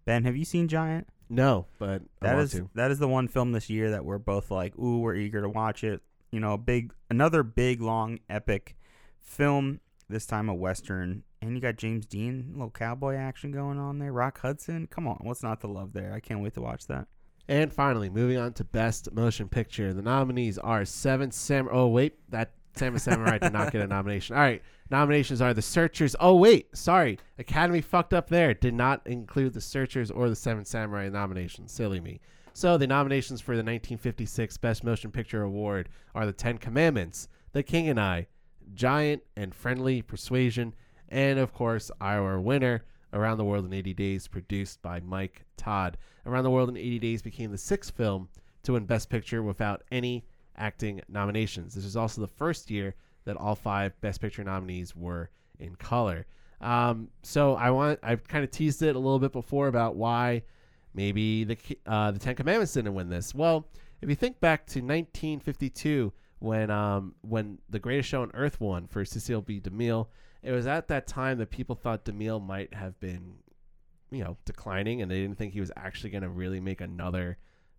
[0.04, 1.08] Ben, have you seen Giant?
[1.30, 2.68] no, but That is to.
[2.74, 5.48] that is the one film this year that we're both like, ooh, we're eager to
[5.48, 6.02] watch it.
[6.30, 8.76] You know, a big another big long epic
[9.18, 9.80] film.
[10.06, 13.98] This time a western, and you got James Dean, a little cowboy action going on
[13.98, 14.12] there.
[14.12, 16.12] Rock Hudson, come on, what's not to love there?
[16.12, 17.06] I can't wait to watch that.
[17.48, 19.94] And finally, moving on to Best Motion Picture.
[19.94, 21.68] The nominees are Seven Sam.
[21.72, 24.34] Oh wait, that Seven Samurai did not get a nomination.
[24.34, 26.16] All right, nominations are The Searchers.
[26.18, 28.52] Oh wait, sorry, Academy fucked up there.
[28.54, 31.72] Did not include The Searchers or The Seven Samurai nominations.
[31.72, 32.20] Silly me.
[32.52, 37.62] So the nominations for the 1956 Best Motion Picture Award are The Ten Commandments, The
[37.62, 38.28] King and I,
[38.74, 40.74] Giant and Friendly Persuasion,
[41.08, 45.96] and of course our winner, Around the World in 80 Days, produced by Mike Todd.
[46.26, 48.28] Around the World in 80 Days became the sixth film
[48.64, 50.24] to win Best Picture without any
[50.56, 51.74] acting nominations.
[51.74, 52.94] This is also the first year
[53.24, 56.26] that all five Best Picture nominees were in color.
[56.60, 60.42] Um, so I want I've kind of teased it a little bit before about why
[60.94, 63.34] maybe the uh, the Ten Commandments didn't win this.
[63.34, 63.66] Well,
[64.00, 68.86] if you think back to 1952 when um, when The Greatest Show on Earth won
[68.86, 69.60] for Cecil B.
[69.60, 70.06] DeMille
[70.44, 73.36] it was at that time that people thought DeMille might have been,
[74.10, 77.38] you know, declining, and they didn't think he was actually going to really make another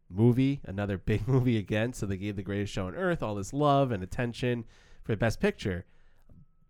[0.09, 1.93] movie, another big movie again.
[1.93, 4.65] So they gave The Greatest Show on Earth all this love and attention
[5.03, 5.85] for Best Picture.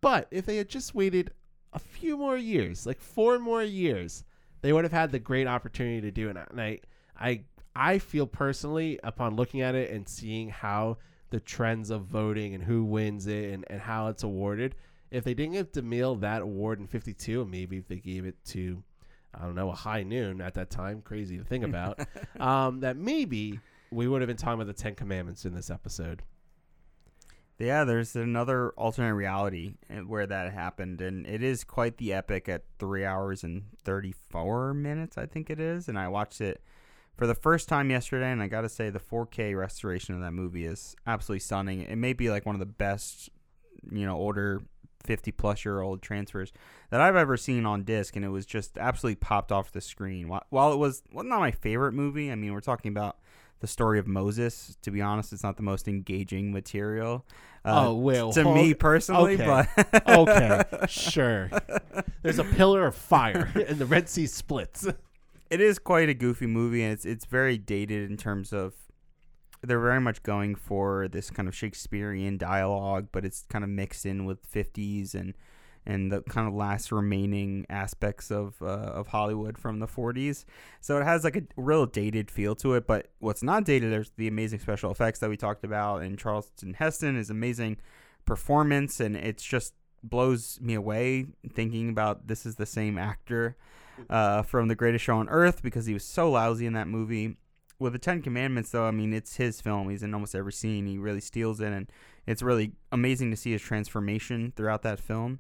[0.02, 1.32] But if they had just waited
[1.74, 4.24] a few more years, like four more years,
[4.62, 6.38] they would have had the great opportunity to do it.
[6.50, 6.80] And I,
[7.20, 7.42] I,
[7.76, 10.98] I feel personally, upon looking at it and seeing how
[11.30, 14.76] the trends of voting and who wins it and, and how it's awarded,
[15.12, 18.84] if they didn't give DeMille that award in 52, maybe if they gave it to,
[19.40, 22.00] I don't know, a high noon at that time, crazy to think about,
[22.40, 23.60] um, that maybe
[23.92, 26.24] we would have been talking about the Ten Commandments in this episode.
[27.58, 32.50] Yeah, there's another alternate reality eh, where that happened, and it is quite the epic
[32.50, 35.88] at three hours and 34 minutes, I think it is.
[35.88, 36.62] And I watched it
[37.16, 40.34] for the first time yesterday, and I got to say, the 4K restoration of that
[40.34, 41.82] movie is absolutely stunning.
[41.82, 43.30] It may be like one of the best,
[43.90, 44.62] you know, older
[45.06, 46.52] 50 plus year old transfers
[46.90, 50.28] that I've ever seen on disc, and it was just absolutely popped off the screen.
[50.28, 53.18] While, it was well, not my favorite movie, I mean, we're talking about
[53.60, 54.78] the story of Moses.
[54.82, 57.26] To be honest, it's not the most engaging material.
[57.64, 59.68] Uh, oh well, to me personally, okay.
[59.86, 61.50] but okay, sure.
[62.22, 64.88] There's a pillar of fire, and the Red Sea splits.
[65.50, 68.74] It is quite a goofy movie, and it's it's very dated in terms of
[69.66, 74.06] they're very much going for this kind of Shakespearean dialogue, but it's kind of mixed
[74.06, 75.34] in with 50s and
[75.88, 80.46] and the kind of last remaining aspects of uh, of Hollywood from the 40s.
[80.82, 82.88] So it has like a real dated feel to it.
[82.88, 86.74] But what's not dated, there's the amazing special effects that we talked about, and Charlton
[86.74, 87.78] Heston is amazing
[88.26, 93.56] performance, and it's just blows me away thinking about this is the same actor
[94.10, 97.38] uh, from The Greatest Show on Earth because he was so lousy in that movie.
[97.78, 99.90] With the Ten Commandments, though, I mean, it's his film.
[99.90, 100.86] He's in almost every scene.
[100.86, 101.92] He really steals it, and
[102.26, 105.40] it's really amazing to see his transformation throughout that film.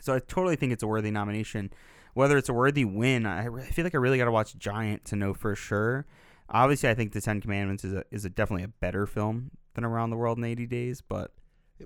[0.00, 1.72] So I totally think it's a worthy nomination.
[2.14, 5.04] Whether it's a worthy win, I, I feel like I really got to watch Giant
[5.06, 6.06] to know for sure.
[6.48, 9.84] Obviously, I think The Ten Commandments is a, is a definitely a better film than
[9.84, 11.32] Around the World in 80 Days, but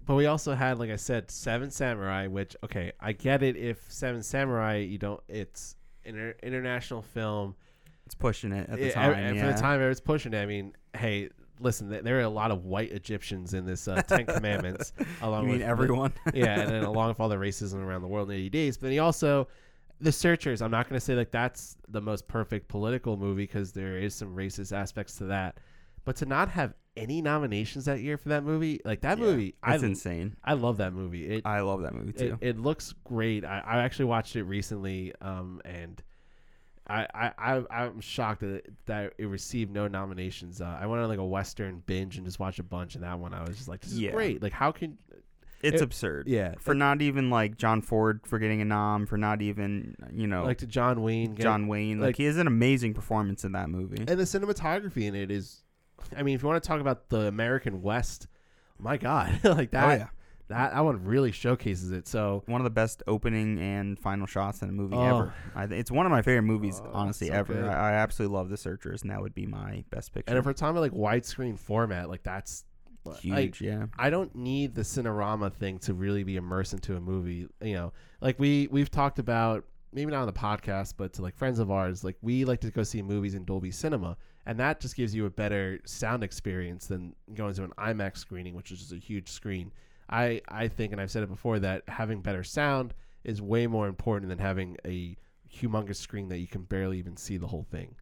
[0.07, 3.57] But we also had, like I said, Seven Samurai, which okay, I get it.
[3.57, 7.57] If Seven Samurai, you don't, it's an inter- international film.
[8.07, 9.13] It's pushing it at the time.
[9.15, 9.47] and yeah.
[9.49, 10.43] For the time, it was pushing it.
[10.43, 11.29] I mean, hey,
[11.61, 14.93] listen, there are a lot of white Egyptians in this uh, Ten Commandments.
[15.21, 16.13] along You mean with the- everyone?
[16.35, 18.77] yeah, and then along with all the racism around the world in 80 days.
[18.77, 19.49] But then he also,
[20.01, 20.61] The Searchers.
[20.63, 24.15] I'm not going to say like that's the most perfect political movie because there is
[24.15, 25.59] some racist aspects to that.
[26.05, 29.55] But to not have any nominations that year for that movie, like that Yeah, movie,
[29.63, 30.37] I insane.
[30.45, 31.37] I love that movie.
[31.37, 32.39] It I love that movie it, too.
[32.41, 33.45] it looks great.
[33.45, 36.03] I, I actually watched it recently, um, and
[36.87, 40.61] I, I, I I'm shocked that it, that it received no nominations.
[40.61, 43.19] Uh, I went on like a Western binge and just watched a bunch of that
[43.19, 43.33] one.
[43.35, 44.11] I was just like, this is Yeah.
[44.11, 44.43] great.
[44.43, 44.99] Like, how can
[45.63, 46.27] it's it- absurd.
[46.27, 50.27] yeah, For not even like John Ford for getting a nom, for not even you
[50.27, 51.35] know like to John Wayne?
[51.35, 51.99] get- John Wayne.
[52.01, 53.99] Like, like- he has an amazing performance in that movie.
[53.99, 55.63] and the cinematography in it is,
[56.17, 58.27] I mean, if you want to talk about the American West,
[58.79, 59.85] my God, like that.
[59.89, 60.09] Oh, yeah.
[60.53, 62.07] That that one really showcases it.
[62.07, 65.03] So one of the best opening and final shots in a movie Oh.
[65.03, 65.35] ever.
[65.55, 67.69] I th- it's one of my favorite movies, Oh, honestly, so ever.
[67.69, 70.31] I, I absolutely love The Searchers, and that would be my best picture.
[70.31, 70.93] and if we're talking about like
[71.23, 72.65] widescreen format, like that's
[73.21, 73.87] Huge, like, yeah.
[73.99, 77.49] I don't need the Cinerama thing to really be immersed into a movie.
[77.61, 81.37] You know, like we we've talked about maybe not on the podcast, but to like
[81.37, 84.17] friends of ours, like we like to go see movies in Dolby Cinema,
[84.47, 88.55] and that just gives you a better sound experience than going to an IMAX screening,
[88.55, 89.73] which is just a huge screen.
[90.13, 92.95] I I think, and I've said it before, that having better sound
[93.25, 95.17] is way more important than having a
[95.53, 97.95] humongous screen that you can barely even see the whole thing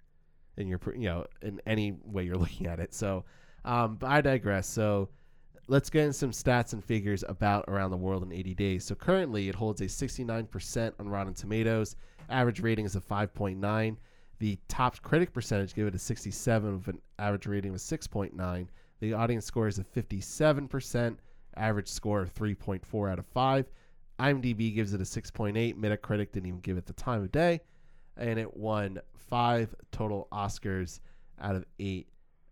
[0.56, 2.92] in your you know in any way you're looking at it.
[2.92, 3.24] So,
[3.64, 4.66] um, but I digress.
[4.66, 5.08] So
[5.68, 8.84] let's get in some stats and figures about around the world in 80 days.
[8.84, 11.94] So currently it holds a 69% on Rotten Tomatoes.
[12.28, 13.96] Average rating is a 5.9.
[14.40, 18.66] The top critic percentage give it a 67 with an average rating of 6.9.
[19.00, 21.16] The audience score is a 57%.
[21.56, 23.66] Average score of 3.4 out of 5.
[24.18, 25.76] IMDb gives it a 6.8.
[25.76, 27.60] Metacritic didn't even give it the time of day.
[28.16, 31.00] And it won five total Oscars
[31.40, 32.08] out of eight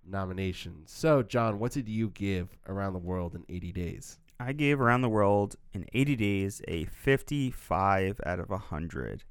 [0.07, 0.91] nominations.
[0.91, 4.19] So, John, what did you give Around the World in 80 Days?
[4.41, 9.25] I gave Around the World in 80 Days a 55 out of 100.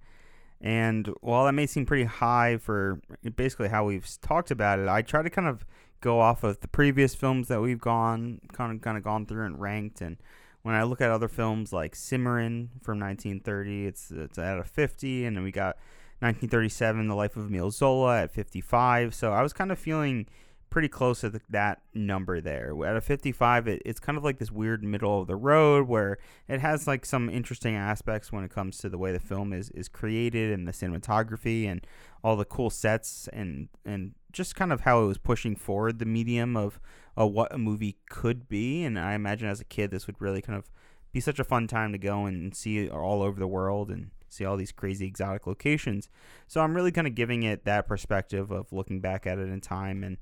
[0.60, 3.00] And while that may seem pretty high for
[3.36, 5.66] basically how we've talked about it, I try to kind of
[6.02, 9.46] go off of the previous films that we've gone kind of kind of gone through
[9.46, 10.02] and ranked.
[10.02, 10.18] And
[10.64, 15.26] when I look at other films like Cimarron from 1930, it's it's at a 50,
[15.26, 15.78] and then we got
[16.20, 19.14] 1937, The Life of Emile Zola at 55.
[19.14, 20.28] So I was kind of feeling
[20.70, 22.74] pretty close to the, that number there.
[22.86, 26.18] At a 55, it, it's kind of like this weird middle of the road where
[26.48, 29.70] it has like some interesting aspects when it comes to the way the film is,
[29.72, 31.86] is created and the cinematography and
[32.24, 36.06] all the cool sets and and just kind of how it was pushing forward the
[36.06, 36.80] medium of
[37.20, 38.84] uh, what a movie could be.
[38.84, 40.70] And I imagine as a kid, this would really kind of
[41.12, 44.46] be such a fun time to go and see all over the world and see
[44.46, 46.10] all these crazy exotic locations.
[46.48, 49.62] So I'm really kind of giving it that perspective of looking back at it in
[49.62, 50.18] time and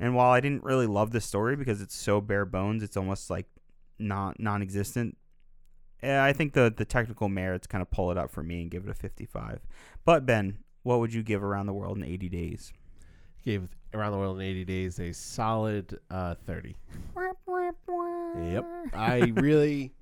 [0.00, 3.30] and while I didn't really love the story because it's so bare bones, it's almost
[3.30, 3.46] like
[3.98, 5.16] not non-existent.
[6.02, 8.70] eh, I think the the technical merits kind of pull it up for me and
[8.70, 9.60] give it a 55.
[10.04, 12.72] But Ben, what would you give Around the World in 80 Days?
[13.44, 16.74] Gave Around the World in 80 Days a solid uh, 30.
[18.52, 18.66] Yep.
[18.94, 19.92] I really,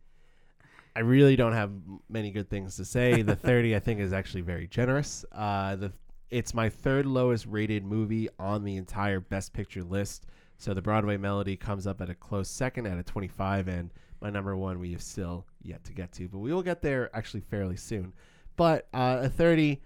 [0.96, 1.70] I really don't have
[2.08, 3.22] many good things to say.
[3.22, 5.24] The 30, I think, is actually very generous.
[5.32, 5.92] Uh, the
[6.30, 10.24] it's my third lowest rated movie on the entire Best Picture list.
[10.56, 13.90] So the Broadway Melody comes up at a close second at a 25, and
[14.22, 17.14] my number one we have still yet to get to, but we will get there
[17.14, 18.14] actually fairly soon.
[18.56, 19.82] But uh, a 30,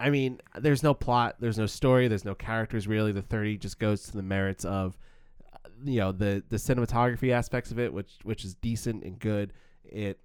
[0.00, 3.12] I mean, there's no plot, there's no story, there's no characters really.
[3.12, 4.96] The 30 just goes to the merits of
[5.52, 9.52] uh, you know the the cinematography aspects of it, which which is decent and good.
[9.84, 10.18] It,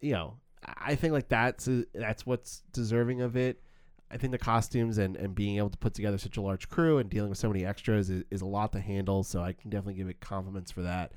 [0.00, 0.34] you know,
[0.66, 3.62] I think like that's that's what's deserving of it.
[4.10, 6.98] I think the costumes and, and being able to put together such a large crew
[6.98, 9.22] and dealing with so many extras is, is a lot to handle.
[9.22, 11.12] So I can definitely give it compliments for that.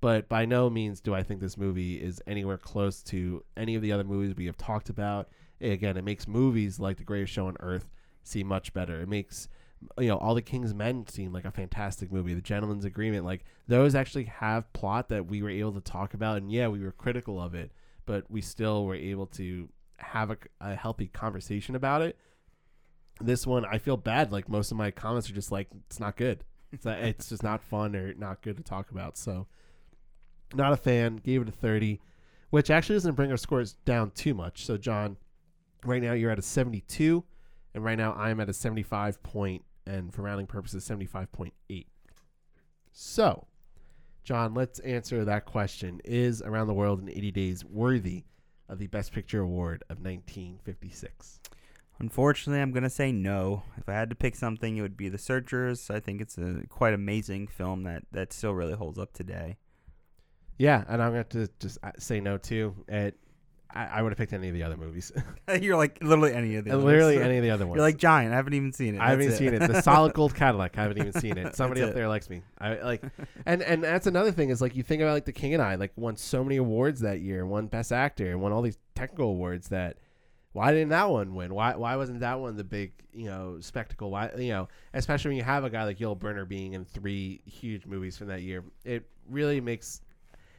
[0.00, 3.82] But by no means do I think this movie is anywhere close to any of
[3.82, 5.28] the other movies we have talked about.
[5.60, 7.90] Again, it makes movies like The Greatest Show on Earth
[8.22, 9.00] seem much better.
[9.00, 9.48] It makes
[9.98, 12.34] you know all the King's Men seem like a fantastic movie.
[12.34, 16.38] The Gentleman's Agreement, like those actually have plot that we were able to talk about,
[16.38, 17.72] and yeah, we were critical of it,
[18.06, 19.68] but we still were able to
[19.98, 22.16] have a, a healthy conversation about it
[23.20, 24.32] this one I feel bad.
[24.32, 26.44] Like most of my comments are just like it's not good.
[26.72, 29.16] It's not, it's just not fun or not good to talk about.
[29.16, 29.46] So
[30.54, 31.16] not a fan.
[31.16, 32.00] Gave it a thirty,
[32.50, 34.64] which actually doesn't bring our scores down too much.
[34.64, 35.16] So John,
[35.84, 37.24] right now you're at a seventy-two,
[37.74, 41.88] and right now I'm at a seventy-five point, and for rounding purposes, seventy-five point eight.
[42.92, 43.46] So,
[44.24, 48.24] John, let's answer that question: Is Around the World in 80 Days worthy
[48.68, 51.40] of the Best Picture award of 1956?
[52.00, 53.62] Unfortunately, I'm gonna say no.
[53.76, 55.90] If I had to pick something, it would be The Searchers.
[55.90, 59.56] I think it's a quite amazing film that that still really holds up today.
[60.58, 62.74] Yeah, and I'm going to just uh, say no too.
[62.88, 63.16] It,
[63.70, 65.12] I, I would have picked any of the other movies.
[65.60, 66.84] You're like literally any of the others.
[66.84, 67.76] literally any of the other ones.
[67.76, 68.32] You're like Giant.
[68.32, 69.00] I haven't even seen it.
[69.00, 69.58] I haven't That's seen it.
[69.60, 70.78] The solid gold Cadillac.
[70.78, 71.44] I haven't even seen it.
[71.44, 71.94] That's Somebody up it.
[71.94, 72.42] there likes me.
[72.58, 73.02] I like,
[73.46, 75.74] and and that's another thing is like you think about like the King and I
[75.74, 79.30] like won so many awards that year, won Best Actor, and won all these technical
[79.30, 79.68] awards.
[79.68, 79.98] That
[80.52, 81.54] why didn't that one win?
[81.54, 84.10] Why why wasn't that one the big you know spectacle?
[84.10, 87.42] Why you know especially when you have a guy like Yul Brynner being in three
[87.44, 90.00] huge movies from that year, it really makes.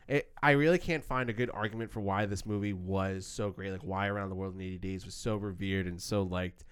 [0.10, 3.72] It, I really can't find a good argument for why this movie was so great.
[3.72, 6.65] Like why Around the World in 80 Days was so revered and so liked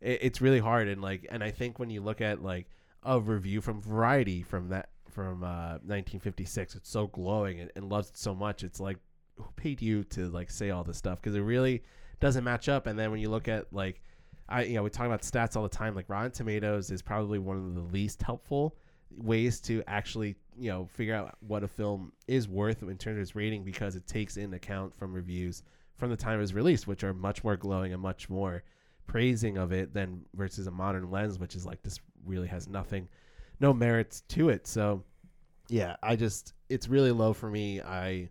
[0.00, 2.66] it, it's really hard and like and i think when you look at like
[3.04, 8.10] a review from variety from that from uh 1956 it's so glowing and, and loves
[8.10, 8.98] it so much it's like
[9.36, 11.82] who paid you to like say all this stuff because it really
[12.20, 14.00] doesn't match up and then when you look at like
[14.48, 17.38] i you know we talk about stats all the time like rotten tomatoes is probably
[17.38, 18.76] one of the least helpful
[19.16, 23.22] ways to actually you know figure out what a film is worth in terms of
[23.22, 25.62] its rating because it takes in account from reviews
[25.96, 28.62] from the time it was released which are much more glowing and much more
[29.06, 33.08] praising of it than versus a modern lens which is like this really has nothing
[33.60, 34.66] no merits to it.
[34.66, 35.02] So
[35.70, 37.80] yeah i just it's really low for me.
[37.80, 38.28] I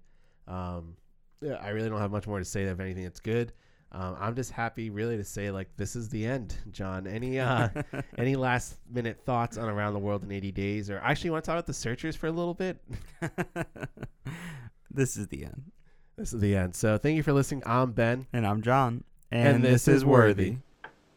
[0.48, 0.96] um
[1.42, 2.66] yeah, i really don't have much more to say.
[2.66, 3.54] Of anything that's good
[3.92, 7.70] um, i'm just happy really to say like this is the end john any uh
[8.18, 11.44] any last minute thoughts on around the world in 80 days or actually you want
[11.44, 12.78] to talk about the searchers for a little bit
[14.92, 15.72] this is the end.
[16.18, 19.04] this is the end so thank you for listening i'm ben And I'm John.
[19.32, 20.58] And this is Worthy.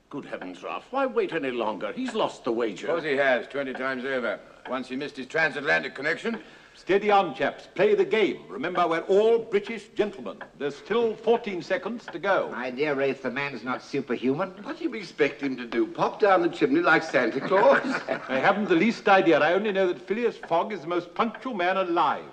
[0.08, 0.86] Good heavens, Ralph.
[0.90, 1.92] Why wait any longer?
[1.92, 2.88] He's lost the wager.
[2.88, 4.40] Suppose he has, 20 times over.
[4.68, 6.40] Once he missed his transatlantic connection.
[6.80, 7.68] Steady on, chaps.
[7.74, 8.38] Play the game.
[8.48, 10.38] Remember, we're all British gentlemen.
[10.58, 12.48] There's still 14 seconds to go.
[12.52, 14.54] My dear Rafe, the man's not superhuman.
[14.62, 15.86] What do you expect him to do?
[15.86, 17.82] Pop down the chimney like Santa Claus?
[18.28, 19.38] I haven't the least idea.
[19.40, 22.24] I only know that Phileas Fogg is the most punctual man alive.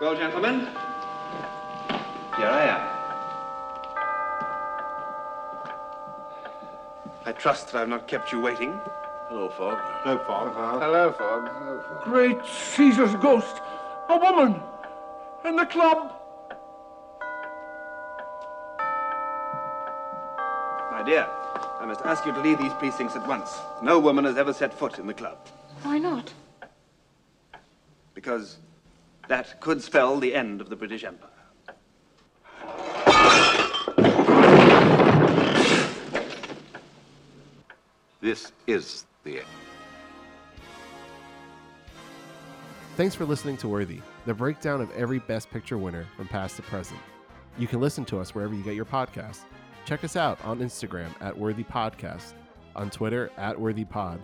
[0.00, 0.60] well, gentlemen,
[2.36, 2.98] here I am.
[7.26, 8.80] I trust that I've not kept you waiting.
[9.28, 9.78] Hello, Fogg.
[10.06, 10.54] No, Fogg.
[10.54, 11.48] Hello, Fogg.
[11.52, 12.04] Hello, Fogg.
[12.04, 13.60] Great Caesar's ghost!
[14.08, 14.58] A woman!
[15.44, 16.14] In the club!
[20.90, 21.28] My dear,
[21.78, 23.58] I must ask you to leave these precincts at once.
[23.82, 25.36] No woman has ever set foot in the club.
[25.82, 26.32] Why not?
[28.14, 28.56] Because
[29.28, 31.28] that could spell the end of the British Empire.
[38.22, 39.04] This is
[42.96, 46.62] Thanks for listening to Worthy, the breakdown of every Best Picture winner from past to
[46.62, 47.00] present.
[47.56, 49.42] You can listen to us wherever you get your podcasts.
[49.84, 52.34] Check us out on Instagram at Worthy Podcast,
[52.74, 54.20] on Twitter at Worthy Pod,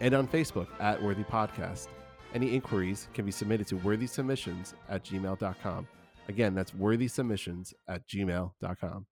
[0.00, 1.88] and on Facebook at Worthy Podcast.
[2.34, 5.86] Any inquiries can be submitted to worthysubmissions at gmail.com.
[6.28, 9.06] Again, that's worthysubmissions at gmail.com.